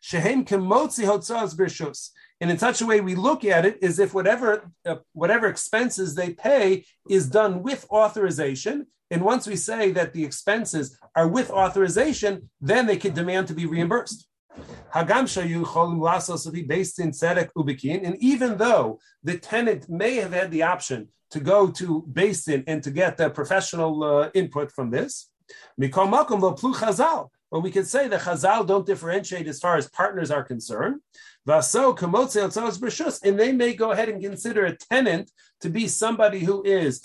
Shehem 0.00 0.44
kemotzi 0.44 1.04
hotzaz. 1.04 1.56
And 2.40 2.50
in 2.50 2.58
such 2.58 2.80
a 2.80 2.86
way, 2.86 3.00
we 3.00 3.14
look 3.14 3.44
at 3.44 3.66
it 3.66 3.82
as 3.82 3.98
if 3.98 4.14
whatever 4.14 4.70
uh, 4.86 4.96
whatever 5.12 5.46
expenses 5.46 6.14
they 6.14 6.32
pay 6.32 6.84
is 7.08 7.28
done 7.28 7.62
with 7.62 7.86
authorization. 7.90 8.86
And 9.10 9.22
once 9.22 9.46
we 9.46 9.56
say 9.56 9.90
that 9.92 10.12
the 10.12 10.24
expenses 10.24 10.98
are 11.14 11.28
with 11.28 11.50
authorization, 11.50 12.50
then 12.60 12.86
they 12.86 12.96
can 12.96 13.12
demand 13.12 13.48
to 13.48 13.54
be 13.54 13.66
reimbursed. 13.66 14.26
Based 14.94 15.38
in 16.98 17.12
Ubikin, 17.12 18.06
and 18.06 18.16
even 18.20 18.56
though 18.56 18.98
the 19.22 19.38
tenant 19.38 19.88
may 19.88 20.16
have 20.16 20.32
had 20.32 20.50
the 20.50 20.62
option 20.62 21.08
to 21.30 21.40
go 21.40 21.70
to 21.70 22.04
Beis 22.12 22.44
Din 22.44 22.64
and 22.66 22.82
to 22.82 22.90
get 22.90 23.16
the 23.16 23.30
professional 23.30 24.02
uh, 24.02 24.30
input 24.34 24.72
from 24.72 24.90
this, 24.90 25.30
well, 27.50 27.62
we 27.62 27.70
can 27.70 27.84
say 27.84 28.08
that 28.08 28.20
Chazal 28.20 28.66
don't 28.66 28.86
differentiate 28.86 29.48
as 29.48 29.58
far 29.58 29.76
as 29.76 29.88
partners 29.88 30.30
are 30.30 30.44
concerned. 30.44 31.00
And 31.46 33.38
they 33.38 33.52
may 33.52 33.74
go 33.74 33.90
ahead 33.92 34.08
and 34.08 34.22
consider 34.22 34.66
a 34.66 34.76
tenant 34.76 35.30
to 35.60 35.70
be 35.70 35.88
somebody 35.88 36.40
who 36.40 36.62
is 36.64 37.00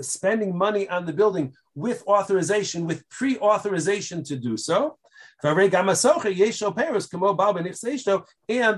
spending 0.00 0.56
money 0.56 0.88
on 0.88 1.04
the 1.06 1.12
building 1.12 1.54
with 1.74 2.02
authorization, 2.06 2.86
with 2.86 3.08
pre-authorization 3.08 4.24
to 4.24 4.36
do 4.36 4.56
so. 4.56 4.96
And 5.44 5.58
the 5.58 5.74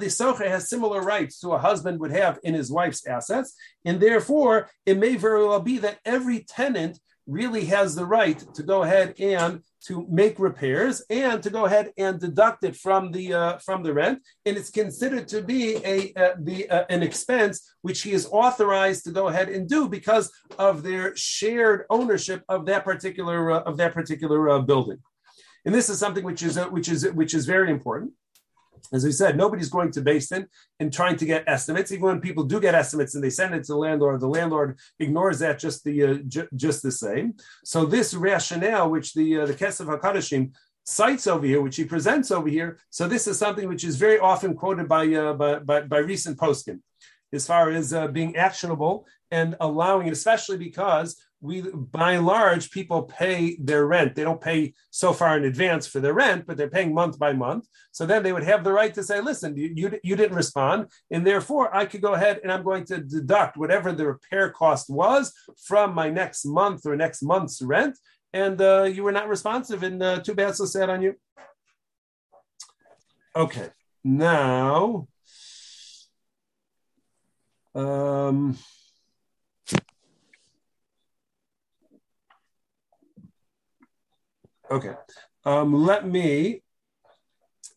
socher 0.09 0.49
has 0.49 0.69
similar 0.69 1.01
rights 1.03 1.41
to 1.41 1.51
a 1.51 1.59
husband 1.59 2.01
would 2.01 2.13
have 2.13 2.39
in 2.43 2.55
his 2.55 2.71
wife's 2.71 3.07
assets, 3.07 3.55
and 3.85 4.01
therefore 4.01 4.71
it 4.87 4.97
may 4.97 5.17
very 5.17 5.47
well 5.47 5.61
be 5.61 5.79
that 5.79 5.99
every 6.05 6.41
tenant 6.41 6.99
really 7.27 7.65
has 7.65 7.95
the 7.95 8.05
right 8.05 8.39
to 8.55 8.63
go 8.63 8.83
ahead 8.83 9.15
and 9.19 9.63
to 9.87 10.07
make 10.11 10.39
repairs 10.39 11.03
and 11.11 11.43
to 11.43 11.51
go 11.51 11.65
ahead 11.65 11.93
and 11.97 12.21
deduct 12.21 12.65
it 12.65 12.77
from 12.77 13.13
the 13.13 13.33
uh, 13.33 13.59
from 13.59 13.83
the 13.83 13.93
rent, 13.93 14.21
and 14.47 14.57
it's 14.57 14.71
considered 14.71 15.29
to 15.29 15.43
be 15.43 15.77
a 15.85 16.13
uh, 16.17 16.35
the 16.39 16.69
uh, 16.71 16.85
an 16.91 17.03
expense 17.03 17.75
which 17.83 18.03
he 18.03 18.13
is 18.13 18.29
authorized 18.31 19.05
to 19.05 19.11
go 19.11 19.29
ahead 19.29 19.49
and 19.49 19.69
do 19.69 19.89
because 19.89 20.31
of 20.59 20.83
their 20.83 21.15
shared 21.17 21.85
ownership 21.91 22.43
of 22.49 22.67
that 22.67 22.85
particular 22.85 23.51
uh, 23.53 23.61
of 23.61 23.77
that 23.77 23.95
particular 23.95 24.51
uh, 24.51 24.59
building. 24.61 24.99
And 25.65 25.75
this 25.75 25.89
is 25.89 25.99
something 25.99 26.25
which 26.25 26.43
is 26.43 26.59
uh, 26.59 26.69
which 26.69 26.89
is 26.89 27.11
which 27.13 27.35
is 27.35 27.47
very 27.47 27.71
important 27.71 28.13
as 28.93 29.05
we 29.05 29.13
said, 29.13 29.37
nobody's 29.37 29.69
going 29.69 29.91
to 29.93 30.03
Beis 30.03 30.29
Din 30.29 30.47
and 30.79 30.93
trying 30.93 31.17
to 31.17 31.25
get 31.25 31.45
estimates. 31.47 31.91
Even 31.91 32.05
when 32.05 32.21
people 32.21 32.45
do 32.45 32.61
get 32.61 32.75
estimates 32.75 33.15
and 33.15 33.25
they 33.25 33.31
send 33.31 33.55
it 33.55 33.65
to 33.65 33.73
the 33.73 33.79
landlord, 33.79 34.21
the 34.21 34.29
landlord 34.29 34.79
ignores 34.99 35.39
that 35.39 35.59
just 35.59 35.85
the 35.85 36.03
uh, 36.03 36.15
ju- 36.29 36.49
just 36.55 36.83
the 36.83 36.93
same. 36.93 37.35
So 37.65 37.87
this 37.87 38.15
rationale, 38.15 38.91
which 38.91 39.15
the 39.15 39.41
uh, 39.41 39.47
the 39.47 39.55
Kesef 39.55 39.87
HaKadoshim 39.87 40.53
cites 40.85 41.27
over 41.27 41.47
here, 41.47 41.63
which 41.63 41.77
he 41.77 41.85
presents 41.85 42.31
over 42.31 42.49
here, 42.49 42.79
so 42.91 43.09
this 43.09 43.27
is 43.27 43.39
something 43.39 43.69
which 43.69 43.85
is 43.85 43.97
very 43.97 44.19
often 44.19 44.55
quoted 44.55 44.89
by 44.89 45.13
uh, 45.15 45.33
by, 45.33 45.59
by, 45.61 45.81
by 45.83 45.99
recent 45.99 46.39
poskim 46.39 46.81
as 47.33 47.47
far 47.47 47.71
as 47.71 47.93
uh, 47.93 48.07
being 48.09 48.37
actionable 48.37 49.07
and 49.31 49.57
allowing 49.61 50.07
it, 50.07 50.13
especially 50.13 50.57
because 50.57 51.17
we 51.45 51.61
by 51.61 52.13
and 52.13 52.27
large 52.27 52.71
people 52.71 53.03
pay 53.03 53.57
their 53.61 53.87
rent. 53.87 54.15
They 54.15 54.25
don't 54.25 54.41
pay 54.41 54.73
so 54.91 55.13
far 55.13 55.37
in 55.37 55.45
advance 55.45 55.87
for 55.87 56.01
their 56.01 56.15
rent 56.15 56.47
but 56.47 56.57
they're 56.57 56.77
paying 56.77 56.95
month 56.95 57.19
by 57.19 57.33
month. 57.33 57.67
So 57.93 58.07
then 58.07 58.23
they 58.23 58.33
would 58.33 58.45
have 58.45 58.65
the 58.65 58.73
right 58.73 58.95
to 58.95 59.03
say 59.03 59.21
listen 59.21 59.57
you, 59.57 59.73
you, 59.75 60.01
you 60.03 60.17
didn't 60.17 60.37
respond 60.37 60.89
and 61.11 61.27
therefore 61.27 61.75
i 61.75 61.85
could 61.85 62.01
go 62.01 62.15
ahead 62.15 62.41
and 62.43 62.51
i'm 62.51 62.65
going 62.65 62.85
to 62.87 62.99
deduct 62.99 63.57
whatever 63.57 63.93
the 63.93 64.07
repair 64.07 64.51
cost 64.51 64.89
was 64.91 65.33
from 65.69 65.95
my 65.95 66.09
next 66.11 66.45
month 66.45 66.87
or 66.87 66.97
next 66.97 67.23
month's 67.23 67.61
rent 67.63 67.99
and 68.33 68.61
uh, 68.61 68.83
you 68.83 69.03
were 69.05 69.13
not 69.13 69.29
responsive 69.29 69.83
and 69.83 70.03
uh, 70.03 70.19
too 70.21 70.35
bad 70.35 70.57
so 70.57 70.65
sad 70.65 70.91
on 70.91 71.03
you. 71.03 71.15
Okay 73.37 73.69
now 74.05 75.09
um, 77.75 78.57
Okay. 84.71 84.95
Um, 85.45 85.75
let 85.75 86.07
me 86.07 86.63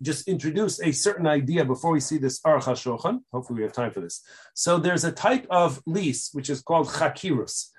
just 0.02 0.28
introduce 0.28 0.82
a 0.82 0.92
certain 0.92 1.28
idea 1.28 1.66
before 1.66 1.92
we 1.92 2.00
see 2.00 2.18
this 2.18 2.40
Aruch 2.42 2.64
HaShulchan. 2.64 3.22
Hopefully, 3.32 3.58
we 3.58 3.64
have 3.64 3.74
time 3.74 3.92
for 3.92 4.00
this. 4.00 4.24
So, 4.54 4.78
there's 4.78 5.04
a 5.04 5.12
type 5.12 5.46
of 5.50 5.82
lease 5.86 6.30
which 6.34 6.50
is 6.50 6.62
called 6.62 6.88
Chakirus. 6.88 7.70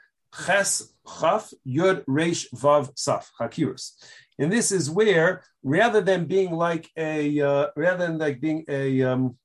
Ches, 0.44 0.92
Chaf, 1.20 1.52
Yud, 1.66 2.04
Reish, 2.04 2.46
Vav, 2.54 2.94
Saf. 2.94 3.26
Chakirus. 3.40 3.92
And 4.38 4.52
this 4.52 4.70
is 4.70 4.90
where, 4.90 5.42
rather 5.62 6.00
than 6.00 6.26
being 6.26 6.52
like 6.52 6.88
a, 6.96 7.40
uh, 7.40 7.66
rather 7.76 8.06
than 8.06 8.18
like 8.18 8.40
being 8.40 8.64
a, 8.68 9.02
um, 9.02 9.36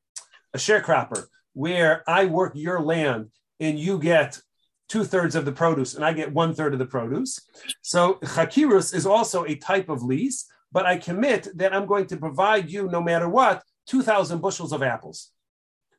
a 0.54 0.58
sharecropper, 0.58 1.26
where 1.54 2.04
I 2.08 2.26
work 2.26 2.54
your 2.56 2.82
land 2.82 3.30
and 3.60 3.80
you 3.80 4.00
get 4.00 4.40
two 4.94 5.04
thirds 5.04 5.34
of 5.34 5.44
the 5.44 5.52
produce 5.52 5.96
and 5.96 6.06
I 6.06 6.14
get 6.14 6.32
one 6.32 6.54
third 6.54 6.74
of 6.74 6.78
the 6.78 6.86
produce. 6.86 7.42
So 7.82 8.20
chakirus 8.24 8.94
is 8.94 9.08
also 9.08 9.44
a 9.44 9.56
type 9.56 9.90
of 9.90 10.04
lease, 10.04 10.46
but 10.72 10.86
I 10.86 10.98
commit 10.98 11.48
that 11.58 11.74
I'm 11.74 11.88
going 11.88 12.06
to 12.08 12.18
provide 12.18 12.70
you, 12.70 12.88
no 12.88 13.02
matter 13.02 13.28
what, 13.28 13.64
2,000 13.88 14.40
bushels 14.40 14.72
of 14.72 14.84
apples. 14.84 15.32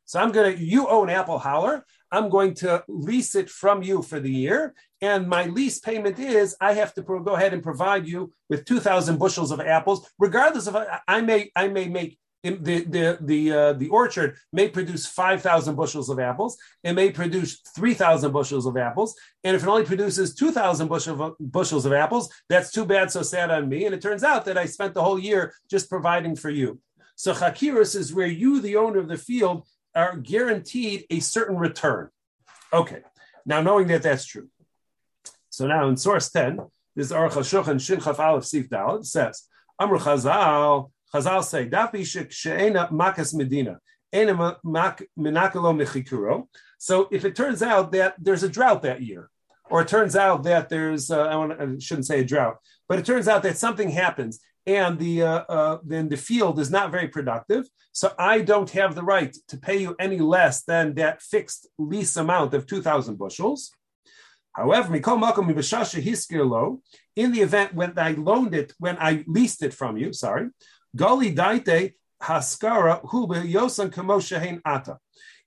So 0.04 0.20
I'm 0.20 0.30
going 0.30 0.56
to, 0.56 0.62
you 0.62 0.86
own 0.86 1.10
apple 1.10 1.40
holler. 1.40 1.84
I'm 2.12 2.28
going 2.28 2.54
to 2.62 2.84
lease 2.86 3.34
it 3.34 3.50
from 3.50 3.82
you 3.82 4.00
for 4.00 4.20
the 4.20 4.30
year. 4.30 4.74
And 5.00 5.28
my 5.28 5.46
lease 5.46 5.80
payment 5.80 6.20
is 6.20 6.56
I 6.60 6.74
have 6.74 6.94
to 6.94 7.02
go 7.02 7.34
ahead 7.34 7.52
and 7.52 7.64
provide 7.64 8.06
you 8.06 8.32
with 8.48 8.64
2,000 8.64 9.18
bushels 9.18 9.50
of 9.50 9.58
apples, 9.58 10.08
regardless 10.20 10.68
of 10.68 10.76
I 11.08 11.20
may 11.20 11.50
I 11.56 11.66
may 11.66 11.88
make 11.88 12.16
the 12.44 12.84
the 12.84 13.18
the 13.20 13.52
uh, 13.52 13.72
the 13.72 13.88
orchard 13.88 14.36
may 14.52 14.68
produce 14.68 15.06
five 15.06 15.40
thousand 15.40 15.76
bushels 15.76 16.10
of 16.10 16.20
apples. 16.20 16.58
It 16.82 16.92
may 16.92 17.10
produce 17.10 17.60
three 17.74 17.94
thousand 17.94 18.32
bushels 18.32 18.66
of 18.66 18.76
apples, 18.76 19.16
and 19.42 19.56
if 19.56 19.62
it 19.62 19.68
only 19.68 19.84
produces 19.84 20.34
two 20.34 20.52
thousand 20.52 20.88
bushel, 20.88 21.36
bushels 21.40 21.86
of 21.86 21.92
apples, 21.94 22.30
that's 22.50 22.70
too 22.70 22.84
bad, 22.84 23.10
so 23.10 23.22
sad 23.22 23.50
on 23.50 23.68
me. 23.68 23.86
And 23.86 23.94
it 23.94 24.02
turns 24.02 24.22
out 24.22 24.44
that 24.44 24.58
I 24.58 24.66
spent 24.66 24.92
the 24.92 25.02
whole 25.02 25.18
year 25.18 25.54
just 25.70 25.88
providing 25.88 26.36
for 26.36 26.50
you. 26.50 26.80
So 27.16 27.32
chakiris 27.32 27.96
is 27.96 28.12
where 28.12 28.26
you, 28.26 28.60
the 28.60 28.76
owner 28.76 28.98
of 28.98 29.08
the 29.08 29.16
field, 29.16 29.66
are 29.94 30.16
guaranteed 30.16 31.06
a 31.08 31.20
certain 31.20 31.56
return. 31.56 32.10
Okay, 32.72 33.02
now 33.46 33.62
knowing 33.62 33.86
that 33.88 34.02
that's 34.02 34.26
true. 34.26 34.48
So 35.48 35.66
now 35.66 35.88
in 35.88 35.96
source 35.96 36.30
ten, 36.30 36.60
this 36.94 37.10
Aruch 37.10 37.32
HaShulchan 37.32 37.80
Shin 37.80 38.00
Chaf 38.00 38.20
Aleph 38.20 38.44
Sif 38.44 38.66
says, 39.02 39.48
Amr 39.78 39.98
Chazal 39.98 40.90
Chazal 41.14 41.44
say, 41.44 41.68
she'ena 42.30 42.88
makas 42.92 43.34
medina, 43.34 43.78
mechikuro. 44.12 46.48
So 46.78 47.08
if 47.12 47.24
it 47.24 47.36
turns 47.36 47.62
out 47.62 47.92
that 47.92 48.16
there's 48.18 48.42
a 48.42 48.48
drought 48.48 48.82
that 48.82 49.02
year, 49.02 49.30
or 49.70 49.82
it 49.82 49.88
turns 49.88 50.16
out 50.16 50.42
that 50.42 50.68
there's, 50.68 51.10
uh, 51.10 51.22
I, 51.22 51.36
want 51.36 51.52
I 51.52 51.78
shouldn't 51.78 52.06
say 52.06 52.20
a 52.20 52.24
drought, 52.24 52.56
but 52.88 52.98
it 52.98 53.06
turns 53.06 53.28
out 53.28 53.42
that 53.44 53.56
something 53.56 53.90
happens 53.90 54.40
and 54.66 54.98
the 54.98 55.22
uh, 55.22 55.44
uh, 55.48 55.78
then 55.84 56.08
the 56.08 56.16
field 56.16 56.58
is 56.58 56.70
not 56.70 56.90
very 56.90 57.08
productive. 57.08 57.66
So 57.92 58.12
I 58.18 58.40
don't 58.40 58.70
have 58.70 58.94
the 58.94 59.02
right 59.02 59.36
to 59.48 59.58
pay 59.58 59.76
you 59.76 59.94
any 59.98 60.18
less 60.18 60.64
than 60.64 60.94
that 60.94 61.20
fixed 61.22 61.68
lease 61.78 62.16
amount 62.16 62.54
of 62.54 62.66
two 62.66 62.82
thousand 62.82 63.18
bushels. 63.18 63.70
However, 64.52 64.94
in 64.94 65.02
the 67.32 67.40
event 67.40 67.74
when 67.74 67.98
I 67.98 68.12
loaned 68.12 68.54
it, 68.54 68.72
when 68.78 68.96
I 69.00 69.24
leased 69.26 69.62
it 69.62 69.74
from 69.74 69.96
you, 69.96 70.12
sorry, 70.12 70.48
Gali 70.96 71.34
daite 71.34 71.94
haskara 72.22 73.00
hube 73.02 73.42
yosan 73.50 73.90
kamoshahin 73.90 74.60
ata. 74.64 74.98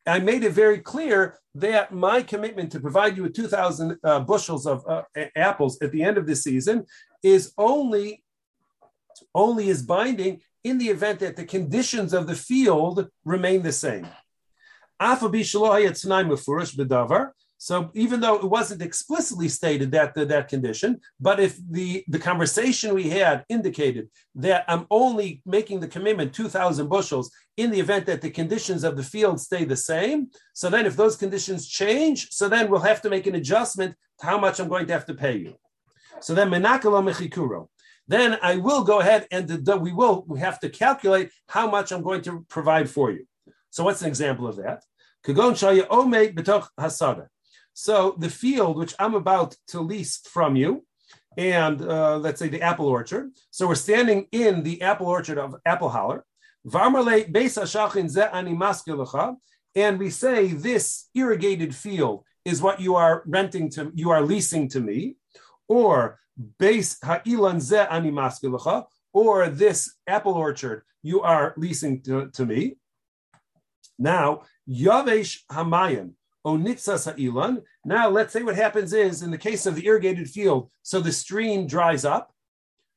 I 0.05 0.19
made 0.19 0.43
it 0.43 0.51
very 0.51 0.79
clear 0.79 1.37
that 1.55 1.93
my 1.93 2.21
commitment 2.21 2.71
to 2.71 2.79
provide 2.79 3.17
you 3.17 3.23
with 3.23 3.33
2,000 3.33 3.97
uh, 4.03 4.19
bushels 4.21 4.65
of 4.65 4.85
uh, 4.87 5.03
apples 5.35 5.77
at 5.81 5.91
the 5.91 6.03
end 6.03 6.17
of 6.17 6.25
the 6.25 6.35
season 6.35 6.85
is 7.23 7.51
only, 7.57 8.23
only 9.35 9.69
is 9.69 9.81
binding 9.81 10.41
in 10.63 10.77
the 10.77 10.87
event 10.87 11.19
that 11.19 11.35
the 11.35 11.45
conditions 11.45 12.13
of 12.13 12.27
the 12.27 12.35
field 12.35 13.09
remain 13.25 13.63
the 13.63 13.71
same. 13.71 14.07
So 17.59 17.89
even 17.95 18.19
though 18.19 18.35
it 18.35 18.43
wasn't 18.43 18.83
explicitly 18.83 19.49
stated 19.49 19.91
that 19.91 20.13
the, 20.13 20.25
that 20.25 20.47
condition, 20.47 21.01
but 21.19 21.39
if 21.39 21.57
the, 21.69 22.03
the 22.07 22.19
conversation 22.19 22.93
we 22.93 23.09
had 23.09 23.45
indicated 23.49 24.09
that 24.35 24.63
I'm 24.67 24.85
only 24.91 25.41
making 25.45 25.79
the 25.79 25.87
commitment 25.87 26.33
2,000 26.33 26.87
bushels 26.87 27.31
in 27.57 27.71
the 27.71 27.79
event 27.79 28.05
that 28.05 28.21
the 28.21 28.29
conditions 28.29 28.83
of 28.83 28.95
the 28.95 29.03
field 29.03 29.41
stay 29.41 29.65
the 29.65 29.75
same, 29.75 30.27
so 30.53 30.69
then 30.69 30.85
if 30.85 30.95
those 30.95 31.15
conditions 31.15 31.67
change, 31.67 32.29
so 32.29 32.47
then 32.47 32.69
we'll 32.69 32.81
have 32.81 33.01
to 33.01 33.09
make 33.09 33.25
an 33.25 33.35
adjustment 33.35 33.95
to 34.19 34.25
how 34.25 34.37
much 34.37 34.59
I'm 34.59 34.69
going 34.69 34.85
to 34.87 34.93
have 34.93 35.07
to 35.07 35.15
pay 35.15 35.37
you. 35.37 35.55
So 36.19 36.35
then 36.35 36.51
menakalo 36.51 37.03
mechikuro. 37.03 37.69
Then 38.07 38.37
I 38.41 38.55
will 38.55 38.83
go 38.83 38.99
ahead 38.99 39.27
and 39.31 39.49
we 39.81 39.91
will 39.91 40.23
we 40.27 40.39
have 40.39 40.59
to 40.61 40.69
calculate 40.69 41.29
how 41.47 41.69
much 41.69 41.91
I'm 41.91 42.03
going 42.03 42.21
to 42.21 42.45
provide 42.47 42.89
for 42.89 43.11
you. 43.11 43.25
So 43.69 43.83
what's 43.83 44.01
an 44.01 44.07
example 44.07 44.47
of 44.47 44.55
that? 44.57 44.83
Kagon 45.25 45.53
shaya 45.53 45.85
ome 45.89 46.33
betoch 46.33 46.67
hasada. 46.79 47.27
So 47.79 48.15
the 48.17 48.31
field 48.31 48.75
which 48.75 48.95
I'm 48.97 49.13
about 49.13 49.55
to 49.67 49.81
lease 49.81 50.17
from 50.17 50.55
you, 50.55 50.83
and 51.37 51.79
uh, 51.79 52.17
let's 52.17 52.39
say 52.39 52.49
the 52.49 52.63
apple 52.63 52.87
orchard. 52.87 53.29
So 53.51 53.67
we're 53.67 53.75
standing 53.75 54.25
in 54.31 54.63
the 54.63 54.81
apple 54.81 55.05
orchard 55.05 55.37
of 55.37 55.53
Apple 55.63 55.89
Holler. 55.89 56.25
And 59.75 59.99
we 59.99 60.09
say 60.09 60.47
this 60.47 61.09
irrigated 61.13 61.75
field 61.75 62.23
is 62.43 62.63
what 62.63 62.81
you 62.81 62.95
are 62.95 63.21
renting 63.27 63.69
to, 63.69 63.91
you 63.93 64.09
are 64.09 64.23
leasing 64.23 64.67
to 64.69 64.79
me, 64.79 65.17
or 65.67 66.19
base 66.57 66.97
ha'ilan 67.03 67.59
ze 67.61 67.85
ani 67.91 68.11
or 69.13 69.49
this 69.49 69.93
apple 70.07 70.33
orchard 70.33 70.81
you 71.03 71.21
are 71.21 71.53
leasing 71.57 72.01
to, 72.01 72.31
to 72.31 72.43
me. 72.43 72.77
Now, 73.99 74.41
Yavesh 74.67 75.41
Hamayan, 75.51 76.13
Onitzas 76.47 77.61
Now, 77.83 78.09
let's 78.09 78.31
say 78.31 78.41
what 78.41 78.55
happens 78.55 78.93
is 78.93 79.21
in 79.21 79.31
the 79.31 79.37
case 79.37 79.65
of 79.65 79.75
the 79.75 79.85
irrigated 79.85 80.29
field, 80.29 80.71
so 80.81 81.01
the 81.01 81.11
stream 81.11 81.67
dries 81.67 82.05
up. 82.05 82.31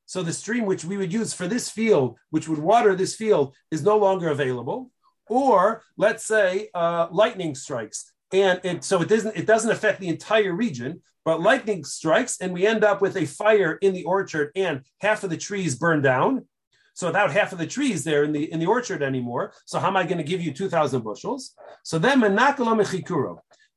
So 0.07 0.23
the 0.23 0.33
stream 0.33 0.67
which 0.67 0.85
we 0.85 0.97
would 0.97 1.13
use 1.13 1.33
for 1.33 1.49
this 1.49 1.69
field, 1.69 2.17
which 2.31 2.49
would 2.49 2.61
water 2.61 2.95
this 2.95 3.17
field, 3.17 3.55
is 3.71 3.83
no 3.83 3.97
longer 3.97 4.29
available. 4.29 4.91
Or 5.29 5.83
let's 5.97 6.25
say 6.25 6.69
uh, 6.75 7.09
lightning 7.11 7.55
strikes, 7.57 8.13
and 8.33 8.85
so 8.85 9.03
it 9.03 9.09
doesn't 9.09 9.37
it 9.37 9.47
doesn't 9.47 9.71
affect 9.71 10.01
the 10.01 10.09
entire 10.09 10.53
region, 10.53 11.03
but 11.25 11.41
lightning 11.41 11.85
strikes, 11.85 12.41
and 12.41 12.53
we 12.53 12.67
end 12.67 12.85
up 12.85 13.01
with 13.01 13.17
a 13.17 13.27
fire 13.27 13.75
in 13.83 13.95
the 13.95 14.05
orchard, 14.05 14.51
and 14.55 14.83
half 15.01 15.23
of 15.25 15.31
the 15.31 15.37
trees 15.37 15.75
burn 15.77 16.03
down. 16.03 16.47
So 16.95 17.07
without 17.07 17.33
half 17.33 17.53
of 17.53 17.59
the 17.59 17.67
trees 17.67 18.05
there 18.05 18.25
in 18.25 18.33
the 18.33 18.53
in 18.53 18.61
the 18.61 18.67
orchard 18.67 19.03
anymore, 19.03 19.53
so 19.65 19.79
how 19.79 19.89
am 19.89 19.97
I 19.97 20.05
going 20.05 20.19
to 20.19 20.25
give 20.25 20.41
you 20.41 20.53
two 20.53 20.69
thousand 20.69 21.03
bushels? 21.03 21.55
So 21.83 21.99
then 21.99 22.21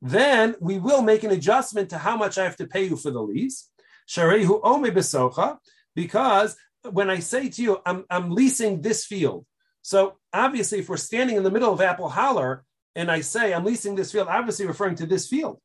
then 0.01 0.55
we 0.59 0.80
will 0.80 1.01
make 1.01 1.24
an 1.24 1.32
adjustment 1.32 1.89
to 1.91 1.97
how 1.97 2.18
much 2.18 2.38
I 2.38 2.43
have 2.43 2.57
to 2.57 2.68
pay 2.68 2.84
you 2.84 2.97
for 2.97 3.11
the 3.11 3.22
lease. 3.22 3.70
Sharehu 4.09 4.59
ome 4.64 4.91
besocha, 4.91 5.57
because 5.95 6.57
when 6.91 7.09
I 7.09 7.20
say 7.20 7.49
to 7.49 7.64
you, 7.64 7.82
I'm, 7.86 8.03
I'm 8.09 8.32
leasing 8.32 8.82
this 8.82 9.05
field. 9.05 9.45
So 9.82 10.18
obviously, 10.34 10.80
if 10.80 10.89
we're 10.89 10.97
standing 10.97 11.38
in 11.38 11.43
the 11.43 11.51
middle 11.51 11.72
of 11.72 11.80
Apple 11.80 12.09
Holler 12.09 12.66
and 12.95 13.09
I 13.09 13.22
say 13.22 13.53
I'm 13.53 13.64
leasing 13.64 13.95
this 13.95 14.11
field, 14.11 14.28
obviously 14.28 14.66
referring 14.66 14.95
to 14.95 15.05
this 15.05 15.28
field. 15.28 15.59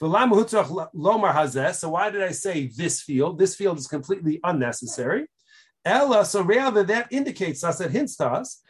So 0.00 0.08
why 0.08 2.10
did 2.10 2.22
I 2.22 2.30
say 2.30 2.68
this 2.68 3.02
field? 3.02 3.38
This 3.38 3.54
field 3.54 3.78
is 3.78 3.86
completely 3.86 4.40
unnecessary. 4.42 5.26
Ella, 5.84 6.24
so 6.24 6.42
rather 6.42 6.82
that 6.84 7.08
indicates 7.10 7.62
us, 7.62 7.80
it 7.80 7.90
hints 7.90 8.16
to 8.16 8.26
us, 8.26 8.62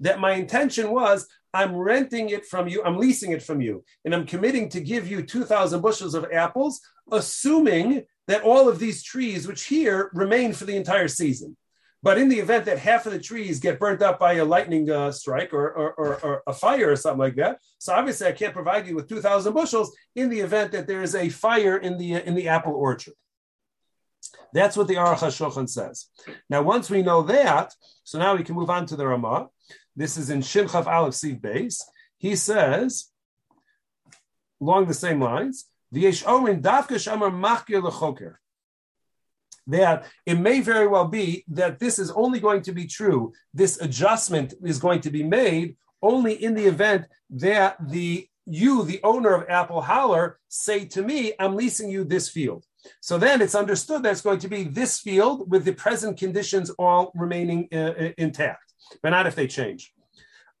that 0.00 0.20
my 0.20 0.32
intention 0.32 0.90
was 0.90 1.26
I'm 1.52 1.76
renting 1.76 2.30
it 2.30 2.44
from 2.44 2.66
you, 2.66 2.82
I'm 2.82 2.98
leasing 2.98 3.30
it 3.30 3.42
from 3.42 3.60
you, 3.60 3.84
and 4.04 4.12
I'm 4.12 4.26
committing 4.26 4.68
to 4.70 4.80
give 4.80 5.08
you 5.08 5.22
2,000 5.22 5.80
bushels 5.80 6.14
of 6.14 6.26
apples, 6.32 6.80
assuming 7.12 8.04
that 8.26 8.42
all 8.42 8.68
of 8.68 8.80
these 8.80 9.04
trees, 9.04 9.46
which 9.46 9.64
here 9.64 10.10
remain 10.14 10.52
for 10.52 10.64
the 10.64 10.76
entire 10.76 11.06
season. 11.06 11.56
But 12.02 12.18
in 12.18 12.28
the 12.28 12.40
event 12.40 12.64
that 12.66 12.78
half 12.78 13.06
of 13.06 13.12
the 13.12 13.18
trees 13.18 13.60
get 13.60 13.78
burnt 13.78 14.02
up 14.02 14.18
by 14.18 14.34
a 14.34 14.44
lightning 14.44 14.90
uh, 14.90 15.10
strike 15.12 15.54
or, 15.54 15.70
or, 15.70 15.94
or, 15.94 16.20
or, 16.20 16.42
a 16.46 16.52
fire 16.52 16.90
or 16.90 16.96
something 16.96 17.20
like 17.20 17.36
that, 17.36 17.60
so 17.78 17.94
obviously 17.94 18.26
I 18.26 18.32
can't 18.32 18.52
provide 18.52 18.86
you 18.86 18.96
with 18.96 19.08
2,000 19.08 19.54
bushels 19.54 19.96
in 20.16 20.28
the 20.28 20.40
event 20.40 20.72
that 20.72 20.86
there 20.86 21.02
is 21.02 21.14
a 21.14 21.28
fire 21.28 21.78
in 21.78 21.96
the, 21.96 22.14
in 22.14 22.34
the 22.34 22.48
apple 22.48 22.74
orchard. 22.74 23.14
That's 24.52 24.76
what 24.76 24.88
the 24.88 24.94
Aruch 24.94 25.18
HaShulchan 25.18 25.68
says. 25.68 26.06
Now, 26.48 26.62
once 26.62 26.90
we 26.90 27.02
know 27.02 27.22
that, 27.22 27.74
so 28.04 28.18
now 28.18 28.36
we 28.36 28.44
can 28.44 28.54
move 28.54 28.70
on 28.70 28.86
to 28.86 28.96
the 28.96 29.06
Ramah. 29.06 29.48
This 29.96 30.16
is 30.16 30.30
in 30.30 30.42
Shin 30.42 30.68
Chaf 30.68 30.86
Aleph 30.86 31.14
Sif 31.14 31.38
Beis. 31.38 31.80
He 32.18 32.36
says, 32.36 33.10
along 34.60 34.86
the 34.86 34.94
same 34.94 35.20
lines. 35.20 35.66
That 39.66 40.04
it 40.26 40.38
may 40.38 40.60
very 40.60 40.86
well 40.88 41.08
be 41.08 41.44
that 41.48 41.78
this 41.78 41.98
is 41.98 42.10
only 42.10 42.40
going 42.40 42.62
to 42.62 42.72
be 42.72 42.86
true. 42.86 43.32
This 43.52 43.80
adjustment 43.80 44.54
is 44.62 44.78
going 44.78 45.00
to 45.02 45.10
be 45.10 45.22
made 45.22 45.76
only 46.02 46.34
in 46.42 46.54
the 46.54 46.66
event 46.66 47.06
that 47.30 47.76
the 47.80 48.28
you, 48.46 48.82
the 48.84 49.00
owner 49.02 49.32
of 49.32 49.48
Apple 49.48 49.80
Holler, 49.80 50.38
say 50.48 50.84
to 50.86 51.02
me, 51.02 51.32
"I'm 51.38 51.56
leasing 51.56 51.88
you 51.88 52.04
this 52.04 52.28
field." 52.28 52.66
So 53.00 53.18
then 53.18 53.40
it's 53.40 53.54
understood 53.54 54.02
that 54.02 54.12
it's 54.12 54.20
going 54.20 54.40
to 54.40 54.48
be 54.48 54.64
this 54.64 55.00
field 55.00 55.50
with 55.50 55.64
the 55.64 55.72
present 55.72 56.18
conditions 56.18 56.70
all 56.78 57.12
remaining 57.14 57.68
uh, 57.72 57.76
uh 57.76 58.12
intact 58.18 58.64
but 59.02 59.10
not 59.10 59.26
if 59.26 59.34
they 59.34 59.46
change. 59.46 59.92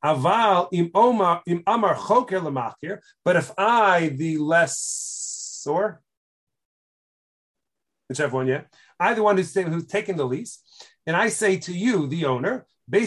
Aval 0.04 0.68
im 0.72 0.90
amar 0.94 1.94
choker. 1.94 3.00
But 3.24 3.36
if 3.36 3.52
I, 3.56 4.08
the 4.08 4.36
lessor, 4.38 6.02
whichever 8.08 8.36
one, 8.36 8.46
yeah, 8.46 8.62
I, 9.00 9.14
the 9.14 9.22
one 9.22 9.36
who's, 9.36 9.54
who's 9.54 9.86
taking 9.86 10.16
the 10.16 10.26
lease, 10.26 10.60
and 11.06 11.16
I 11.16 11.28
say 11.28 11.56
to 11.58 11.72
you, 11.72 12.06
the 12.06 12.26
owner, 12.26 12.66
and 12.92 13.06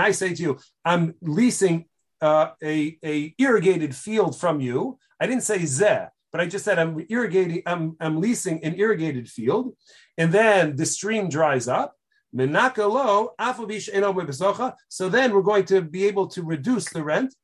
I 0.00 0.10
say 0.12 0.34
to 0.34 0.42
you, 0.42 0.58
I'm 0.84 1.14
leasing 1.20 1.84
uh, 2.22 2.50
a, 2.62 2.98
a 3.04 3.34
irrigated 3.36 3.94
field 3.94 4.38
from 4.38 4.60
you. 4.60 4.98
I 5.20 5.26
didn't 5.26 5.42
say 5.42 5.58
zeh, 5.58 6.08
but 6.32 6.40
I 6.40 6.46
just 6.46 6.64
said 6.64 6.78
I'm 6.78 7.06
irrigating, 7.08 7.62
I'm, 7.66 7.96
I'm 8.00 8.20
leasing 8.20 8.64
an 8.64 8.74
irrigated 8.74 9.28
field, 9.28 9.76
and 10.16 10.32
then 10.32 10.76
the 10.76 10.86
stream 10.86 11.28
dries 11.28 11.68
up. 11.68 11.94
So 12.34 12.46
then 15.08 15.32
we're 15.34 15.42
going 15.42 15.66
to 15.66 15.82
be 15.82 16.06
able 16.06 16.26
to 16.28 16.42
reduce 16.42 16.88
the 16.90 17.04
rent, 17.04 17.34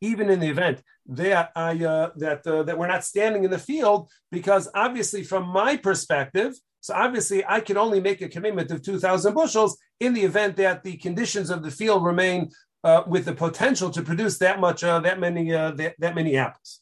even 0.00 0.28
in 0.30 0.40
the 0.40 0.48
event 0.48 0.82
that 1.06 1.52
I 1.54 1.84
uh, 1.84 2.10
that 2.16 2.46
uh, 2.46 2.64
that 2.64 2.76
we're 2.76 2.88
not 2.88 3.04
standing 3.04 3.44
in 3.44 3.50
the 3.50 3.58
field, 3.58 4.10
because 4.30 4.68
obviously, 4.74 5.22
from 5.22 5.48
my 5.48 5.76
perspective, 5.76 6.54
so 6.80 6.94
obviously, 6.94 7.44
I 7.46 7.60
can 7.60 7.76
only 7.76 8.00
make 8.00 8.20
a 8.20 8.28
commitment 8.28 8.70
of 8.70 8.82
two 8.82 8.98
thousand 8.98 9.34
bushels 9.34 9.78
in 10.00 10.12
the 10.12 10.22
event 10.22 10.56
that 10.56 10.82
the 10.82 10.96
conditions 10.96 11.48
of 11.50 11.62
the 11.62 11.70
field 11.70 12.04
remain 12.04 12.50
uh, 12.84 13.02
with 13.06 13.24
the 13.24 13.34
potential 13.34 13.90
to 13.90 14.02
produce 14.02 14.38
that 14.38 14.60
much, 14.60 14.84
uh, 14.84 15.00
that 15.00 15.18
many, 15.18 15.52
uh, 15.52 15.70
that, 15.72 15.94
that 15.98 16.14
many 16.14 16.36
apples. 16.36 16.80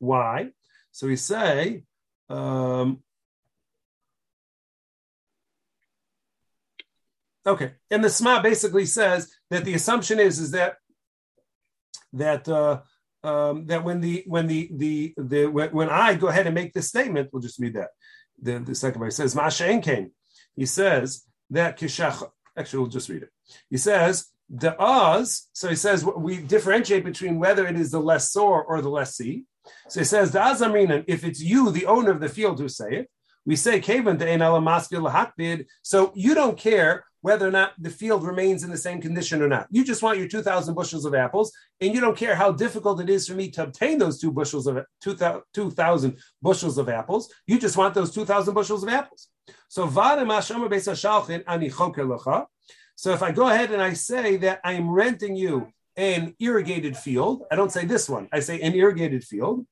Why? 0.00 0.50
So 0.90 1.06
we 1.06 1.16
say. 1.16 1.84
Um, 2.28 3.02
Okay, 7.46 7.72
and 7.90 8.04
the 8.04 8.10
Sma 8.10 8.42
basically 8.42 8.84
says 8.84 9.32
that 9.48 9.64
the 9.64 9.72
assumption 9.72 10.20
is 10.20 10.38
is 10.38 10.50
that 10.50 10.76
that 12.12 12.46
uh, 12.48 12.80
um, 13.24 13.66
that 13.66 13.82
when 13.82 14.00
the 14.00 14.24
when 14.26 14.46
the 14.46 14.70
the 14.72 15.14
the 15.16 15.46
when, 15.46 15.88
I 15.88 16.14
go 16.14 16.28
ahead 16.28 16.46
and 16.46 16.54
make 16.54 16.74
this 16.74 16.88
statement, 16.88 17.30
we'll 17.32 17.42
just 17.42 17.58
read 17.58 17.74
that. 17.74 17.88
The, 18.42 18.58
the 18.58 18.74
second 18.74 19.00
verse 19.00 19.16
says 19.16 19.34
Masha 19.34 19.80
came. 19.80 20.12
He 20.54 20.66
says 20.66 21.24
that 21.50 21.78
kishach. 21.78 22.28
Actually, 22.56 22.80
we'll 22.80 22.88
just 22.88 23.08
read 23.08 23.22
it. 23.22 23.30
He 23.70 23.78
says 23.78 24.26
the 24.50 24.78
Oz. 24.78 25.48
So 25.54 25.68
he 25.68 25.76
says 25.76 26.04
we 26.04 26.38
differentiate 26.38 27.04
between 27.04 27.38
whether 27.38 27.66
it 27.66 27.76
is 27.76 27.90
the 27.90 28.00
lessor 28.00 28.40
or 28.40 28.82
the 28.82 28.90
lessee. 28.90 29.44
So 29.88 30.00
he 30.00 30.04
says 30.04 30.32
the 30.32 30.38
Azamrinan. 30.38 31.04
If 31.06 31.24
it's 31.24 31.40
you, 31.40 31.70
the 31.70 31.86
owner 31.86 32.10
of 32.10 32.20
the 32.20 32.28
field, 32.28 32.58
who 32.58 32.68
say 32.68 32.92
it, 32.92 33.10
we 33.46 33.56
say 33.56 33.80
So 35.82 36.12
you 36.14 36.34
don't 36.34 36.58
care 36.58 37.04
whether 37.22 37.46
or 37.46 37.50
not 37.50 37.72
the 37.78 37.90
field 37.90 38.24
remains 38.24 38.64
in 38.64 38.70
the 38.70 38.76
same 38.76 39.00
condition 39.00 39.42
or 39.42 39.48
not. 39.48 39.66
You 39.70 39.84
just 39.84 40.02
want 40.02 40.18
your 40.18 40.28
2,000 40.28 40.74
bushels 40.74 41.04
of 41.04 41.14
apples, 41.14 41.52
and 41.80 41.94
you 41.94 42.00
don't 42.00 42.16
care 42.16 42.34
how 42.34 42.52
difficult 42.52 43.00
it 43.00 43.10
is 43.10 43.28
for 43.28 43.34
me 43.34 43.50
to 43.50 43.64
obtain 43.64 43.98
those 43.98 44.18
two 44.20 44.32
bushels 44.32 44.66
of 44.66 44.78
2,000 45.02 46.16
bushels 46.42 46.78
of 46.78 46.88
apples. 46.88 47.32
You 47.46 47.58
just 47.58 47.76
want 47.76 47.94
those 47.94 48.12
2,000 48.12 48.54
bushels 48.54 48.82
of 48.82 48.88
apples. 48.88 49.28
So 49.68 49.88
so 49.88 50.20
if 53.14 53.22
I 53.22 53.32
go 53.32 53.48
ahead 53.48 53.70
and 53.70 53.82
I 53.82 53.94
say 53.94 54.36
that 54.36 54.60
I 54.62 54.74
am 54.74 54.90
renting 54.90 55.36
you 55.36 55.72
an 55.96 56.34
irrigated 56.38 56.96
field, 56.96 57.42
I 57.50 57.56
don't 57.56 57.72
say 57.72 57.84
this 57.84 58.08
one, 58.08 58.28
I 58.32 58.40
say 58.40 58.60
an 58.60 58.74
irrigated 58.74 59.24
field. 59.24 59.66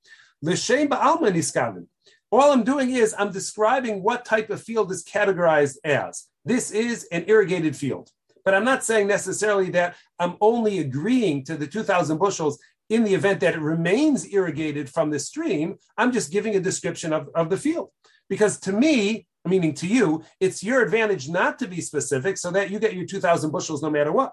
All 2.30 2.52
I'm 2.52 2.64
doing 2.64 2.90
is 2.90 3.14
I'm 3.18 3.32
describing 3.32 4.02
what 4.02 4.24
type 4.24 4.50
of 4.50 4.62
field 4.62 4.92
is 4.92 5.04
categorized 5.04 5.76
as. 5.84 6.26
This 6.44 6.70
is 6.70 7.08
an 7.10 7.24
irrigated 7.26 7.76
field. 7.76 8.10
But 8.44 8.54
I'm 8.54 8.64
not 8.64 8.84
saying 8.84 9.06
necessarily 9.08 9.70
that 9.70 9.96
I'm 10.18 10.36
only 10.40 10.78
agreeing 10.78 11.44
to 11.44 11.56
the 11.56 11.66
2,000 11.66 12.18
bushels 12.18 12.58
in 12.88 13.04
the 13.04 13.14
event 13.14 13.40
that 13.40 13.54
it 13.54 13.60
remains 13.60 14.32
irrigated 14.32 14.88
from 14.88 15.10
the 15.10 15.18
stream. 15.18 15.76
I'm 15.96 16.12
just 16.12 16.32
giving 16.32 16.56
a 16.56 16.60
description 16.60 17.12
of, 17.12 17.28
of 17.34 17.50
the 17.50 17.56
field. 17.56 17.90
Because 18.28 18.58
to 18.60 18.72
me, 18.72 19.26
meaning 19.44 19.74
to 19.74 19.86
you, 19.86 20.24
it's 20.40 20.62
your 20.62 20.82
advantage 20.82 21.28
not 21.28 21.58
to 21.58 21.68
be 21.68 21.80
specific 21.80 22.38
so 22.38 22.50
that 22.50 22.70
you 22.70 22.78
get 22.78 22.94
your 22.94 23.06
2,000 23.06 23.50
bushels 23.50 23.82
no 23.82 23.90
matter 23.90 24.12
what. 24.12 24.32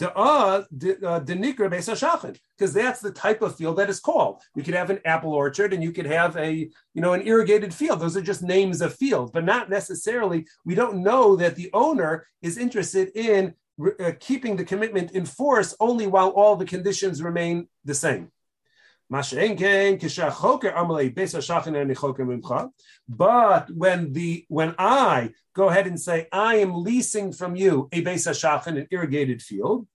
Uh, 0.00 0.62
because 0.70 2.72
that's 2.72 3.00
the 3.00 3.12
type 3.14 3.42
of 3.42 3.56
field 3.56 3.76
that 3.76 3.90
is 3.90 4.00
called. 4.00 4.40
You 4.54 4.62
could 4.62 4.74
have 4.74 4.88
an 4.88 5.00
apple 5.04 5.34
orchard 5.34 5.74
and 5.74 5.82
you 5.82 5.92
could 5.92 6.06
have 6.06 6.34
a, 6.36 6.70
you 6.94 7.02
know, 7.02 7.12
an 7.12 7.26
irrigated 7.26 7.74
field. 7.74 8.00
Those 8.00 8.16
are 8.16 8.22
just 8.22 8.42
names 8.42 8.80
of 8.80 8.94
fields, 8.94 9.32
but 9.32 9.44
not 9.44 9.68
necessarily. 9.68 10.46
We 10.64 10.74
don't 10.74 11.02
know 11.02 11.36
that 11.36 11.56
the 11.56 11.68
owner 11.74 12.26
is 12.40 12.56
interested 12.56 13.10
in 13.14 13.54
uh, 14.00 14.12
keeping 14.18 14.56
the 14.56 14.64
commitment 14.64 15.12
in 15.12 15.26
force 15.26 15.74
only 15.78 16.06
while 16.06 16.30
all 16.30 16.56
the 16.56 16.64
conditions 16.64 17.22
remain 17.22 17.68
the 17.84 17.94
same. 17.94 18.32
But 19.12 19.30
when 23.70 24.12
the 24.12 24.46
when 24.48 24.74
I 24.78 25.30
go 25.54 25.68
ahead 25.68 25.86
and 25.86 26.00
say 26.00 26.28
I 26.32 26.54
am 26.56 26.82
leasing 26.82 27.32
from 27.34 27.54
you 27.54 27.90
a 27.92 28.02
beis 28.02 28.26
hashachin, 28.26 28.78
an 28.78 28.86
irrigated 28.90 29.42
field, 29.42 29.86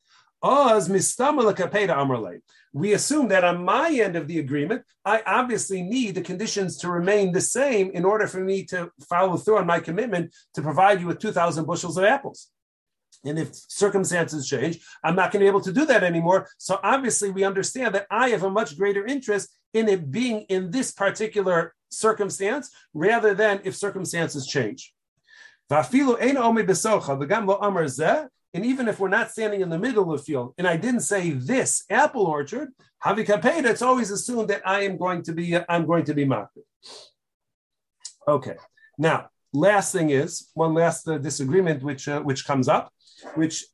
we 2.74 2.94
assume 2.94 3.28
that 3.30 3.44
on 3.44 3.66
my 3.66 3.90
end 3.90 4.16
of 4.16 4.28
the 4.28 4.38
agreement, 4.38 4.84
I 5.04 5.24
obviously 5.26 5.82
need 5.82 6.14
the 6.14 6.22
conditions 6.22 6.78
to 6.78 6.92
remain 6.92 7.32
the 7.32 7.42
same 7.42 7.90
in 7.90 8.06
order 8.06 8.28
for 8.28 8.40
me 8.40 8.66
to 8.66 8.92
follow 9.10 9.38
through 9.38 9.58
on 9.58 9.66
my 9.66 9.80
commitment 9.80 10.36
to 10.54 10.62
provide 10.62 11.02
you 11.02 11.08
with 11.08 11.18
2,000 11.18 11.66
bushels 11.66 11.98
of 11.98 12.04
apples. 12.04 12.50
And 13.26 13.40
if 13.40 13.54
circumstances 13.54 14.48
change, 14.48 14.80
I'm 15.04 15.16
not 15.16 15.32
going 15.32 15.42
to 15.42 15.46
be 15.46 15.50
able 15.50 15.62
to 15.62 15.74
do 15.74 15.86
that 15.86 16.04
anymore. 16.04 16.50
So 16.58 16.80
obviously, 16.84 17.32
we 17.32 17.44
understand 17.44 17.96
that 17.96 18.08
I 18.10 18.30
have 18.30 18.44
a 18.44 18.50
much 18.50 18.78
greater 18.78 19.06
interest 19.06 19.50
in 19.74 19.90
it 19.90 20.12
being 20.12 20.42
in 20.42 20.72
this 20.72 20.92
particular 20.92 21.74
circumstance 21.90 22.70
rather 22.94 23.34
than 23.34 23.62
if 23.64 23.76
circumstances 23.76 24.48
change. 24.48 24.94
And 28.54 28.66
even 28.66 28.88
if 28.88 29.00
we're 29.00 29.10
not 29.10 29.32
standing 29.32 29.62
in 29.62 29.70
the 29.70 29.78
middle 29.78 30.12
of 30.12 30.20
the 30.20 30.24
field, 30.24 30.54
and 30.58 30.66
I 30.68 30.78
didn't 30.78 31.02
say 31.02 31.32
this 31.32 31.84
apple 31.90 32.26
orchard, 32.26 32.70
havikapeda, 33.06 33.66
it's 33.66 33.82
always 33.82 34.10
assumed 34.10 34.50
that 34.50 34.62
I 34.66 34.82
am 34.82 34.98
going 34.98 35.22
to 35.24 35.34
be 35.34 35.58
I'm 35.68 35.86
going 35.86 36.06
to 36.06 36.14
be 36.14 36.26
marked. 36.26 36.58
Okay. 38.28 38.56
Now, 38.98 39.30
last 39.54 39.92
thing 39.92 40.10
is 40.10 40.50
one 40.54 40.74
last 40.74 41.08
uh, 41.08 41.18
disagreement 41.18 41.84
which 41.84 42.08
uh, 42.08 42.22
which 42.22 42.46
comes 42.46 42.68
up 42.68 42.92
which 43.36 43.66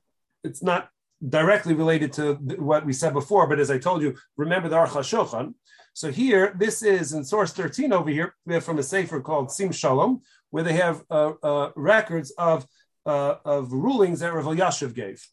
it's 0.44 0.64
not 0.64 0.89
directly 1.28 1.74
related 1.74 2.12
to 2.14 2.34
what 2.58 2.86
we 2.86 2.94
said 2.94 3.14
before, 3.14 3.48
but 3.48 3.60
as 3.60 3.72
I 3.72 3.78
told 3.78 4.02
you, 4.02 4.16
remember 4.36 4.70
the 4.70 4.76
HaShulchan. 4.76 5.54
So 5.94 6.12
here, 6.12 6.56
this 6.58 6.82
is 6.82 7.14
in 7.14 7.24
source 7.24 7.54
13 7.54 7.94
over 7.94 8.10
here, 8.10 8.36
we 8.46 8.56
have 8.56 8.64
from 8.64 8.80
a 8.80 8.84
sefer 8.84 9.22
called 9.22 9.52
Sim 9.52 9.72
Shalom, 9.72 10.22
where 10.50 10.64
they 10.64 10.74
have 10.74 11.04
uh, 11.10 11.34
uh, 11.41 11.72
records 11.76 12.32
of, 12.32 12.66
uh, 13.06 13.36
of 13.46 13.72
rulings 13.72 14.20
that 14.20 14.34
Rav 14.34 14.46
Yashiv 14.46 14.96
gave. 14.96 15.26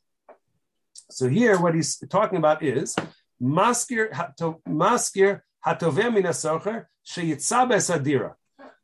So 1.11 1.29
here, 1.29 1.59
what 1.59 1.75
he's 1.75 1.97
talking 1.97 2.39
about 2.39 2.63
is 2.63 2.95
maskir 3.43 4.11
maskir 4.69 5.41
hatovem 5.67 6.23
adira. 7.91 8.35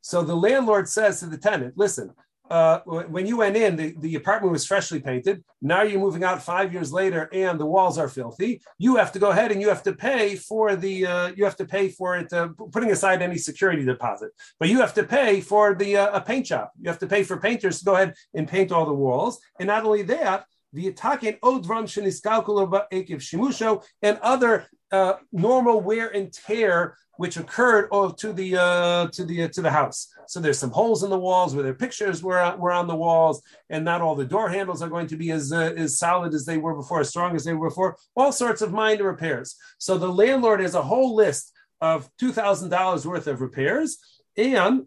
So 0.01 0.23
the 0.23 0.37
landlord 0.37 0.89
says 0.89 1.21
to 1.21 1.27
the 1.27 1.39
tenant, 1.39 1.75
listen, 1.77 2.13
uh, 2.51 2.81
when 2.87 3.27
you 3.27 3.39
went 3.39 3.57
in, 3.57 3.77
the, 3.77 3.95
the 4.01 4.15
apartment 4.15 4.53
was 4.53 4.67
freshly 4.67 5.01
painted. 5.01 5.43
Now 5.61 5.83
you're 5.83 6.01
moving 6.01 6.25
out 6.25 6.43
five 6.43 6.73
years 6.73 6.93
later, 6.93 7.29
and 7.33 7.59
the 7.59 7.67
walls 7.67 7.99
are 7.99 8.09
filthy. 8.09 8.63
You 8.79 8.97
have 8.97 9.13
to 9.13 9.19
go 9.19 9.31
ahead 9.31 9.51
and 9.53 9.61
you 9.61 9.69
have 9.69 9.83
to 9.85 9.93
pay 9.93 10.37
for 10.37 10.77
the 10.77 11.07
uh, 11.07 11.29
you 11.37 11.45
have 11.45 11.57
to 11.57 11.65
pay 11.65 11.89
for 11.89 12.17
it, 12.17 12.33
uh, 12.33 12.49
putting 12.73 12.91
aside 12.91 13.23
any 13.23 13.39
security 13.39 13.85
deposit. 13.85 14.31
But 14.61 14.69
you 14.69 14.81
have 14.81 14.95
to 14.95 15.05
pay 15.05 15.41
for 15.41 15.75
the 15.75 15.97
uh, 15.97 16.19
a 16.19 16.21
paint 16.21 16.47
shop. 16.47 16.73
You 16.81 16.89
have 16.89 17.01
to 17.01 17.07
pay 17.07 17.23
for 17.25 17.37
painters 17.39 17.81
to 17.81 17.85
go 17.85 17.95
ahead 17.95 18.15
and 18.35 18.49
paint 18.49 18.71
all 18.73 18.87
the 18.87 18.95
walls. 18.95 19.41
And 19.59 19.67
not 19.67 19.85
only 19.85 20.03
that, 20.03 20.47
the 20.73 20.89
attacking 20.89 21.39
odram 21.43 21.87
sheniskalkulova 21.93 22.85
ekiv 22.93 23.21
shimusho 23.21 23.83
and 24.03 24.19
other 24.23 24.67
uh, 24.93 25.15
normal 25.33 25.81
wear 25.81 26.09
and 26.09 26.33
tear 26.33 26.97
which 27.17 27.37
occurred 27.37 27.89
oh, 27.91 28.11
to 28.11 28.33
the 28.33 28.57
uh, 28.57 29.09
to 29.09 29.25
the 29.25 29.45
uh, 29.45 29.49
to 29.49 29.63
the 29.63 29.71
house. 29.71 30.09
So 30.29 30.41
there's 30.41 30.59
some 30.59 30.71
holes 30.71 31.03
in 31.03 31.11
the 31.11 31.19
walls 31.19 31.55
where 31.55 31.63
their 31.63 31.75
pictures 31.75 32.23
were 32.23 32.55
were 32.57 32.73
on 32.73 32.87
the 32.87 32.97
walls, 32.97 33.43
and 33.71 33.85
not 33.85 34.01
all 34.01 34.15
the 34.15 34.25
door 34.25 34.49
handles 34.49 34.83
are 34.83 34.89
going 34.89 35.07
to 35.09 35.17
be 35.17 35.31
as 35.31 35.53
uh, 35.53 35.73
as 35.77 35.99
solid 35.99 36.35
as 36.35 36.45
they 36.45 36.59
were 36.59 36.75
before, 36.75 37.01
as 37.01 37.09
strong 37.09 37.35
as 37.35 37.45
they 37.45 37.55
were 37.55 37.69
before. 37.69 37.97
All 38.15 38.33
sorts 38.33 38.63
of 38.63 38.73
minor 38.73 39.05
repairs. 39.05 39.57
So 39.79 39.99
the 39.99 40.13
landlord 40.13 40.61
has 40.61 40.75
a 40.75 40.83
whole 40.83 41.15
list 41.15 41.53
of 41.81 42.09
two 42.19 42.33
thousand 42.33 42.71
dollars 42.71 43.07
worth 43.07 43.27
of 43.27 43.41
repairs, 43.41 43.99
and 44.37 44.87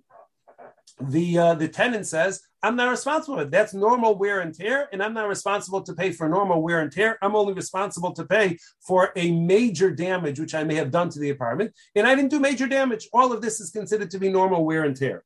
the 0.99 1.37
uh, 1.37 1.53
the 1.55 1.67
tenant 1.67 2.05
says, 2.07 2.41
I'm 2.61 2.75
not 2.75 2.89
responsible 2.89 3.37
for. 3.37 3.45
That's 3.45 3.73
normal 3.73 4.15
wear 4.15 4.41
and 4.41 4.53
tear, 4.53 4.89
and 4.91 5.01
I'm 5.01 5.13
not 5.13 5.29
responsible 5.29 5.81
to 5.83 5.93
pay 5.93 6.11
for 6.11 6.27
normal 6.27 6.61
wear 6.61 6.81
and 6.81 6.91
tear. 6.91 7.17
I'm 7.21 7.35
only 7.35 7.53
responsible 7.53 8.11
to 8.13 8.25
pay 8.25 8.57
for 8.81 9.11
a 9.15 9.31
major 9.31 9.91
damage 9.91 10.39
which 10.39 10.53
I 10.53 10.63
may 10.63 10.75
have 10.75 10.91
done 10.91 11.09
to 11.09 11.19
the 11.19 11.29
apartment, 11.29 11.73
and 11.95 12.05
I 12.05 12.15
didn't 12.15 12.31
do 12.31 12.39
major 12.39 12.67
damage. 12.67 13.07
All 13.13 13.31
of 13.31 13.41
this 13.41 13.61
is 13.61 13.69
considered 13.69 14.11
to 14.11 14.19
be 14.19 14.29
normal 14.29 14.65
wear 14.65 14.83
and 14.83 14.95
tear. 14.95 15.23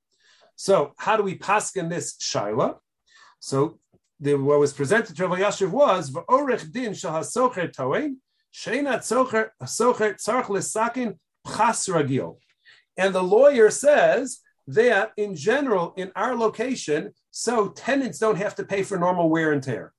So, 0.55 0.93
how 0.97 1.17
do 1.17 1.23
we 1.23 1.37
paskin 1.37 1.89
this 1.89 2.17
shaila? 2.17 2.77
So, 3.39 3.79
the, 4.19 4.35
what 4.35 4.59
was 4.59 4.73
presented 4.73 5.17
to 5.17 5.27
Rav 5.27 5.39
Yashiv 5.39 5.71
was 5.71 6.11
v'orech 6.11 6.71
din 6.71 6.93
shel 6.93 7.13
hasocher 7.13 7.75
toein 7.75 8.17
sheinat 8.53 8.99
socher 8.99 9.49
socher 9.63 10.13
tzarch 10.15 10.45
lesakin 10.45 11.17
pchas 11.47 11.89
ragil, 11.89 12.37
and 12.95 13.15
the 13.15 13.23
lawyer 13.23 13.71
says 13.71 14.42
that 14.67 15.11
in 15.17 15.35
general, 15.35 15.93
in 15.97 16.11
our 16.15 16.35
location, 16.35 17.13
so 17.31 17.69
tenants 17.69 18.19
don't 18.19 18.37
have 18.37 18.55
to 18.55 18.65
pay 18.65 18.83
for 18.83 18.97
normal 18.97 19.29
wear 19.29 19.51
and 19.51 19.63
tear. 19.63 19.93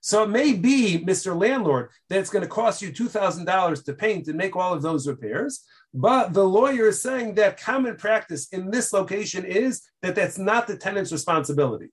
So 0.00 0.22
it 0.22 0.30
may 0.30 0.52
be, 0.52 1.04
Mr. 1.04 1.38
Landlord, 1.38 1.90
that 2.08 2.20
it's 2.20 2.30
going 2.30 2.44
to 2.44 2.48
cost 2.48 2.80
you 2.80 2.92
$2,000 2.92 3.84
to 3.84 3.92
paint 3.94 4.28
and 4.28 4.36
make 4.36 4.54
all 4.56 4.72
of 4.72 4.82
those 4.82 5.08
repairs. 5.08 5.64
But 5.92 6.32
the 6.32 6.44
lawyer 6.44 6.88
is 6.88 7.02
saying 7.02 7.34
that 7.34 7.60
common 7.60 7.96
practice 7.96 8.48
in 8.52 8.70
this 8.70 8.92
location 8.92 9.44
is 9.44 9.82
that 10.02 10.14
that's 10.14 10.38
not 10.38 10.66
the 10.66 10.76
tenant's 10.76 11.12
responsibility. 11.12 11.90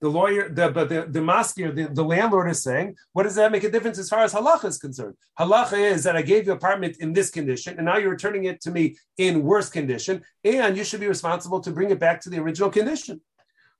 The 0.00 0.08
lawyer, 0.08 0.48
the 0.48 0.70
but 0.70 0.88
the, 0.88 1.06
the 1.08 1.20
maskir, 1.20 1.74
the, 1.74 1.92
the 1.92 2.02
landlord 2.02 2.50
is 2.50 2.62
saying, 2.62 2.96
what 3.12 3.24
does 3.24 3.34
that 3.34 3.52
make 3.52 3.64
a 3.64 3.70
difference 3.70 3.98
as 3.98 4.08
far 4.08 4.20
as 4.20 4.32
halacha 4.32 4.64
is 4.66 4.78
concerned? 4.78 5.14
Halacha 5.38 5.78
is 5.78 6.04
that 6.04 6.16
I 6.16 6.22
gave 6.22 6.46
you 6.46 6.52
apartment 6.52 6.96
in 7.00 7.12
this 7.12 7.30
condition, 7.30 7.76
and 7.76 7.84
now 7.84 7.98
you're 7.98 8.10
returning 8.10 8.44
it 8.44 8.60
to 8.62 8.70
me 8.70 8.96
in 9.18 9.42
worse 9.42 9.68
condition, 9.68 10.22
and 10.44 10.76
you 10.76 10.84
should 10.84 11.00
be 11.00 11.06
responsible 11.06 11.60
to 11.60 11.70
bring 11.70 11.90
it 11.90 12.00
back 12.00 12.20
to 12.22 12.30
the 12.30 12.38
original 12.38 12.70
condition. 12.70 13.20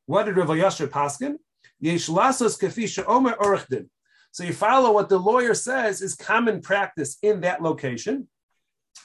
What 0.06 0.26
did 0.26 0.36
Rav 0.36 0.48
Yasher 0.48 0.88
Paskin? 0.88 1.36
Kafisha 1.82 3.04
omer. 3.06 3.34
So 4.32 4.44
you 4.44 4.52
follow 4.52 4.92
what 4.92 5.08
the 5.08 5.18
lawyer 5.18 5.54
says 5.54 6.02
is 6.02 6.14
common 6.14 6.60
practice 6.60 7.16
in 7.22 7.40
that 7.40 7.62
location, 7.62 8.28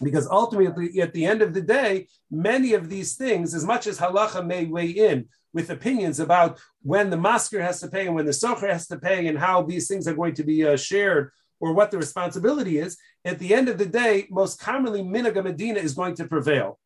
because 0.03 0.28
ultimately, 0.28 0.99
at 0.99 1.13
the 1.13 1.26
end 1.26 1.41
of 1.41 1.53
the 1.53 1.61
day, 1.61 2.07
many 2.30 2.74
of 2.74 2.89
these 2.89 3.16
things, 3.16 3.53
as 3.55 3.63
much 3.63 3.88
as 3.88 3.97
halacha 3.97 4.45
may 4.45 4.66
weigh 4.66 4.89
in 4.89 5.30
with 5.56 5.72
opinions 5.72 6.20
about 6.20 6.60
when 6.84 7.10
the 7.10 7.18
maskir 7.18 7.62
has 7.62 7.80
to 7.80 7.88
pay 7.88 8.06
and 8.06 8.14
when 8.14 8.26
the 8.26 8.32
socher 8.32 8.70
has 8.70 8.88
to 8.88 8.99
pay 8.99 9.26
and 9.28 9.39
how 9.39 9.64
these 9.64 9.88
things 9.88 10.06
are 10.08 10.14
going 10.14 10.36
to 10.36 10.43
be 10.43 10.66
uh, 10.68 10.76
shared 10.76 11.32
or 11.62 11.74
what 11.74 11.89
the 11.89 11.97
responsibility 11.97 12.78
is, 12.78 12.97
at 13.24 13.39
the 13.39 13.53
end 13.53 13.70
of 13.70 13.78
the 13.78 13.86
day, 13.86 14.28
most 14.30 14.60
commonly, 14.60 15.01
Minaga 15.01 15.41
Medina 15.41 15.80
is 15.80 15.93
going 15.93 16.14
to 16.16 16.28
prevail 16.28 16.78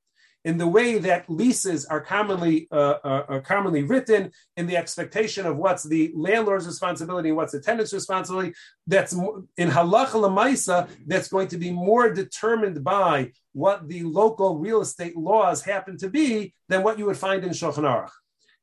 in 0.45 0.57
the 0.57 0.67
way 0.67 0.99
that 0.99 1.29
leases 1.29 1.85
are 1.85 1.99
commonly 1.99 2.67
uh, 2.71 2.95
are, 3.03 3.23
uh, 3.23 3.25
are, 3.35 3.41
commonly 3.41 3.83
written 3.83 4.31
in 4.55 4.67
the 4.67 4.77
expectation 4.77 5.45
of 5.45 5.57
what's 5.57 5.83
the 5.83 6.13
landlord's 6.15 6.65
responsibility 6.65 7.29
and 7.29 7.37
what's 7.37 7.51
the 7.51 7.59
tenant's 7.59 7.91
responsibility. 7.91 8.53
That's 8.87 9.13
in 9.13 9.69
halacha 9.69 10.13
lemaisa. 10.13 10.87
That's 11.05 11.27
going 11.27 11.49
to 11.49 11.57
be 11.57 11.71
more 11.71 12.13
determined 12.13 12.83
by 12.83 13.31
what 13.51 13.89
the 13.89 14.03
local 14.03 14.57
real 14.59 14.81
estate 14.81 15.17
laws 15.17 15.61
happen 15.61 15.97
to 15.97 16.09
be 16.09 16.53
than 16.69 16.83
what 16.83 16.97
you 16.97 17.05
would 17.07 17.17
find 17.17 17.43
in 17.43 17.49
Shulchan 17.49 17.83
Aruch. 17.83 18.11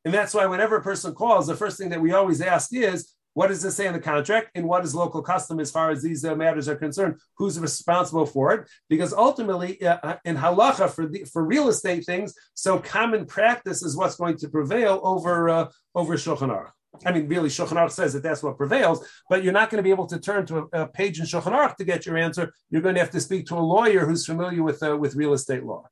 And 0.07 0.15
that's 0.15 0.33
why 0.33 0.47
whenever 0.47 0.77
a 0.77 0.83
person 0.83 1.15
calls, 1.17 1.49
the 1.49 1.57
first 1.57 1.79
thing 1.79 1.89
that 1.89 2.01
we 2.01 2.13
always 2.13 2.41
ask 2.41 2.73
is, 2.73 3.13
what 3.35 3.49
does 3.49 3.65
it 3.65 3.73
say 3.73 3.89
in 3.89 3.93
the 3.93 3.99
contract 3.99 4.53
and 4.55 4.65
what 4.65 4.85
is 4.85 4.95
local 4.95 5.21
custom 5.21 5.59
as 5.59 5.73
far 5.73 5.91
as 5.91 6.01
these 6.01 6.25
uh, 6.25 6.37
matters 6.37 6.69
are 6.69 6.77
concerned? 6.77 7.17
Who's 7.39 7.59
responsible 7.59 8.25
for 8.25 8.55
it? 8.55 8.71
Because 8.89 9.13
ultimately, 9.13 9.83
uh, 9.85 9.99
uh, 10.05 10.17
in 10.25 10.37
halacha 10.37 10.91
for 10.91 11.09
the, 11.09 11.25
for 11.25 11.45
real 11.45 11.67
estate 11.67 12.07
things, 12.07 12.35
so 12.55 12.79
common 12.79 13.27
practice 13.27 13.83
is 13.83 13.97
what's 13.97 14.15
going 14.15 14.37
to 14.39 14.49
prevail 14.49 15.01
over 15.03 15.51
uh, 15.51 15.71
over 15.97 16.15
Shulchan 16.15 16.51
Aruch. 16.51 16.71
I 17.05 17.11
mean, 17.11 17.27
really, 17.27 17.49
Shulchan 17.49 17.73
Aruch 17.73 17.91
says 17.91 18.13
that 18.13 18.23
that's 18.23 18.45
what 18.45 18.57
prevails, 18.57 19.05
but 19.29 19.43
you're 19.43 19.53
not 19.53 19.71
going 19.71 19.81
to 19.81 19.83
be 19.83 19.91
able 19.91 20.07
to 20.07 20.21
turn 20.21 20.47
to 20.47 20.69
a, 20.73 20.83
a, 20.83 20.87
page 20.87 21.19
in 21.19 21.27
Shulchan 21.27 21.53
Aruch 21.53 21.77
to 21.79 21.85
get 21.85 22.07
your 22.07 22.17
answer. 22.17 22.55
You're 22.71 22.81
going 22.81 22.95
to 22.95 23.01
have 23.01 23.11
to 23.11 23.21
speak 23.21 23.47
to 23.47 23.57
a 23.57 23.61
lawyer 23.61 24.07
who's 24.07 24.25
familiar 24.25 24.63
with 24.63 24.85
uh, 24.85 24.97
with 24.97 25.17
real 25.17 25.33
estate 25.33 25.65
law. 25.65 25.85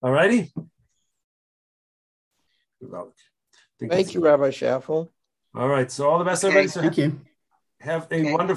All 0.00 0.12
righty. 0.12 0.52
Thank 3.88 4.14
you, 4.14 4.20
Rabbi 4.20 4.50
Schaffel. 4.50 5.10
All 5.54 5.68
right. 5.68 5.90
So 5.90 6.08
all 6.08 6.18
the 6.18 6.24
best, 6.24 6.44
everybody. 6.44 6.68
Thank 6.68 6.98
you. 6.98 7.20
Have 7.80 8.02
a 8.02 8.04
okay. 8.04 8.22
wonderful. 8.24 8.48